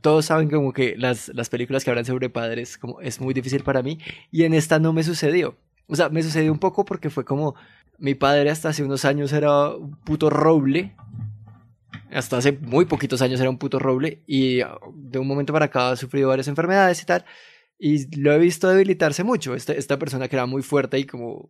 [0.03, 3.63] todos saben como que las, las películas que hablan sobre padres como es muy difícil
[3.63, 3.97] para mí
[4.31, 5.57] y en esta no me sucedió.
[5.87, 7.55] O sea, me sucedió un poco porque fue como
[7.97, 10.95] mi padre hasta hace unos años era un puto roble.
[12.11, 15.91] Hasta hace muy poquitos años era un puto roble y de un momento para acá
[15.91, 17.25] ha sufrido varias enfermedades y tal.
[17.79, 19.55] Y lo he visto debilitarse mucho.
[19.55, 21.49] Esta, esta persona que era muy fuerte y como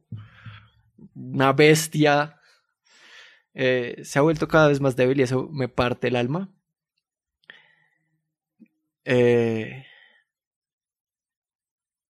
[1.15, 2.37] una bestia
[3.55, 6.51] eh, se ha vuelto cada vez más débil y eso me parte el alma.
[9.05, 9.85] Eh,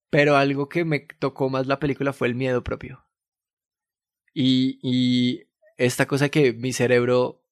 [0.09, 3.05] pero algo que me tocó más la película fue el miedo propio.
[4.33, 5.43] Y,
[5.77, 7.43] esta cosa que mi cerebro,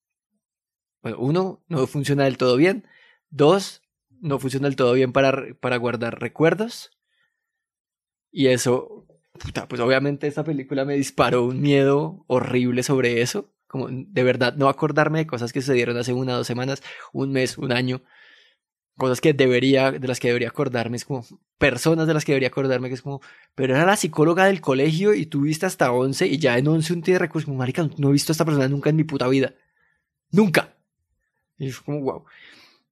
[1.01, 2.87] bueno, uno, no funciona del todo bien.
[3.29, 3.81] Dos,
[4.21, 6.91] no funciona del todo bien para, para guardar recuerdos.
[8.31, 9.07] Y eso,
[9.39, 13.51] puta, pues obviamente esta película me disparó un miedo horrible sobre eso.
[13.67, 16.83] Como de verdad no acordarme de cosas que sucedieron hace una, dos semanas,
[17.13, 18.01] un mes, un año.
[18.99, 21.25] Cosas que debería, de las que debería acordarme, es como
[21.57, 23.21] personas de las que debería acordarme, que es como,
[23.55, 27.01] pero era la psicóloga del colegio y tuviste hasta 11 y ya en 11 un
[27.01, 29.55] tiene recursos, como marica, no he visto a esta persona nunca en mi puta vida.
[30.31, 30.75] Nunca.
[31.57, 32.25] Y es como, wow.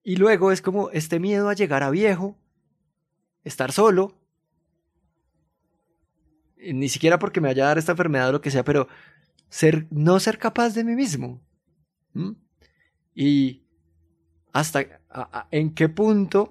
[0.01, 2.37] Y luego es como este miedo a llegar a viejo,
[3.43, 4.17] estar solo,
[6.57, 8.87] ni siquiera porque me vaya a dar esta enfermedad o lo que sea, pero
[9.49, 11.41] ser, no ser capaz de mí mismo.
[13.13, 13.66] Y
[14.59, 14.79] hasta
[15.09, 16.49] a, a, en qué punto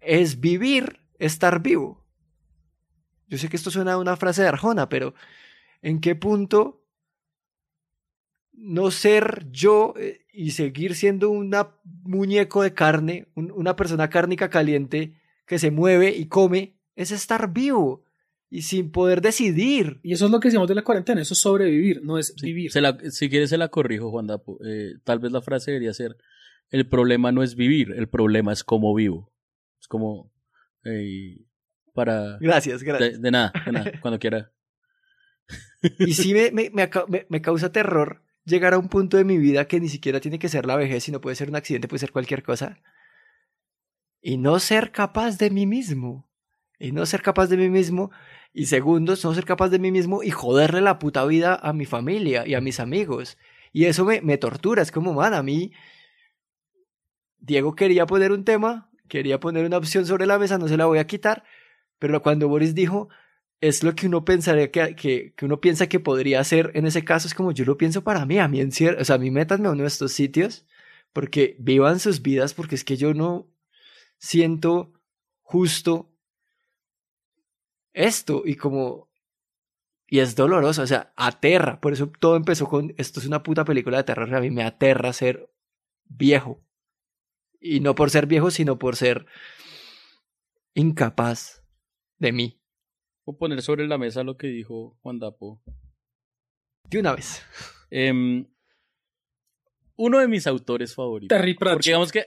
[0.00, 2.04] es vivir, estar vivo.
[3.28, 5.14] Yo sé que esto suena a una frase de Arjona, pero
[5.82, 6.84] en qué punto
[8.52, 11.54] no ser yo eh, y seguir siendo un
[12.04, 17.52] muñeco de carne, un, una persona cárnica caliente que se mueve y come, es estar
[17.52, 18.04] vivo
[18.48, 20.00] y sin poder decidir.
[20.02, 22.72] Y eso es lo que decimos de la cuarentena, eso es sobrevivir, no es vivir.
[22.72, 24.58] Se la, si quieres se la corrijo, Juan Dapo.
[24.64, 26.16] Eh, tal vez la frase debería ser,
[26.70, 29.32] el problema no es vivir, el problema es cómo vivo.
[29.80, 30.32] Es como,
[30.84, 31.44] eh,
[31.94, 32.38] para...
[32.40, 33.14] Gracias, gracias.
[33.14, 34.52] De, de, nada, de nada, cuando quiera.
[35.98, 39.66] Y sí me, me, me, me causa terror llegar a un punto de mi vida
[39.66, 42.12] que ni siquiera tiene que ser la vejez, sino puede ser un accidente, puede ser
[42.12, 42.78] cualquier cosa.
[44.22, 46.28] Y no ser capaz de mí mismo.
[46.78, 48.10] Y no ser capaz de mí mismo.
[48.52, 51.84] Y segundo, no ser capaz de mí mismo y joderle la puta vida a mi
[51.84, 53.36] familia y a mis amigos.
[53.72, 54.82] Y eso me, me tortura.
[54.82, 55.72] Es como, man, a mí.
[57.38, 60.86] Diego quería poner un tema, quería poner una opción sobre la mesa, no se la
[60.86, 61.44] voy a quitar.
[61.98, 63.08] Pero cuando Boris dijo,
[63.60, 67.04] es lo que uno pensaría que, que, que, uno piensa que podría hacer en ese
[67.04, 69.18] caso, es como yo lo pienso para mí, a mí en cierto, o sea, a
[69.18, 70.66] mí métanme a uno de estos sitios,
[71.12, 73.48] porque vivan sus vidas, porque es que yo no
[74.18, 74.92] siento
[75.42, 76.12] justo
[77.92, 79.08] esto, y como,
[80.06, 83.64] y es doloroso, o sea, aterra, por eso todo empezó con, esto es una puta
[83.64, 85.50] película de terror, a mí me aterra ser
[86.04, 86.60] viejo,
[87.60, 89.26] y no por ser viejo, sino por ser
[90.74, 91.62] incapaz
[92.18, 92.60] de mí.
[93.24, 95.60] O poner sobre la mesa lo que dijo Juan Dapo.
[96.84, 97.42] De una vez.
[97.90, 98.44] Eh,
[99.96, 101.36] uno de mis autores favoritos.
[101.36, 101.74] Terry Pratchett.
[101.76, 102.26] Porque digamos que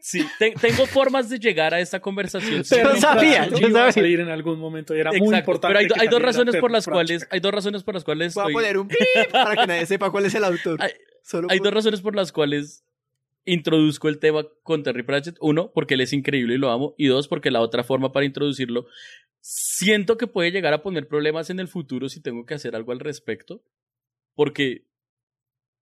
[0.00, 2.64] sí, te, tengo formas de llegar a esta conversación.
[2.68, 5.78] Pero sabía, yo iba a salir en algún momento y era Exacto, muy importante.
[5.78, 6.94] Pero hay, dos razones por las Pratchett.
[6.94, 8.98] cuales, hay dos razones por las cuales Voy a poner un pip
[9.30, 10.82] para que nadie sepa cuál es el autor.
[10.82, 10.92] Hay,
[11.22, 12.84] Solo hay por- dos razones por las cuales
[13.44, 15.36] introduzco el tema con Terry Pratchett.
[15.40, 16.94] Uno, porque él es increíble y lo amo.
[16.98, 18.86] Y dos, porque la otra forma para introducirlo
[19.40, 22.92] siento que puede llegar a poner problemas en el futuro si tengo que hacer algo
[22.92, 23.62] al respecto.
[24.34, 24.86] Porque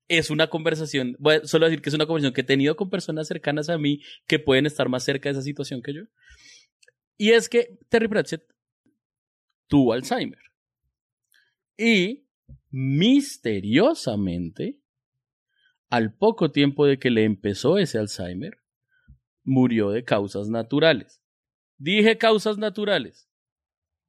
[0.08, 2.90] es una conversación, voy a solo decir que es una conversación que he tenido con
[2.90, 6.02] personas cercanas a mí que pueden estar más cerca de esa situación que yo.
[7.16, 8.42] Y es que Terry Pratchett
[9.68, 10.40] tuvo Alzheimer.
[11.78, 12.26] Y
[12.70, 14.81] misteriosamente,
[15.92, 18.56] al poco tiempo de que le empezó ese Alzheimer,
[19.44, 21.22] murió de causas naturales.
[21.76, 23.28] Dije causas naturales.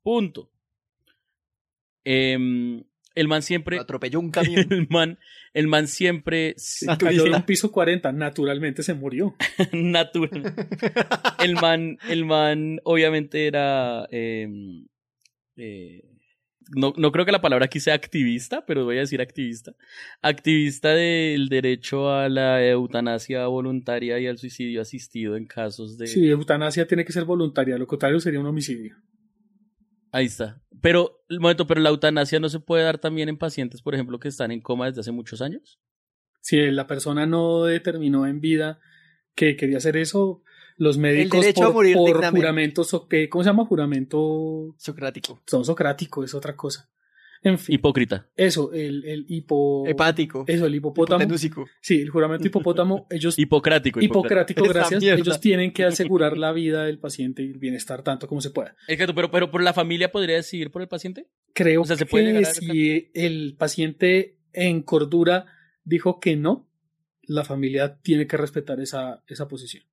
[0.01, 0.49] Punto.
[2.05, 2.85] Em,
[3.15, 3.79] el man siempre.
[3.79, 4.65] Atropelló un camión.
[4.71, 5.19] El man,
[5.53, 6.55] el man siempre.
[6.97, 9.35] Cayó de un piso 40, naturalmente se murió.
[9.73, 10.55] Natural.
[11.43, 14.07] El man, el man obviamente era.
[14.09, 14.87] em,
[15.57, 16.12] eh,
[16.75, 19.73] no, no creo que la palabra aquí sea activista, pero voy a decir activista.
[20.21, 26.07] Activista del derecho a la eutanasia voluntaria y al suicidio asistido en casos de.
[26.07, 28.95] Sí, eutanasia tiene que ser voluntaria, lo contrario sería un homicidio.
[30.11, 30.61] Ahí está.
[30.81, 34.19] Pero, el momento, pero la eutanasia no se puede dar también en pacientes, por ejemplo,
[34.19, 35.79] que están en coma desde hace muchos años.
[36.39, 38.79] Si la persona no determinó en vida
[39.33, 40.43] que quería hacer eso,
[40.77, 42.39] los médicos derecho a por, morir por dignamente.
[42.39, 43.29] juramento, so- ¿qué?
[43.29, 43.65] ¿cómo se llama?
[43.65, 45.41] Juramento Socrático.
[45.45, 46.89] son socrático, es otra cosa.
[47.45, 47.75] En fin.
[47.75, 48.29] Hipócrita.
[48.37, 49.85] Eso, el, el hipo...
[49.85, 50.45] Hepático.
[50.47, 51.25] Eso, el hipopótamo.
[51.81, 53.37] Sí, el juramento hipopótamo, ellos...
[53.37, 53.99] Hipocrático.
[54.01, 55.03] Hipocrático, gracias.
[55.03, 58.77] Ellos tienen que asegurar la vida del paciente y el bienestar tanto como se pueda.
[58.87, 61.27] Exacto, pero, pero por la familia podría decidir por el paciente.
[61.53, 65.45] Creo O sea, ¿se puede que si el paciente en cordura
[65.83, 66.65] dijo que no,
[67.23, 69.83] la familia tiene que respetar esa, esa posición.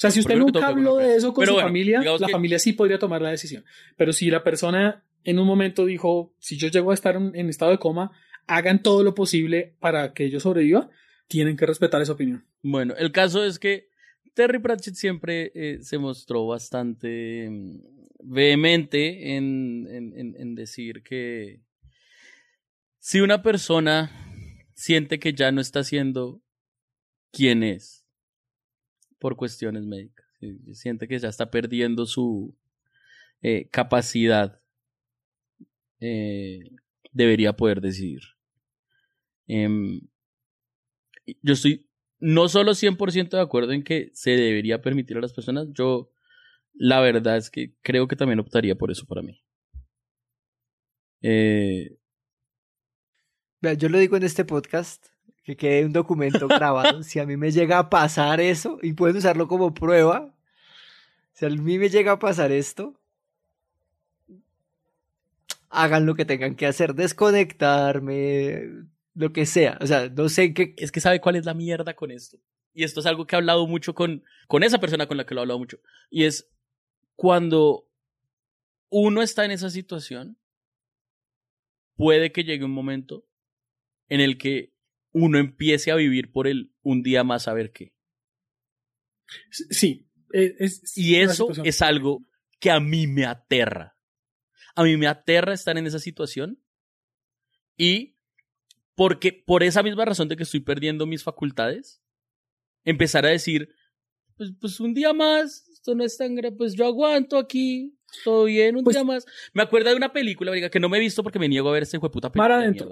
[0.00, 2.32] O sea, si usted nunca habló de eso con pero su bueno, familia, la que-
[2.32, 3.64] familia sí podría tomar la decisión.
[3.98, 7.50] Pero si la persona en un momento dijo, si yo llego a estar en, en
[7.50, 8.10] estado de coma,
[8.46, 10.88] hagan todo lo posible para que yo sobreviva,
[11.28, 12.46] tienen que respetar esa opinión.
[12.62, 13.90] Bueno, el caso es que
[14.32, 17.80] Terry Pratchett siempre eh, se mostró bastante mm,
[18.22, 21.60] vehemente en, en- en- en decir que
[22.98, 24.10] si una persona
[24.74, 26.40] siente que ya no está siendo
[27.32, 27.99] quien es
[29.20, 32.56] por cuestiones médicas, si siente que ya está perdiendo su
[33.42, 34.60] eh, capacidad,
[36.00, 36.70] eh,
[37.12, 38.22] debería poder decidir.
[39.46, 40.00] Em,
[41.42, 41.86] yo estoy
[42.18, 46.10] no solo 100% de acuerdo en que se debería permitir a las personas, yo
[46.74, 49.42] la verdad es que creo que también optaría por eso para mí.
[51.22, 51.98] Eh,
[53.76, 55.09] yo lo digo en este podcast,
[55.42, 57.02] que quede un documento grabado.
[57.02, 60.34] si a mí me llega a pasar eso, y pueden usarlo como prueba,
[61.32, 63.00] si a mí me llega a pasar esto,
[65.70, 68.62] hagan lo que tengan que hacer, desconectarme,
[69.14, 69.78] lo que sea.
[69.80, 70.74] O sea, no sé qué.
[70.76, 72.38] es que sabe cuál es la mierda con esto.
[72.74, 75.34] Y esto es algo que he hablado mucho con, con esa persona con la que
[75.34, 75.78] lo he hablado mucho.
[76.10, 76.48] Y es
[77.16, 77.88] cuando
[78.88, 80.36] uno está en esa situación,
[81.96, 83.24] puede que llegue un momento
[84.08, 84.69] en el que
[85.12, 87.92] uno empiece a vivir por el un día más a ver qué.
[89.50, 90.06] Sí.
[90.32, 92.24] eh, es- Y eso es algo
[92.60, 93.96] que a mí me aterra.
[94.74, 96.62] A mí me aterra estar en esa situación
[97.76, 98.16] y
[98.94, 102.02] porque por esa misma razón de que estoy perdiendo mis facultades,
[102.84, 103.74] empezar a decir,
[104.36, 108.44] pues, pues un día más, esto no es tan grave, pues yo aguanto aquí, todo
[108.44, 109.26] bien, un Pues- día más.
[109.52, 111.82] Me acuerdo de una película, que no me he visto porque me niego a ver
[111.84, 112.58] ese hijo de puta película.
[112.58, 112.90] De adentro.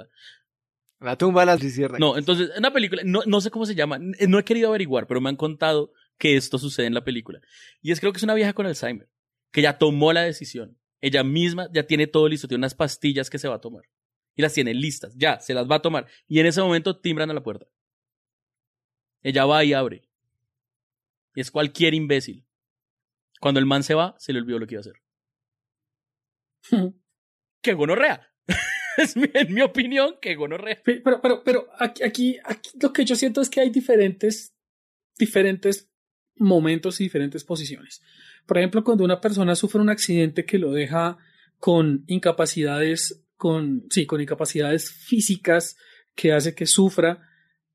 [1.00, 2.00] La tumba de las Luciérnagas.
[2.00, 5.20] No, entonces, una película, no, no sé cómo se llama, no he querido averiguar, pero
[5.20, 7.40] me han contado que esto sucede en la película.
[7.80, 9.08] Y es creo que es una vieja con Alzheimer,
[9.52, 10.76] que ya tomó la decisión.
[11.00, 13.84] Ella misma ya tiene todo listo, tiene unas pastillas que se va a tomar.
[14.34, 16.06] Y las tiene listas, ya, se las va a tomar.
[16.26, 17.66] Y en ese momento timbran a la puerta.
[19.22, 20.08] Ella va y abre.
[21.34, 22.44] Y es cualquier imbécil.
[23.40, 25.02] Cuando el man se va, se le olvidó lo que iba a hacer.
[27.62, 28.32] ¡Qué gonorrea!
[28.98, 30.80] Es mi, en mi opinión, que gonorrea.
[30.82, 34.54] Pe- Pero, pero, pero aquí, aquí, aquí lo que yo siento es que hay diferentes,
[35.18, 35.90] diferentes
[36.36, 38.00] momentos y diferentes posiciones.
[38.46, 41.18] Por ejemplo, cuando una persona sufre un accidente que lo deja
[41.58, 45.76] con incapacidades, con, sí, con incapacidades físicas
[46.14, 47.20] que hace que sufra,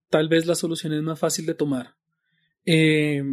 [0.09, 1.95] tal vez la solución es más fácil de tomar.
[2.65, 3.23] Eh,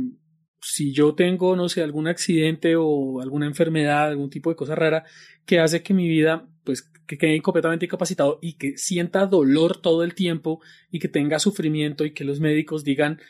[0.60, 5.04] si yo tengo, no sé, algún accidente o alguna enfermedad, algún tipo de cosa rara
[5.46, 10.04] que hace que mi vida, pues, que quede completamente incapacitado y que sienta dolor todo
[10.04, 10.60] el tiempo
[10.90, 13.20] y que tenga sufrimiento y que los médicos digan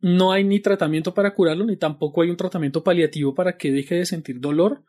[0.00, 3.96] no hay ni tratamiento para curarlo ni tampoco hay un tratamiento paliativo para que deje
[3.96, 4.84] de sentir dolor.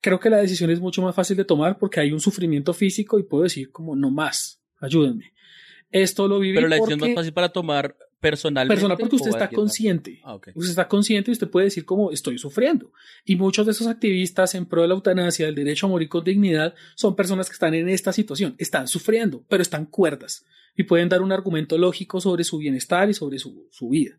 [0.00, 3.18] Creo que la decisión es mucho más fácil de tomar porque hay un sufrimiento físico
[3.18, 5.32] y puedo decir como no más, ayúdenme.
[5.90, 8.74] Esto lo viví Pero la decisión porque más fácil para tomar personalmente.
[8.76, 10.20] personal porque usted está consciente.
[10.24, 10.36] Ah.
[10.54, 12.92] Usted está consciente y usted puede decir como estoy sufriendo.
[13.24, 16.22] Y muchos de esos activistas en pro de la eutanasia, del derecho a morir con
[16.22, 20.46] dignidad, son personas que están en esta situación, están sufriendo, pero están cuerdas
[20.76, 24.18] y pueden dar un argumento lógico sobre su bienestar y sobre su, su vida.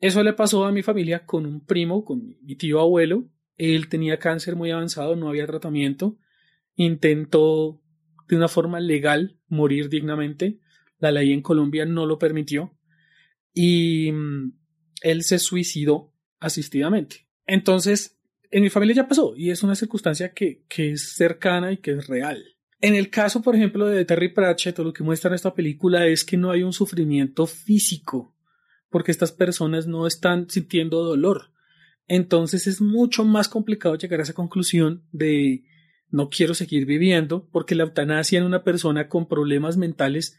[0.00, 3.24] Eso le pasó a mi familia con un primo, con mi tío abuelo.
[3.56, 6.18] Él tenía cáncer muy avanzado, no había tratamiento.
[6.76, 7.80] Intentó
[8.28, 10.58] de una forma legal morir dignamente.
[10.98, 12.76] La ley en Colombia no lo permitió
[13.54, 14.52] y mm,
[15.02, 17.28] él se suicidó asistidamente.
[17.46, 18.18] Entonces,
[18.50, 21.92] en mi familia ya pasó y es una circunstancia que, que es cercana y que
[21.92, 22.44] es real.
[22.80, 26.24] En el caso, por ejemplo, de Terry Pratchett, lo que muestra en esta película es
[26.24, 28.36] que no hay un sufrimiento físico,
[28.90, 31.50] porque estas personas no están sintiendo dolor.
[32.06, 35.64] Entonces es mucho más complicado llegar a esa conclusión de
[36.10, 40.38] no quiero seguir viviendo, porque la eutanasia en una persona con problemas mentales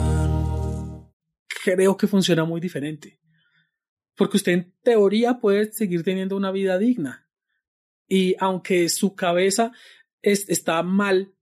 [1.63, 3.19] Creo que funciona muy diferente.
[4.15, 7.27] Porque usted en teoría puede seguir teniendo una vida digna.
[8.07, 9.71] Y aunque su cabeza
[10.21, 11.33] es, está mal,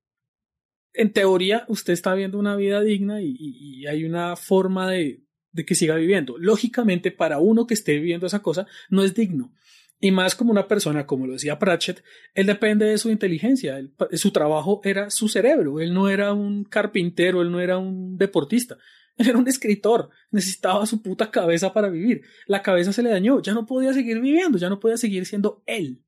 [0.94, 5.76] en teoría usted está viendo una vida digna y, hay una forma de, de que
[5.76, 6.38] siga viviendo.
[6.38, 9.54] Lógicamente, para uno que esté viviendo esa cosa, no es digno.
[10.02, 13.78] Y más como una persona, como lo decía Pratchett, él depende de su inteligencia.
[13.78, 15.82] Él, su trabajo era su cerebro.
[15.82, 18.78] Él no era un carpintero, él no era un deportista.
[19.20, 20.10] Él era un escritor.
[20.32, 22.24] Necesitaba su puta cabeza para vivir.
[22.48, 23.42] La cabeza se le dañó.
[23.42, 24.58] Ya no podía seguir viviendo.
[24.58, 26.02] Ya no podía seguir siendo él.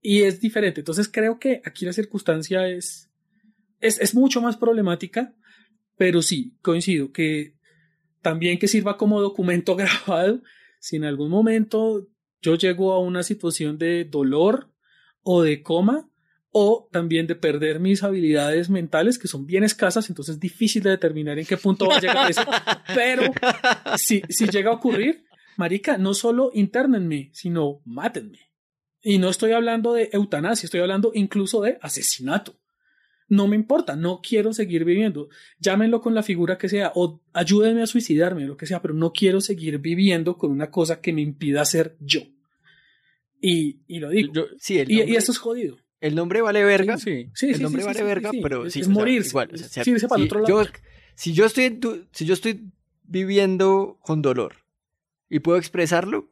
[0.00, 0.80] Y es diferente.
[0.80, 3.10] Entonces creo que aquí la circunstancia es,
[3.80, 5.34] es, es mucho más problemática.
[5.96, 7.54] Pero sí, coincido que
[8.22, 10.42] también que sirva como documento grabado
[10.78, 12.08] si en algún momento
[12.40, 14.72] yo llego a una situación de dolor
[15.22, 16.09] o de coma
[16.52, 20.90] o también de perder mis habilidades mentales que son bien escasas, entonces es difícil de
[20.90, 22.42] determinar en qué punto va a llegar eso,
[22.94, 23.32] pero
[23.96, 25.24] si, si llega a ocurrir,
[25.56, 28.50] marica, no solo internenme, sino mátenme.
[29.02, 32.60] Y no estoy hablando de eutanasia, estoy hablando incluso de asesinato
[33.30, 35.28] no me importa, no quiero seguir viviendo.
[35.60, 39.12] Llámenlo con la figura que sea o ayúdenme a suicidarme, lo que sea, pero no
[39.12, 42.22] quiero seguir viviendo con una cosa que me impida ser yo.
[43.40, 44.32] Y, y lo digo.
[44.34, 45.78] Yo, sí, el y, y, esto es jodido.
[46.00, 46.98] El nombre vale verga.
[46.98, 49.50] Sí, sí, el sí, nombre sí, vale verga, pero es, sí, es o sea, igual,
[49.52, 50.64] o sea, sí, para si, otro lado.
[50.64, 50.70] yo,
[51.14, 52.70] si yo estoy tu, si yo estoy
[53.02, 54.56] viviendo con dolor
[55.28, 56.30] y puedo expresarlo,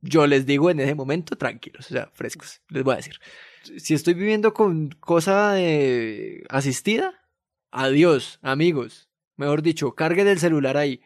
[0.00, 3.16] yo les digo en ese momento tranquilos, o sea, frescos, les voy a decir.
[3.78, 7.26] Si estoy viviendo con cosa de asistida,
[7.78, 9.10] Adiós, amigos.
[9.36, 11.02] Mejor dicho, carguen el celular ahí.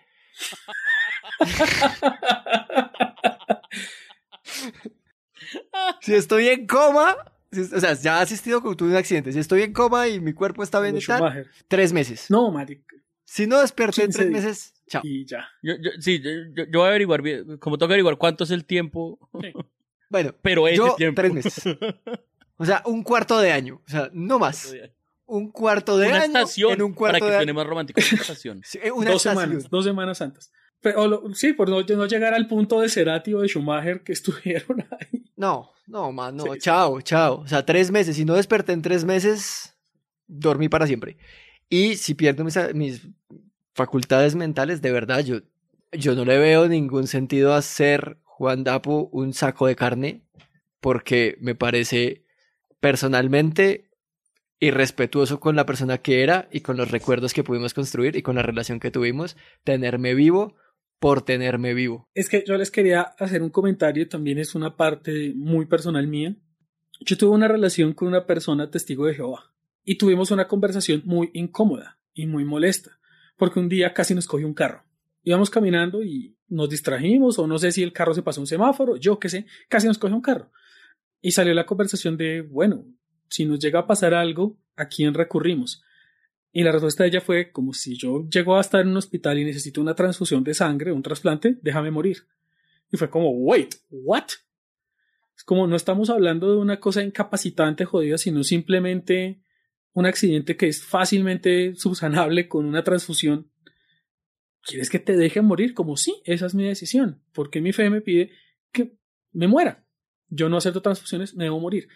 [6.00, 7.22] si estoy en coma, si,
[7.52, 9.32] o sea, ya he asistido con tuve un accidente.
[9.32, 12.26] Si estoy en coma y mi cuerpo está bien, tal, tres meses.
[12.30, 12.94] No, marica.
[13.24, 15.02] Si no desperté en tres meses, chao.
[15.04, 15.48] Y ya.
[15.62, 18.50] Yo, yo, sí, yo, yo, voy a averiguar bien, como tengo que averiguar cuánto es
[18.50, 19.18] el tiempo.
[19.40, 19.52] Sí.
[20.10, 21.22] Bueno, pero ese yo tiempo.
[21.22, 21.62] tres meses.
[22.56, 23.80] O sea, un cuarto de año.
[23.86, 24.74] O sea, no más.
[25.24, 26.24] Un cuarto de una año.
[26.26, 27.54] estación, en un cuarto para que de suene año.
[27.54, 28.00] más romántico.
[28.12, 28.60] Una estación.
[28.64, 29.44] Sí, una dos estación.
[29.44, 30.52] semanas, dos semanas santas.
[30.80, 34.12] Pero, lo, sí, por no, no, llegar al punto de Cerati o de Schumacher que
[34.14, 35.24] estuvieron ahí.
[35.36, 36.44] No, no, man, no.
[36.44, 37.40] Sí, chao, chao.
[37.40, 38.16] O sea, tres meses.
[38.16, 39.74] Si no desperté en tres meses,
[40.26, 41.18] dormí para siempre.
[41.68, 43.08] Y si pierdo mis, mis
[43.74, 45.40] facultades mentales, de verdad, yo,
[45.92, 50.22] yo no le veo ningún sentido a ser Juan Dapo un saco de carne,
[50.80, 52.24] porque me parece
[52.80, 53.90] personalmente
[54.60, 58.36] irrespetuoso con la persona que era y con los recuerdos que pudimos construir y con
[58.36, 60.54] la relación que tuvimos, tenerme vivo
[61.00, 62.08] por tenerme vivo.
[62.14, 66.36] Es que yo les quería hacer un comentario, también es una parte muy personal mía.
[67.00, 71.30] Yo tuve una relación con una persona testigo de Jehová y tuvimos una conversación muy
[71.32, 73.00] incómoda y muy molesta,
[73.38, 74.84] porque un día casi nos cogió un carro.
[75.22, 78.96] Íbamos caminando y nos distrajimos, o no sé si el carro se pasó un semáforo,
[78.96, 80.52] yo qué sé, casi nos cogió un carro.
[81.22, 82.84] Y salió la conversación de, bueno,
[83.28, 85.82] si nos llega a pasar algo, ¿a quién recurrimos?
[86.52, 89.38] Y la respuesta de ella fue, como si yo llego a estar en un hospital
[89.38, 92.26] y necesito una transfusión de sangre, un trasplante, déjame morir.
[92.90, 94.26] Y fue como, wait, what?
[95.36, 99.42] Es como, no estamos hablando de una cosa incapacitante, jodida, sino simplemente
[99.92, 103.50] un accidente que es fácilmente subsanable con una transfusión.
[104.62, 105.72] ¿Quieres que te deje morir?
[105.72, 108.30] Como sí, esa es mi decisión, porque mi fe me pide
[108.72, 108.98] que
[109.32, 109.86] me muera.
[110.28, 111.88] Yo no acepto transfusiones, me debo morir.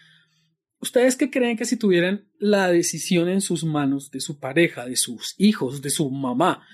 [0.79, 4.95] ¿Ustedes qué creen que si tuvieran la decisión en sus manos de su pareja, de
[4.95, 6.65] sus hijos, de su mamá,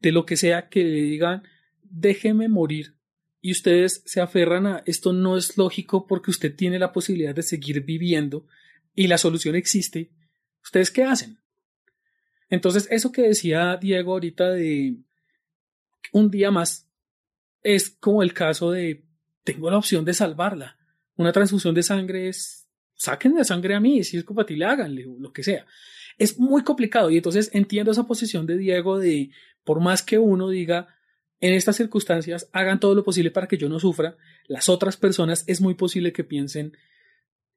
[0.00, 1.42] de lo que sea que le digan,
[1.82, 2.94] déjeme morir,
[3.40, 7.42] y ustedes se aferran a esto no es lógico porque usted tiene la posibilidad de
[7.42, 8.46] seguir viviendo
[8.94, 10.10] y la solución existe,
[10.62, 11.38] ¿ustedes qué hacen?
[12.50, 14.96] Entonces, eso que decía Diego ahorita de
[16.12, 16.88] un día más
[17.62, 19.04] es como el caso de
[19.44, 20.78] tengo la opción de salvarla.
[21.16, 22.67] Una transfusión de sangre es
[22.98, 25.64] sáquenme sangre a mí, si es compatible, háganle, lo que sea.
[26.18, 29.30] Es muy complicado y entonces entiendo esa posición de Diego de,
[29.64, 30.88] por más que uno diga,
[31.40, 34.16] en estas circunstancias hagan todo lo posible para que yo no sufra,
[34.48, 36.76] las otras personas es muy posible que piensen,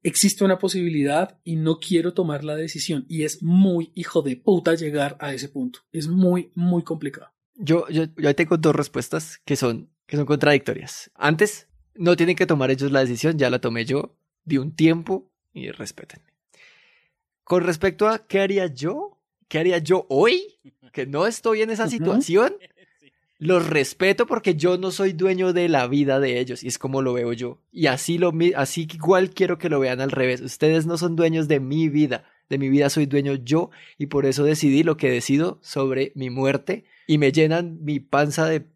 [0.04, 4.76] existe una posibilidad y no quiero tomar la decisión y es muy hijo de puta
[4.76, 5.80] llegar a ese punto.
[5.92, 7.32] Es muy, muy complicado.
[7.56, 11.10] Yo, yo, yo tengo dos respuestas que son, que son contradictorias.
[11.16, 15.31] Antes, no tienen que tomar ellos la decisión, ya la tomé yo, di un tiempo
[15.54, 16.32] y respétenme.
[17.44, 19.18] Con respecto a qué haría yo,
[19.48, 20.60] qué haría yo hoy,
[20.92, 22.54] que no estoy en esa situación,
[23.42, 27.02] los respeto porque yo no soy dueño de la vida de ellos y es como
[27.02, 27.60] lo veo yo.
[27.72, 30.42] Y así lo así igual quiero que lo vean al revés.
[30.42, 34.28] Ustedes no son dueños de mi vida, de mi vida soy dueño yo y por
[34.28, 38.68] eso decidí lo que decido sobre mi muerte y me llenan mi panza de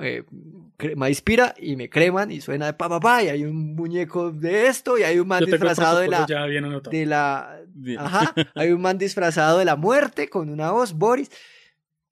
[0.00, 0.24] eh,
[0.78, 3.74] cre- maíz pira y me creman y suena de pa pa pa y hay un
[3.74, 6.26] muñeco de esto y hay un man disfrazado de la
[6.90, 7.60] de la
[7.98, 11.30] ajá, hay un man disfrazado de la muerte con una voz Boris.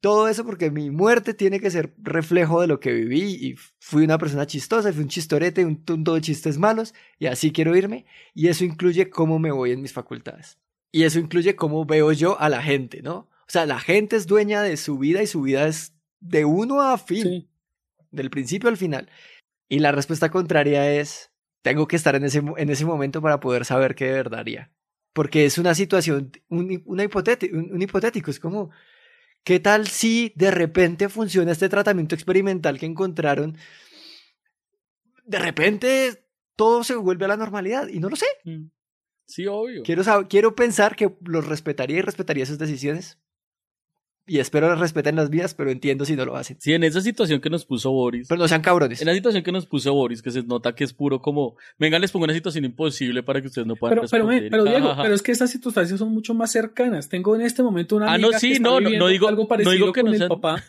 [0.01, 4.03] Todo eso porque mi muerte tiene que ser reflejo de lo que viví y fui
[4.03, 8.05] una persona chistosa, fui un chistorete, un tonto de chistes malos y así quiero irme.
[8.35, 10.59] Y eso incluye cómo me voy en mis facultades.
[10.91, 13.15] Y eso incluye cómo veo yo a la gente, ¿no?
[13.43, 16.83] O sea, la gente es dueña de su vida y su vida es de uno
[16.83, 17.49] a fin,
[18.13, 19.11] del principio al final.
[19.69, 21.33] Y la respuesta contraria es,
[21.63, 24.71] tengo que estar en ese, en ese momento para poder saber qué de verdad haría.
[25.13, 28.71] Porque es una situación, un, una un, un hipotético, es como,
[29.45, 33.57] ¿qué tal si de repente funciona este tratamiento experimental que encontraron?
[35.25, 36.25] De repente
[36.57, 38.27] todo se vuelve a la normalidad y no lo sé.
[39.27, 39.83] Sí, obvio.
[39.83, 43.19] Quiero, quiero pensar que los respetaría y respetaría sus decisiones.
[44.25, 46.57] Y espero que respeten las mías, pero entiendo si no lo hacen.
[46.61, 48.29] Sí, en esa situación que nos puso Boris.
[48.29, 49.01] Pero no sean cabrones.
[49.01, 51.99] En la situación que nos puso Boris, que se nota que es puro como, venga,
[51.99, 54.43] les pongo una situación imposible para que ustedes no puedan Pero, pero, responder.
[54.43, 55.03] men, pero Diego, Ajá.
[55.03, 57.09] pero es que estas circunstancias son mucho más cercanas.
[57.09, 59.07] Tengo en este momento una Ah, amiga no, sí, que está no, no, no viviendo
[59.09, 60.63] digo- algo no parecido digo que con no el sean- papá.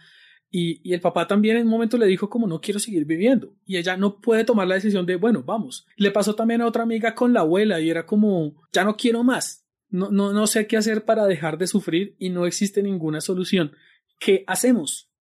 [0.56, 3.54] Y, y el papá también en un momento le dijo como no quiero seguir viviendo.
[3.66, 5.88] Y ella no puede tomar la decisión de, bueno, vamos.
[5.96, 9.24] Le pasó también a otra amiga con la abuela y era como, ya no quiero
[9.24, 9.63] más.
[9.94, 13.74] No, no, no sé qué hacer para dejar de sufrir y no existe ninguna solución.
[14.20, 15.12] ¿Qué hacemos?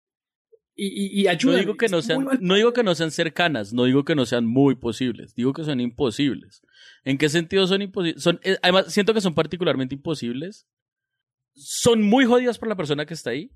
[0.74, 3.84] Y, y, y No digo que no sean, no digo que no sean cercanas, no
[3.84, 6.62] digo que no sean muy posibles, digo que son imposibles.
[7.04, 8.22] ¿En qué sentido son imposibles?
[8.22, 10.66] Son, eh, además, siento que son particularmente imposibles.
[11.54, 13.52] Son muy jodidas para la persona que está ahí.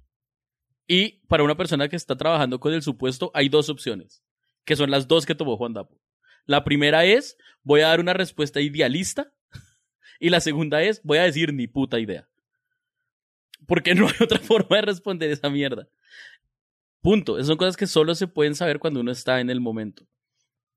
[0.87, 4.23] Y para una persona que está trabajando con el supuesto, hay dos opciones,
[4.67, 5.99] que son las dos que tomó Juan Dapo.
[6.45, 9.33] La primera es, voy a dar una respuesta idealista.
[10.19, 12.29] Y la segunda es, voy a decir ni puta idea.
[13.67, 15.89] Porque no hay otra forma de responder esa mierda.
[17.01, 17.37] Punto.
[17.37, 20.07] Esas son cosas que solo se pueden saber cuando uno está en el momento.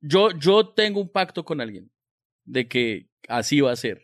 [0.01, 1.91] Yo, yo tengo un pacto con alguien
[2.45, 4.01] de que así va a ser.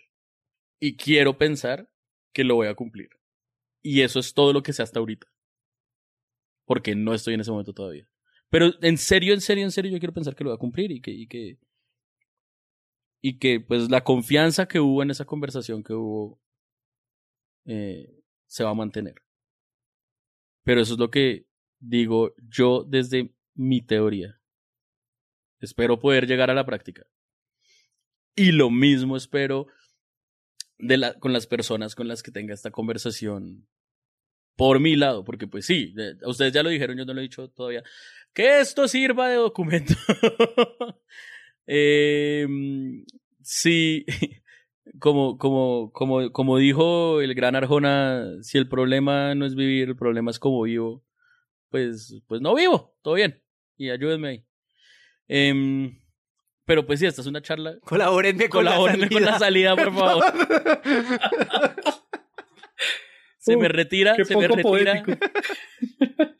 [0.80, 1.90] Y quiero pensar
[2.34, 3.10] que lo voy a cumplir.
[3.82, 5.28] Y eso es todo lo que sé hasta ahorita.
[6.66, 8.07] Porque no estoy en ese momento todavía.
[8.49, 10.91] Pero en serio, en serio, en serio, yo quiero pensar que lo voy a cumplir
[10.91, 11.57] y que, y que,
[13.27, 16.39] y que pues la confianza que hubo en esa conversación que hubo
[17.65, 19.15] eh, se va a mantener.
[20.64, 21.47] Pero eso es lo que
[21.80, 24.39] digo yo desde mi teoría.
[25.60, 27.07] Espero poder llegar a la práctica.
[28.35, 29.65] Y lo mismo espero
[30.77, 33.68] de la, con las personas con las que tenga esta conversación
[34.56, 37.49] por mi lado, porque pues sí, ustedes ya lo dijeron, yo no lo he dicho
[37.49, 37.84] todavía,
[38.34, 39.95] que esto sirva de documento.
[41.68, 42.48] Eh,
[43.42, 44.06] sí,
[45.00, 49.96] como, como, como, como dijo el gran Arjona, si el problema no es vivir, el
[49.96, 51.04] problema es como vivo,
[51.70, 53.42] pues, pues no vivo, todo bien,
[53.78, 54.46] y ayúdenme ahí.
[55.28, 56.00] Em,
[56.66, 57.78] pero pues sí, esta es una charla.
[57.82, 60.24] Colabórenme con la Colabórenme con la salida, por favor.
[63.38, 65.04] se me retira, qué se me retira.
[65.04, 65.26] poético.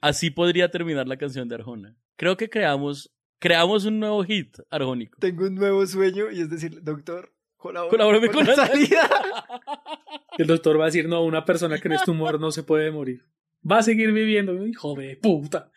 [0.02, 1.96] Así podría terminar la canción de Arjona.
[2.16, 5.18] Creo que creamos, creamos un nuevo hit arjónico.
[5.20, 9.10] Tengo un nuevo sueño y es decir, doctor, colabórame, con, con la salida.
[10.38, 12.92] El doctor va a decir, no, una persona que en este humor no se puede
[12.92, 13.26] morir.
[13.70, 15.72] Va a seguir viviendo, hijo de puta.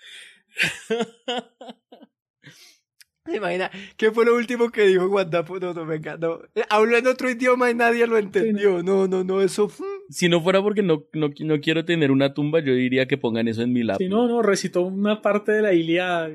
[3.28, 3.70] ¿Se imagina?
[3.98, 5.58] ¿Qué fue lo último que dijo Guandapo?
[5.58, 6.40] No, no, venga, no.
[6.54, 8.82] Eh, Habló en otro idioma y nadie lo entendió.
[8.82, 9.70] No, no, no, eso.
[10.08, 13.46] Si no fuera porque no, no, no quiero tener una tumba, yo diría que pongan
[13.46, 14.02] eso en mi lápiz.
[14.02, 16.30] Si no, no, recitó una parte de la Ilíada.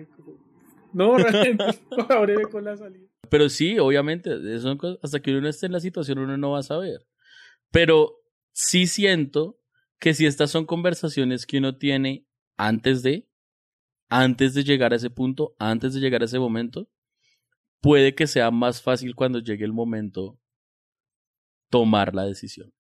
[0.94, 3.08] No, realmente, colaboré con la salida.
[3.30, 6.38] Pero sí, obviamente, eso son cosas- hasta que uno no esté en la situación uno
[6.38, 7.06] no va a saber.
[7.72, 8.22] Pero
[8.52, 9.60] sí siento
[10.00, 13.28] que si estas son conversaciones que uno tiene antes de,
[14.10, 16.90] antes de llegar a ese punto, antes de llegar a ese momento,
[17.82, 20.40] puede que sea más fácil cuando llegue el momento
[21.70, 22.72] tomar la decisión.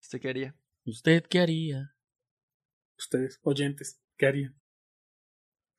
[0.00, 0.56] ¿Usted qué haría?
[0.84, 1.96] ¿Usted qué haría?
[2.98, 4.60] Ustedes, oyentes, ¿qué harían?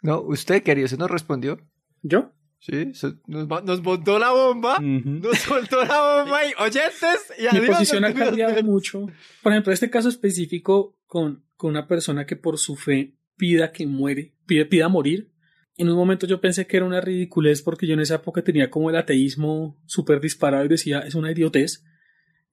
[0.06, 1.60] No, usted, querido, ¿se nos respondió?
[2.02, 2.32] ¿Yo?
[2.60, 7.48] Sí, se- nos, nos montó la bomba, nos soltó la bomba y oyentes y Mi
[7.60, 9.06] adiós, posición ha cambiado mucho.
[9.44, 13.86] Por ejemplo, este caso específico con, con una persona que por su fe pida que
[13.86, 15.32] muere, pide, pida morir.
[15.78, 18.70] En un momento yo pensé que era una ridiculez porque yo en esa época tenía
[18.72, 21.84] como el ateísmo súper disparado y decía, es una idiotez.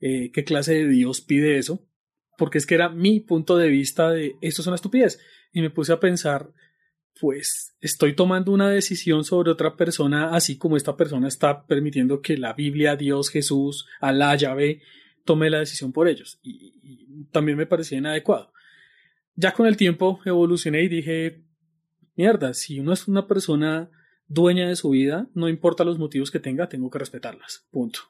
[0.00, 1.86] Eh, ¿Qué clase de Dios pide eso?
[2.36, 5.20] Porque es que era mi punto de vista de esto es una estupidez.
[5.52, 6.50] Y me puse a pensar,
[7.20, 12.36] pues estoy tomando una decisión sobre otra persona, así como esta persona está permitiendo que
[12.36, 14.82] la Biblia, Dios, Jesús, Alá, Yahvé,
[15.24, 16.38] tome la decisión por ellos.
[16.42, 16.72] Y,
[17.30, 18.52] también me parecía inadecuado.
[19.36, 21.44] Ya con el tiempo evolucioné y dije,
[22.16, 23.90] mierda, si uno es una persona
[24.26, 27.66] dueña de su vida, no importa los motivos que tenga, tengo que respetarlas.
[27.70, 28.00] Punto.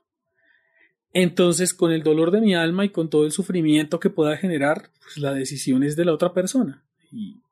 [1.13, 4.91] Entonces, con el dolor de mi alma y con todo el sufrimiento que pueda generar,
[5.01, 6.85] pues la decisión es de la otra persona.
[7.11, 7.43] Y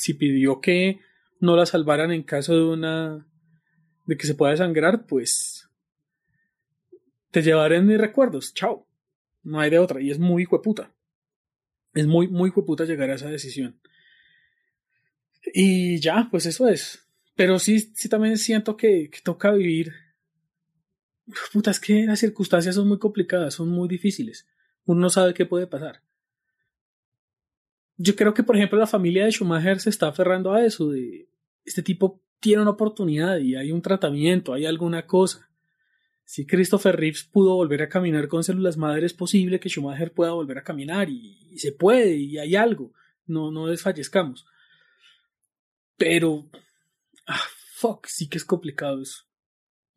[0.00, 1.00] si pidió que
[1.40, 3.26] no la salvaran en caso de una
[4.06, 5.68] de que se pueda sangrar, pues
[7.30, 8.54] te llevaré en mis recuerdos.
[8.54, 8.88] Chao.
[9.42, 10.00] No hay de otra.
[10.00, 10.90] Y es muy hijueputa.
[11.92, 13.78] Es muy, muy hijueputa llegar a esa decisión.
[15.52, 17.06] Y ya, pues eso es.
[17.36, 19.92] Pero sí, sí también siento que, que toca vivir.
[21.52, 24.48] Puta, es que las circunstancias son muy complicadas, son muy difíciles.
[24.86, 26.02] Uno no sabe qué puede pasar.
[28.02, 31.28] Yo creo que, por ejemplo, la familia de Schumacher se está aferrando a eso, de
[31.66, 35.50] este tipo tiene una oportunidad y hay un tratamiento, hay alguna cosa.
[36.24, 40.30] Si Christopher Reeves pudo volver a caminar con células madre, es posible que Schumacher pueda
[40.32, 42.94] volver a caminar y, se puede y hay algo.
[43.26, 44.46] No, no desfallezcamos.
[45.98, 46.48] Pero,
[47.26, 47.44] ah,
[47.74, 49.24] fuck, sí que es complicado eso.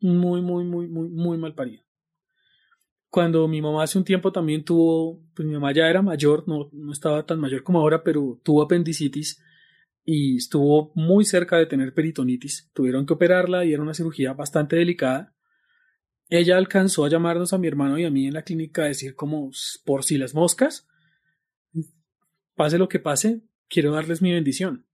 [0.00, 1.83] Muy, muy, muy, muy, muy mal parido.
[3.14, 6.68] Cuando mi mamá hace un tiempo también tuvo, pues mi mamá ya era mayor, no,
[6.72, 9.40] no estaba tan mayor como ahora, pero tuvo apendicitis
[10.04, 12.72] y estuvo muy cerca de tener peritonitis.
[12.74, 15.32] Tuvieron que operarla y era una cirugía bastante delicada.
[16.28, 19.14] Ella alcanzó a llamarnos a mi hermano y a mí en la clínica a decir
[19.14, 19.52] como
[19.84, 20.88] por si las moscas,
[22.56, 24.86] pase lo que pase, quiero darles mi bendición.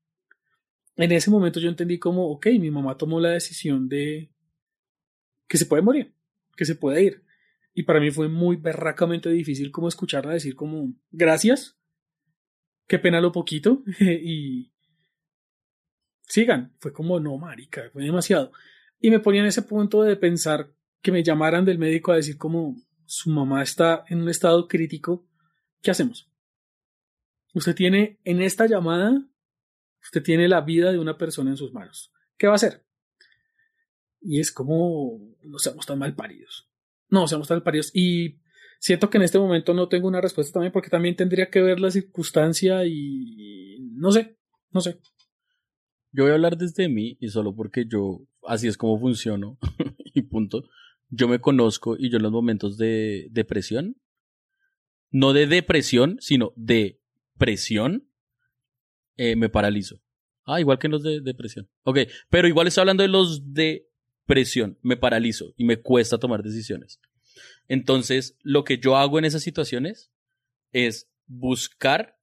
[0.97, 4.31] En ese momento yo entendí como, ok, mi mamá tomó la decisión de
[5.49, 6.13] que se puede morir,
[6.55, 7.30] que se puede ir.
[7.81, 11.79] Y para mí fue muy berracamente difícil como escucharla decir como, gracias,
[12.87, 14.71] qué pena lo poquito, y
[16.27, 16.75] sigan.
[16.79, 18.53] Fue como, no, marica, fue demasiado.
[19.01, 20.71] Y me ponía en ese punto de pensar
[21.01, 22.77] que me llamaran del médico a decir como,
[23.07, 25.27] su mamá está en un estado crítico,
[25.81, 26.31] ¿qué hacemos?
[27.55, 29.27] Usted tiene en esta llamada,
[30.03, 32.13] usted tiene la vida de una persona en sus manos.
[32.37, 32.85] ¿Qué va a hacer?
[34.21, 36.70] Y es como, no seamos tan mal paridos.
[37.11, 37.91] No seamos tan paridos.
[37.95, 38.41] Y
[38.79, 41.81] siento que en este momento no tengo una respuesta también porque también tendría que ver
[41.81, 44.39] la circunstancia y no sé,
[44.71, 45.01] no sé.
[46.13, 49.59] Yo voy a hablar desde mí y solo porque yo así es como funciono
[50.15, 50.65] y punto.
[51.09, 53.97] Yo me conozco y yo en los momentos de depresión,
[55.11, 57.01] no de depresión, sino de
[57.37, 58.09] presión,
[59.17, 60.01] eh, me paralizo.
[60.47, 61.69] Ah, igual que en los de depresión.
[61.83, 63.90] Ok, pero igual estoy hablando de los de
[64.31, 67.01] presión, me paralizo y me cuesta tomar decisiones.
[67.67, 70.13] Entonces, lo que yo hago en esas situaciones
[70.71, 72.17] es buscar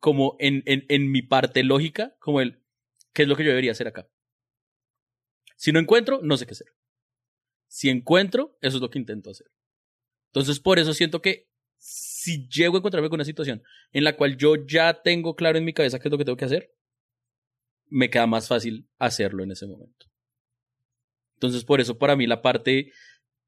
[0.00, 2.62] como en, en, mi parte lógica, como el,
[3.14, 4.06] ¿qué es lo que yo debería hacer acá?
[5.56, 6.74] Si no encuentro, no sé qué hacer.
[7.66, 9.50] Si encuentro, eso es lo que intento hacer.
[10.26, 11.48] Entonces, por eso siento que
[11.78, 13.62] si llego a encontrarme con una situación
[13.92, 16.36] en la cual yo ya tengo claro en mi cabeza qué es lo que tengo
[16.36, 16.74] que hacer,
[17.86, 20.13] me queda más fácil hacerlo en ese momento.
[21.34, 22.92] Entonces, por eso para mí la parte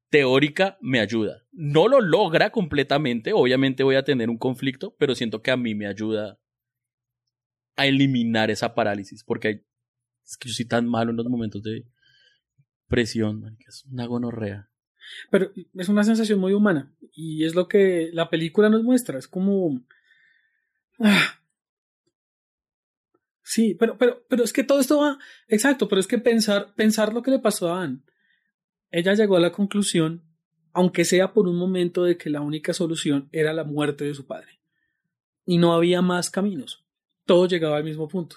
[0.09, 1.43] teórica me ayuda.
[1.51, 5.75] No lo logra completamente, obviamente voy a tener un conflicto, pero siento que a mí
[5.75, 6.39] me ayuda
[7.75, 9.65] a eliminar esa parálisis, porque
[10.25, 11.85] es que yo soy tan malo en los momentos de
[12.87, 14.69] presión, es una gonorrea.
[15.29, 19.27] Pero es una sensación muy humana y es lo que la película nos muestra, es
[19.27, 19.81] como...
[20.99, 21.39] Ah.
[23.49, 25.19] Sí, pero, pero, pero es que todo esto va...
[25.47, 28.01] Exacto, pero es que pensar, pensar lo que le pasó a Anne.
[28.91, 30.21] Ella llegó a la conclusión,
[30.73, 34.27] aunque sea por un momento, de que la única solución era la muerte de su
[34.27, 34.59] padre.
[35.45, 36.85] Y no había más caminos.
[37.25, 38.35] Todo llegaba al mismo punto.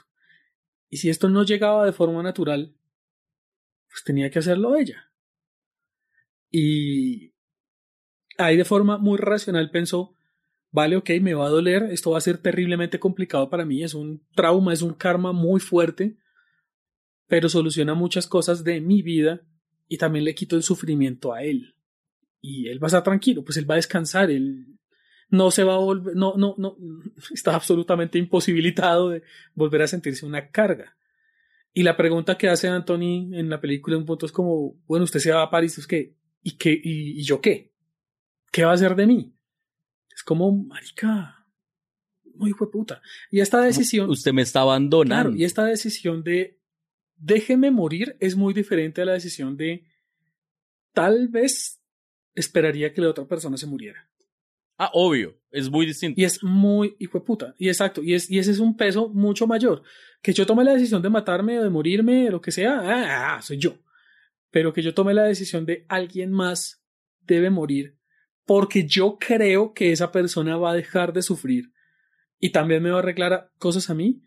[0.89, 2.77] Y si esto no llegaba de forma natural,
[3.89, 5.11] pues tenía que hacerlo ella.
[6.53, 7.35] Y
[8.39, 10.16] ahí de forma muy racional pensó,
[10.70, 13.94] vale, ok, me va a doler, esto va a ser terriblemente complicado para mí, es
[13.94, 16.16] un trauma, es un karma muy fuerte,
[17.26, 19.42] pero soluciona muchas cosas de mi vida
[19.88, 21.74] y también le quito el sufrimiento a él.
[22.40, 24.66] Y él va a estar tranquilo, pues él va a descansar, él
[25.28, 26.76] no se va a volver, no, no, no,
[27.32, 29.22] está absolutamente imposibilitado de
[29.55, 30.97] volver a sentirse una carga.
[31.72, 35.05] Y la pregunta que hace Anthony en la película en un punto es como, bueno,
[35.05, 36.16] usted se va a París, ¿qué?
[36.42, 36.72] ¿Y qué?
[36.72, 37.72] ¿Y, y yo qué?
[38.51, 39.32] ¿Qué va a hacer de mí?
[40.20, 41.47] Es como, marica,
[42.34, 43.01] muy fue puta.
[43.30, 44.10] Y esta decisión.
[44.10, 45.30] Usted me está abandonando.
[45.30, 46.60] Claro, y esta decisión de
[47.16, 49.86] déjeme morir es muy diferente a la decisión de
[50.92, 51.80] tal vez
[52.34, 54.10] esperaría que la otra persona se muriera.
[54.76, 56.20] Ah, obvio, es muy distinto.
[56.20, 57.55] Y es muy hijo de puta.
[57.56, 59.82] Y exacto, y, es, y ese es un peso mucho mayor.
[60.20, 63.42] Que yo tome la decisión de matarme o de morirme, lo que sea, ah, ah,
[63.42, 63.78] soy yo.
[64.51, 66.84] Pero que yo tome la decisión de alguien más
[67.20, 67.99] debe morir
[68.46, 71.72] porque yo creo que esa persona va a dejar de sufrir
[72.38, 74.22] y también me va a arreglar cosas a mí,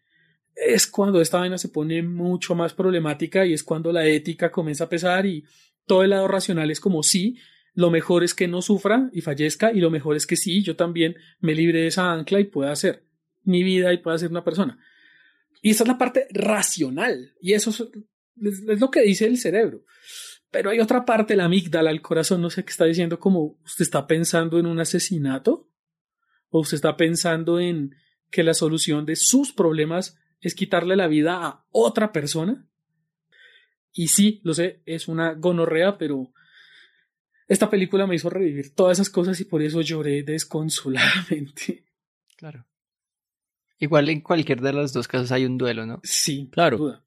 [0.56, 4.85] es cuando esta vaina se pone mucho más problemática y es cuando la ética comienza
[4.85, 5.44] a pesar y
[5.85, 7.38] todo el lado racional es como sí,
[7.73, 10.76] lo mejor es que no sufra y fallezca y lo mejor es que sí, yo
[10.76, 13.03] también me libre de esa ancla y pueda hacer
[13.44, 14.77] mi vida y pueda ser una persona.
[15.61, 17.84] Y esa es la parte racional y eso es,
[18.69, 19.84] es lo que dice el cerebro.
[20.54, 23.82] Pero hay otra parte, la amígdala, el corazón, no sé qué está diciendo, como usted
[23.82, 25.68] está pensando en un asesinato
[26.50, 27.96] o usted está pensando en
[28.30, 32.68] que la solución de sus problemas es quitarle la vida a otra persona.
[33.94, 36.32] Y sí, lo sé, es una gonorrea, pero
[37.48, 41.84] esta película me hizo revivir todas esas cosas y por eso lloré desconsoladamente.
[42.38, 42.68] Claro.
[43.80, 46.00] Igual en cualquier de los dos casos hay un duelo, ¿no?
[46.04, 46.78] Sí, claro.
[46.78, 47.04] Duda.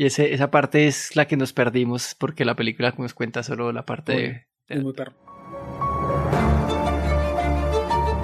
[0.00, 3.70] Y ese, esa parte es la que nos perdimos porque la película nos cuenta solo
[3.70, 4.76] la parte Oye, de...
[4.76, 5.12] es muy perro.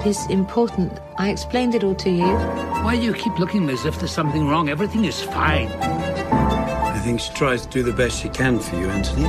[0.03, 0.91] It's important.
[1.19, 2.35] I explained it all to you.
[2.83, 4.69] Why do you keep looking as if there's something wrong?
[4.69, 5.67] Everything is fine.
[5.83, 9.27] I think she tries to do the best she can for you, Anthony.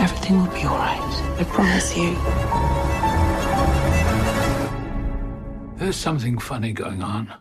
[0.00, 1.00] Everything will be all right.
[1.40, 2.14] I promise you.
[5.78, 7.32] There's something funny going on.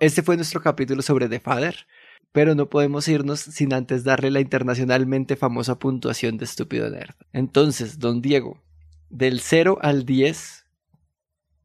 [0.00, 1.74] Este fue nuestro capítulo sobre The Father,
[2.32, 7.14] pero no podemos irnos sin antes darle la internacionalmente famosa puntuación de Estúpido Nerd.
[7.32, 8.62] Entonces, don Diego,
[9.10, 10.66] del 0 al 10,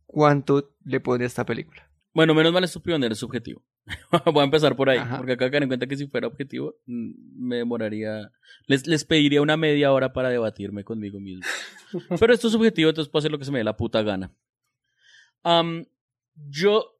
[0.07, 1.87] ¿cuánto le pone a esta película?
[2.13, 3.61] Bueno, menos mal Estúpido Nerd es subjetivo.
[4.25, 5.17] Voy a empezar por ahí, Ajá.
[5.17, 8.31] porque acá caen en cuenta que si fuera objetivo, mm, me demoraría.
[8.65, 11.43] Les, les pediría una media hora para debatirme conmigo mismo.
[12.19, 14.31] Pero esto es subjetivo, entonces puedo hacer lo que se me dé la puta gana.
[16.49, 16.92] Yo,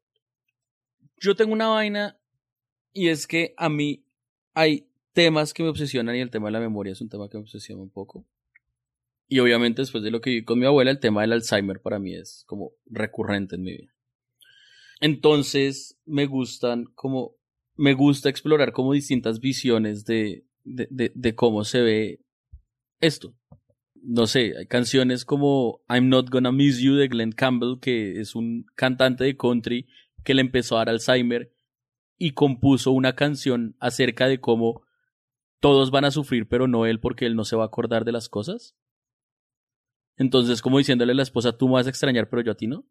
[1.24, 2.18] yo tengo una vaina
[2.92, 4.04] y es que a mí
[4.52, 7.38] hay temas que me obsesionan y el tema de la memoria es un tema que
[7.38, 8.26] me obsesiona un poco.
[9.26, 11.98] Y obviamente después de lo que viví con mi abuela, el tema del Alzheimer para
[11.98, 13.94] mí es como recurrente en mi vida.
[15.00, 17.36] Entonces me gustan como,
[17.74, 22.20] me gusta explorar como distintas visiones de, de, cómo se ve
[23.00, 23.34] esto.
[23.94, 28.34] No sé, hay canciones como I'm Not Gonna Miss You de Glenn Campbell, que es
[28.34, 29.86] un cantante de country
[30.24, 31.52] que le empezó a dar Alzheimer
[32.18, 34.82] y compuso una canción acerca de cómo
[35.60, 38.12] todos van a sufrir, pero no él porque él no se va a acordar de
[38.12, 38.76] las cosas.
[40.16, 42.66] Entonces, como diciéndole a la esposa, tú me vas a extrañar, pero yo a ti
[42.66, 42.86] no.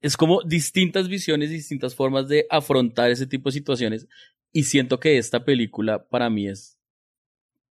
[0.00, 4.08] Es como distintas visiones, distintas formas de afrontar ese tipo de situaciones.
[4.52, 6.78] Y siento que esta película para mí es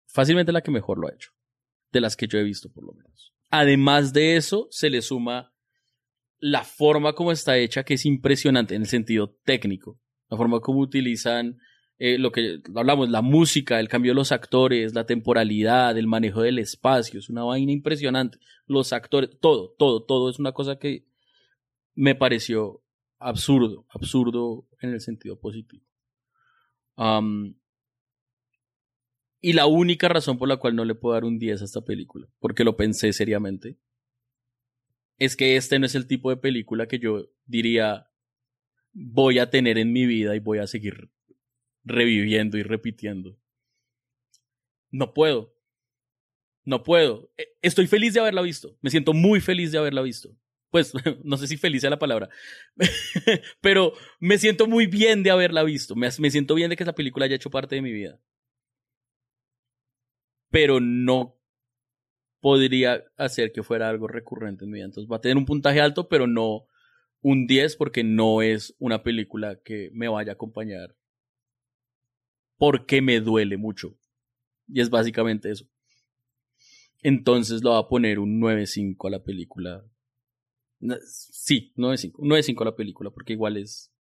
[0.07, 1.33] fácilmente la que mejor lo ha hecho.
[1.93, 3.33] De las que yo he visto, por lo menos.
[3.51, 5.56] Además de eso, se le suma
[6.39, 9.99] la forma como está hecha, que es impresionante en el sentido técnico.
[10.29, 11.59] La forma como utilizan
[11.99, 16.43] eh, lo que hablamos, la música, el cambio de los actores, la temporalidad, el manejo
[16.43, 18.39] del espacio, es una vaina impresionante.
[18.67, 21.07] Los actores, todo, todo, todo es una cosa que
[21.95, 22.83] me pareció
[23.19, 25.85] absurdo, absurdo en el sentido positivo.
[29.41, 31.81] Y la única razón por la cual no le puedo dar un 10 a esta
[31.83, 33.79] película, porque lo pensé seriamente,
[35.19, 38.09] es que este no es el tipo de película que yo diría
[38.93, 41.11] voy a tener en mi vida y voy a seguir
[41.85, 43.39] reviviendo y repitiendo.
[44.91, 45.55] No puedo.
[46.65, 47.31] No puedo.
[47.37, 48.77] E- Estoy feliz de haberla visto.
[48.83, 50.37] Me siento muy feliz de haberla visto.
[50.71, 50.93] Pues
[51.25, 52.29] no sé si feliz sea la palabra,
[53.61, 55.95] pero me siento muy bien de haberla visto.
[55.95, 58.21] Me, me siento bien de que esa película haya hecho parte de mi vida.
[60.51, 61.36] Pero no
[62.47, 64.85] podría hacer que fuera algo recurrente en mi vida.
[64.85, 66.69] Entonces va a tener un puntaje alto, pero no
[67.21, 70.97] un 10 porque no es una película que me vaya a acompañar
[72.57, 73.99] porque me duele mucho.
[74.69, 75.67] Y es básicamente eso.
[77.03, 79.85] Entonces lo va a poner un 9.5 a la película.
[81.03, 82.13] Sí, 9.5.
[82.19, 83.93] Un 9.5 a la película porque igual es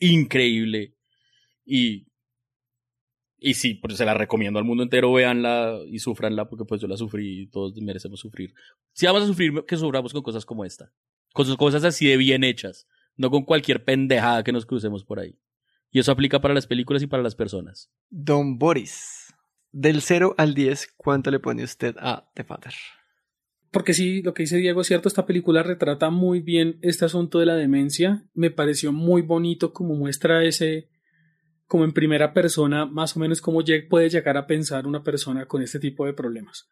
[0.00, 0.94] increíble.
[1.64, 2.08] Y,
[3.38, 5.12] y sí, pues se la recomiendo al mundo entero.
[5.12, 8.54] Véanla y sufranla porque pues yo la sufrí y todos merecemos sufrir.
[8.92, 10.92] Si vamos a sufrir, que suframos con cosas como esta.
[11.32, 12.86] Con sus cosas así de bien hechas.
[13.16, 15.38] No con cualquier pendejada que nos crucemos por ahí.
[15.90, 17.90] Y eso aplica para las películas y para las personas.
[18.10, 19.34] Don Boris,
[19.72, 22.74] del 0 al 10, ¿cuánto le pone usted a The Father?
[23.70, 27.38] Porque sí, lo que dice Diego es cierto, esta película retrata muy bien este asunto
[27.38, 28.24] de la demencia.
[28.34, 30.88] Me pareció muy bonito como muestra ese,
[31.66, 35.62] como en primera persona, más o menos cómo puede llegar a pensar una persona con
[35.62, 36.68] este tipo de problemas.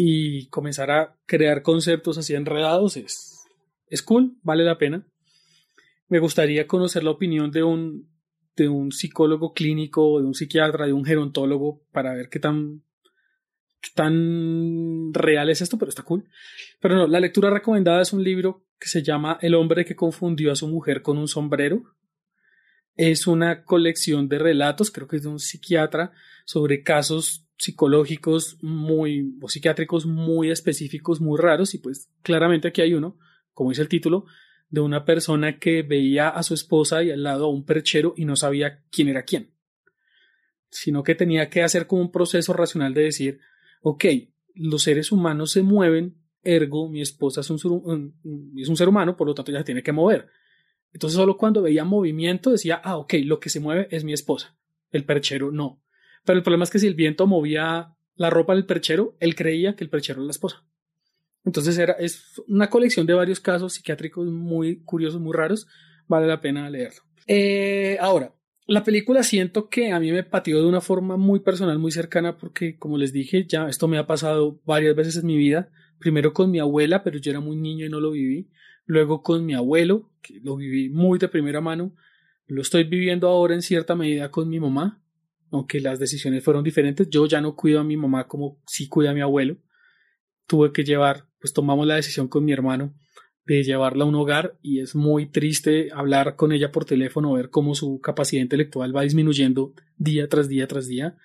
[0.00, 3.38] y comenzar a crear conceptos así enredados es,
[3.88, 5.04] es cool, vale la pena.
[6.08, 8.08] Me gustaría conocer la opinión de un,
[8.56, 12.82] de un psicólogo clínico, de un psiquiatra, de un gerontólogo, para ver qué tan,
[13.80, 16.28] qué tan real es esto, pero está cool.
[16.80, 20.52] Pero no, la lectura recomendada es un libro que se llama El hombre que confundió
[20.52, 21.82] a su mujer con un sombrero.
[22.98, 26.10] Es una colección de relatos, creo que es de un psiquiatra,
[26.44, 32.94] sobre casos psicológicos muy o psiquiátricos muy específicos, muy raros, y pues claramente aquí hay
[32.94, 33.16] uno,
[33.54, 34.26] como dice el título,
[34.68, 38.24] de una persona que veía a su esposa y al lado a un perchero y
[38.24, 39.54] no sabía quién era quién,
[40.68, 43.38] sino que tenía que hacer como un proceso racional de decir,
[43.80, 44.06] ok,
[44.56, 48.14] los seres humanos se mueven, ergo mi esposa es un,
[48.56, 50.26] es un ser humano, por lo tanto ella se tiene que mover.
[50.92, 54.56] Entonces solo cuando veía movimiento decía, ah, ok, lo que se mueve es mi esposa,
[54.90, 55.82] el perchero no.
[56.24, 59.76] Pero el problema es que si el viento movía la ropa del perchero, él creía
[59.76, 60.64] que el perchero era la esposa.
[61.44, 65.66] Entonces era, es una colección de varios casos psiquiátricos muy curiosos, muy raros.
[66.06, 67.02] Vale la pena leerlo.
[67.26, 68.34] Eh, ahora,
[68.66, 72.36] la película siento que a mí me pateó de una forma muy personal, muy cercana,
[72.36, 75.70] porque como les dije, ya esto me ha pasado varias veces en mi vida.
[75.98, 78.50] Primero con mi abuela, pero yo era muy niño y no lo viví.
[78.88, 81.94] Luego con mi abuelo, que lo viví muy de primera mano.
[82.46, 85.04] Lo estoy viviendo ahora en cierta medida con mi mamá,
[85.50, 87.06] aunque las decisiones fueron diferentes.
[87.10, 89.58] Yo ya no cuido a mi mamá como sí cuida a mi abuelo.
[90.46, 92.94] Tuve que llevar, pues tomamos la decisión con mi hermano
[93.44, 97.50] de llevarla a un hogar y es muy triste hablar con ella por teléfono, ver
[97.50, 101.18] cómo su capacidad intelectual va disminuyendo día tras día tras día.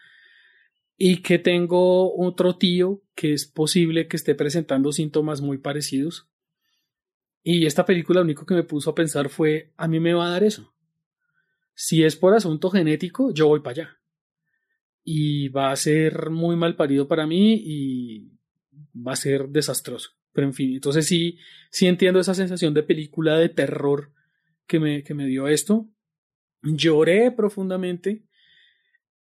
[0.98, 6.28] Y que tengo otro tío que es posible que esté presentando síntomas muy parecidos.
[7.44, 10.28] Y esta película lo único que me puso a pensar fue, a mí me va
[10.28, 10.74] a dar eso.
[11.76, 14.04] Si es por asunto genético, yo voy para allá
[15.04, 18.32] y va a ser muy mal parido para mí y
[18.96, 20.12] va a ser desastroso.
[20.32, 21.38] Pero en fin, entonces sí,
[21.70, 24.12] sí entiendo esa sensación de película de terror
[24.66, 25.90] que me, que me dio esto.
[26.62, 28.26] Lloré profundamente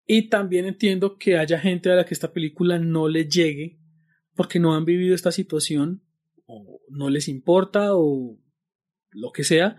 [0.06, 3.80] y también entiendo que haya gente a la que esta película no le llegue
[4.36, 6.04] porque no han vivido esta situación
[6.46, 8.38] o no les importa o
[9.12, 9.78] lo que sea.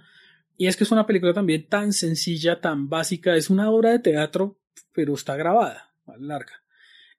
[0.57, 3.99] Y es que es una película también tan sencilla, tan básica, es una obra de
[3.99, 4.59] teatro
[4.95, 6.63] pero está grabada, larga.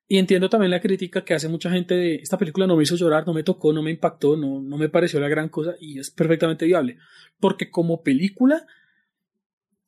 [0.08, 2.96] Y entiendo también la crítica que hace mucha gente de esta película no me hizo
[2.96, 6.00] llorar, no me tocó, no me impactó, no, no me pareció la gran cosa y
[6.00, 6.98] es perfectamente viable.
[7.40, 8.66] Porque como película,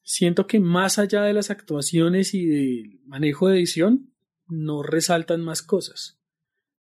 [0.02, 4.12] siento que más allá de las actuaciones y del manejo de edición,
[4.48, 6.17] no resaltan más cosas.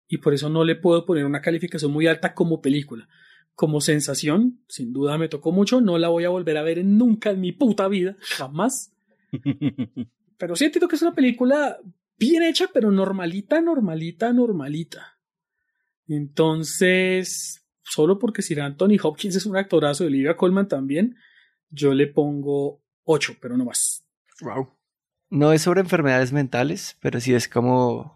[0.08, 3.08] Y por eso no le puedo poner una calificación muy alta como película.
[3.54, 7.30] Como sensación, sin duda me tocó mucho, no la voy a volver a ver nunca
[7.30, 8.92] en mi puta vida, jamás.
[10.38, 11.78] pero sí entiendo que es una película
[12.18, 15.18] bien hecha, pero normalita, normalita, normalita.
[16.06, 21.16] Entonces, solo porque Sir Anthony Hopkins es un actorazo de Olivia Colman también,
[21.70, 24.06] yo le pongo 8, pero no más.
[24.40, 24.68] Wow.
[25.30, 28.15] No es sobre enfermedades mentales, pero sí es como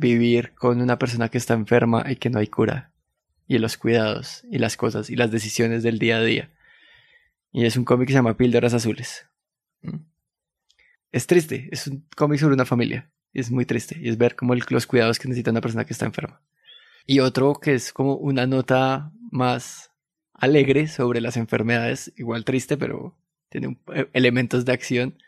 [0.00, 2.92] vivir con una persona que está enferma y que no hay cura.
[3.46, 6.50] Y los cuidados y las cosas y las decisiones del día a día.
[7.52, 9.26] Y es un cómic que se llama Píldoras Azules.
[9.82, 10.10] ¿Mm?
[11.12, 13.10] es triste, es un cómic sobre una familia.
[13.32, 16.06] Es muy triste y es ver como los cuidados que necesita una persona que está
[16.06, 16.40] enferma.
[17.06, 19.92] Y otro que es como una nota más
[20.34, 23.16] alegre sobre las enfermedades, igual triste, pero
[23.48, 25.22] tiene eh, elementos de acción.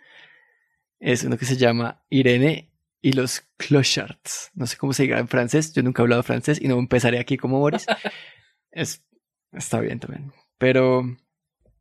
[1.01, 2.72] Es uno que se llama Irene
[3.03, 4.51] y los Clochards.
[4.55, 7.19] No sé cómo se diga en francés, yo nunca he hablado francés y no empezaré
[7.19, 7.85] aquí como Boris.
[8.71, 9.05] es,
[9.53, 10.33] está bien también.
[10.57, 11.03] Pero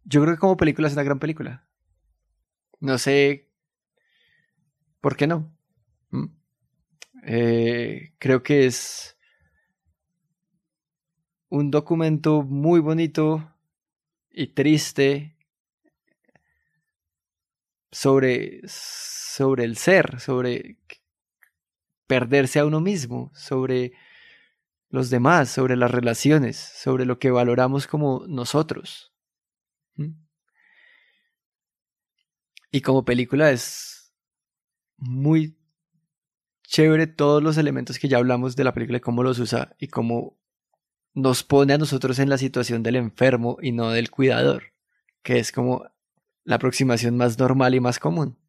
[0.04, 1.68] yo creo que como película es una gran película.
[2.80, 3.52] No sé
[5.02, 5.52] ¿Por qué no?
[6.12, 6.26] ¿Mm?
[7.24, 9.18] Eh, creo que es
[11.50, 13.56] un documento muy bonito
[14.30, 15.36] y triste
[17.92, 20.78] sobre, sobre el ser, sobre
[22.12, 23.94] perderse a uno mismo, sobre
[24.90, 29.14] los demás, sobre las relaciones, sobre lo que valoramos como nosotros.
[32.70, 34.14] Y como película es
[34.98, 35.58] muy
[36.64, 40.38] chévere todos los elementos que ya hablamos de la película cómo los usa y cómo
[41.14, 44.74] nos pone a nosotros en la situación del enfermo y no del cuidador,
[45.24, 45.86] que es como
[46.44, 48.41] la aproximación más normal y más común.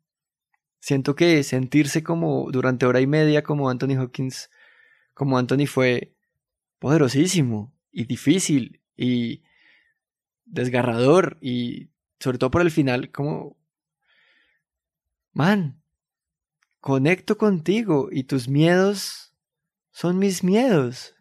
[0.82, 4.50] Siento que sentirse como durante hora y media como Anthony Hawkins,
[5.14, 6.16] como Anthony fue
[6.80, 9.44] poderosísimo y difícil y
[10.44, 13.56] desgarrador y sobre todo por el final como
[15.32, 15.80] man,
[16.80, 19.32] conecto contigo y tus miedos
[19.92, 21.14] son mis miedos.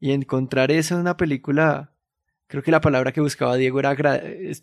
[0.00, 1.94] Y encontrar eso en una película,
[2.48, 3.94] creo que la palabra que buscaba Diego era,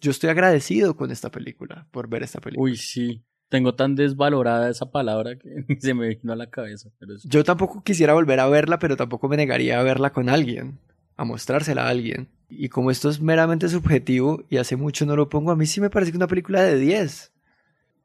[0.02, 2.70] yo estoy agradecido con esta película, por ver esta película.
[2.70, 3.24] Uy, sí.
[3.50, 6.90] Tengo tan desvalorada esa palabra que se me vino a la cabeza.
[7.24, 10.80] Yo tampoco quisiera volver a verla, pero tampoco me negaría a verla con alguien,
[11.16, 12.30] a mostrársela a alguien.
[12.50, 15.82] Y como esto es meramente subjetivo y hace mucho no lo pongo, a mí sí
[15.82, 17.34] me parece que una película de 10.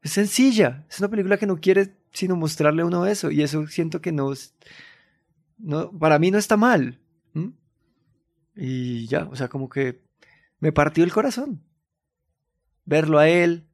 [0.01, 3.31] Es sencilla, es una película que no quiere sino mostrarle a uno eso.
[3.31, 4.33] Y eso siento que no,
[5.57, 6.99] no para mí no está mal.
[8.55, 10.03] Y ya, o sea, como que
[10.59, 11.63] me partió el corazón.
[12.85, 13.65] Verlo a él,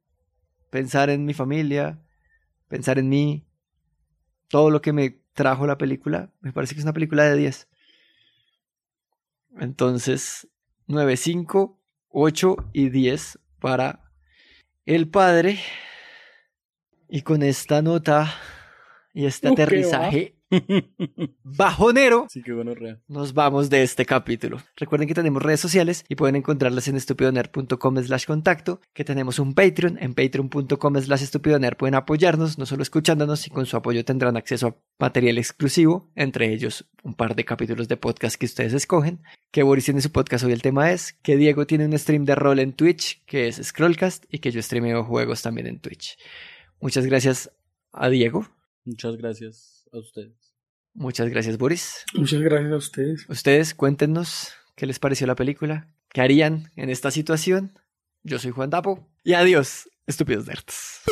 [0.70, 2.00] pensar en mi familia,
[2.68, 3.46] pensar en mí,
[4.48, 7.68] todo lo que me trajo la película, me parece que es una película de 10.
[9.58, 10.48] Entonces,
[10.86, 14.12] 9, 5, 8 y 10 para
[14.86, 15.58] el padre.
[17.08, 18.32] Y con esta nota
[19.12, 20.39] y este aterrizaje
[21.44, 22.72] bajonero, sí, qué bueno,
[23.08, 24.58] nos vamos de este capítulo.
[24.76, 29.54] Recuerden que tenemos redes sociales y pueden encontrarlas en estupidoner.com slash contacto, que tenemos un
[29.54, 34.36] Patreon, en patreon.com slash estupidoner pueden apoyarnos, no solo escuchándonos, y con su apoyo tendrán
[34.36, 39.22] acceso a material exclusivo, entre ellos un par de capítulos de podcast que ustedes escogen,
[39.52, 42.34] que Boris tiene su podcast hoy el tema es, que Diego tiene un stream de
[42.34, 46.18] rol en Twitch, que es Scrollcast, y que yo streameo juegos también en Twitch.
[46.80, 47.50] Muchas gracias
[47.92, 48.46] a Diego.
[48.84, 50.54] Muchas gracias a ustedes.
[50.94, 52.04] Muchas gracias, Boris.
[52.14, 53.28] Muchas gracias a ustedes.
[53.28, 57.78] Ustedes, cuéntenos qué les pareció la película, qué harían en esta situación.
[58.22, 61.02] Yo soy Juan Dapo y adiós, estúpidos nerds.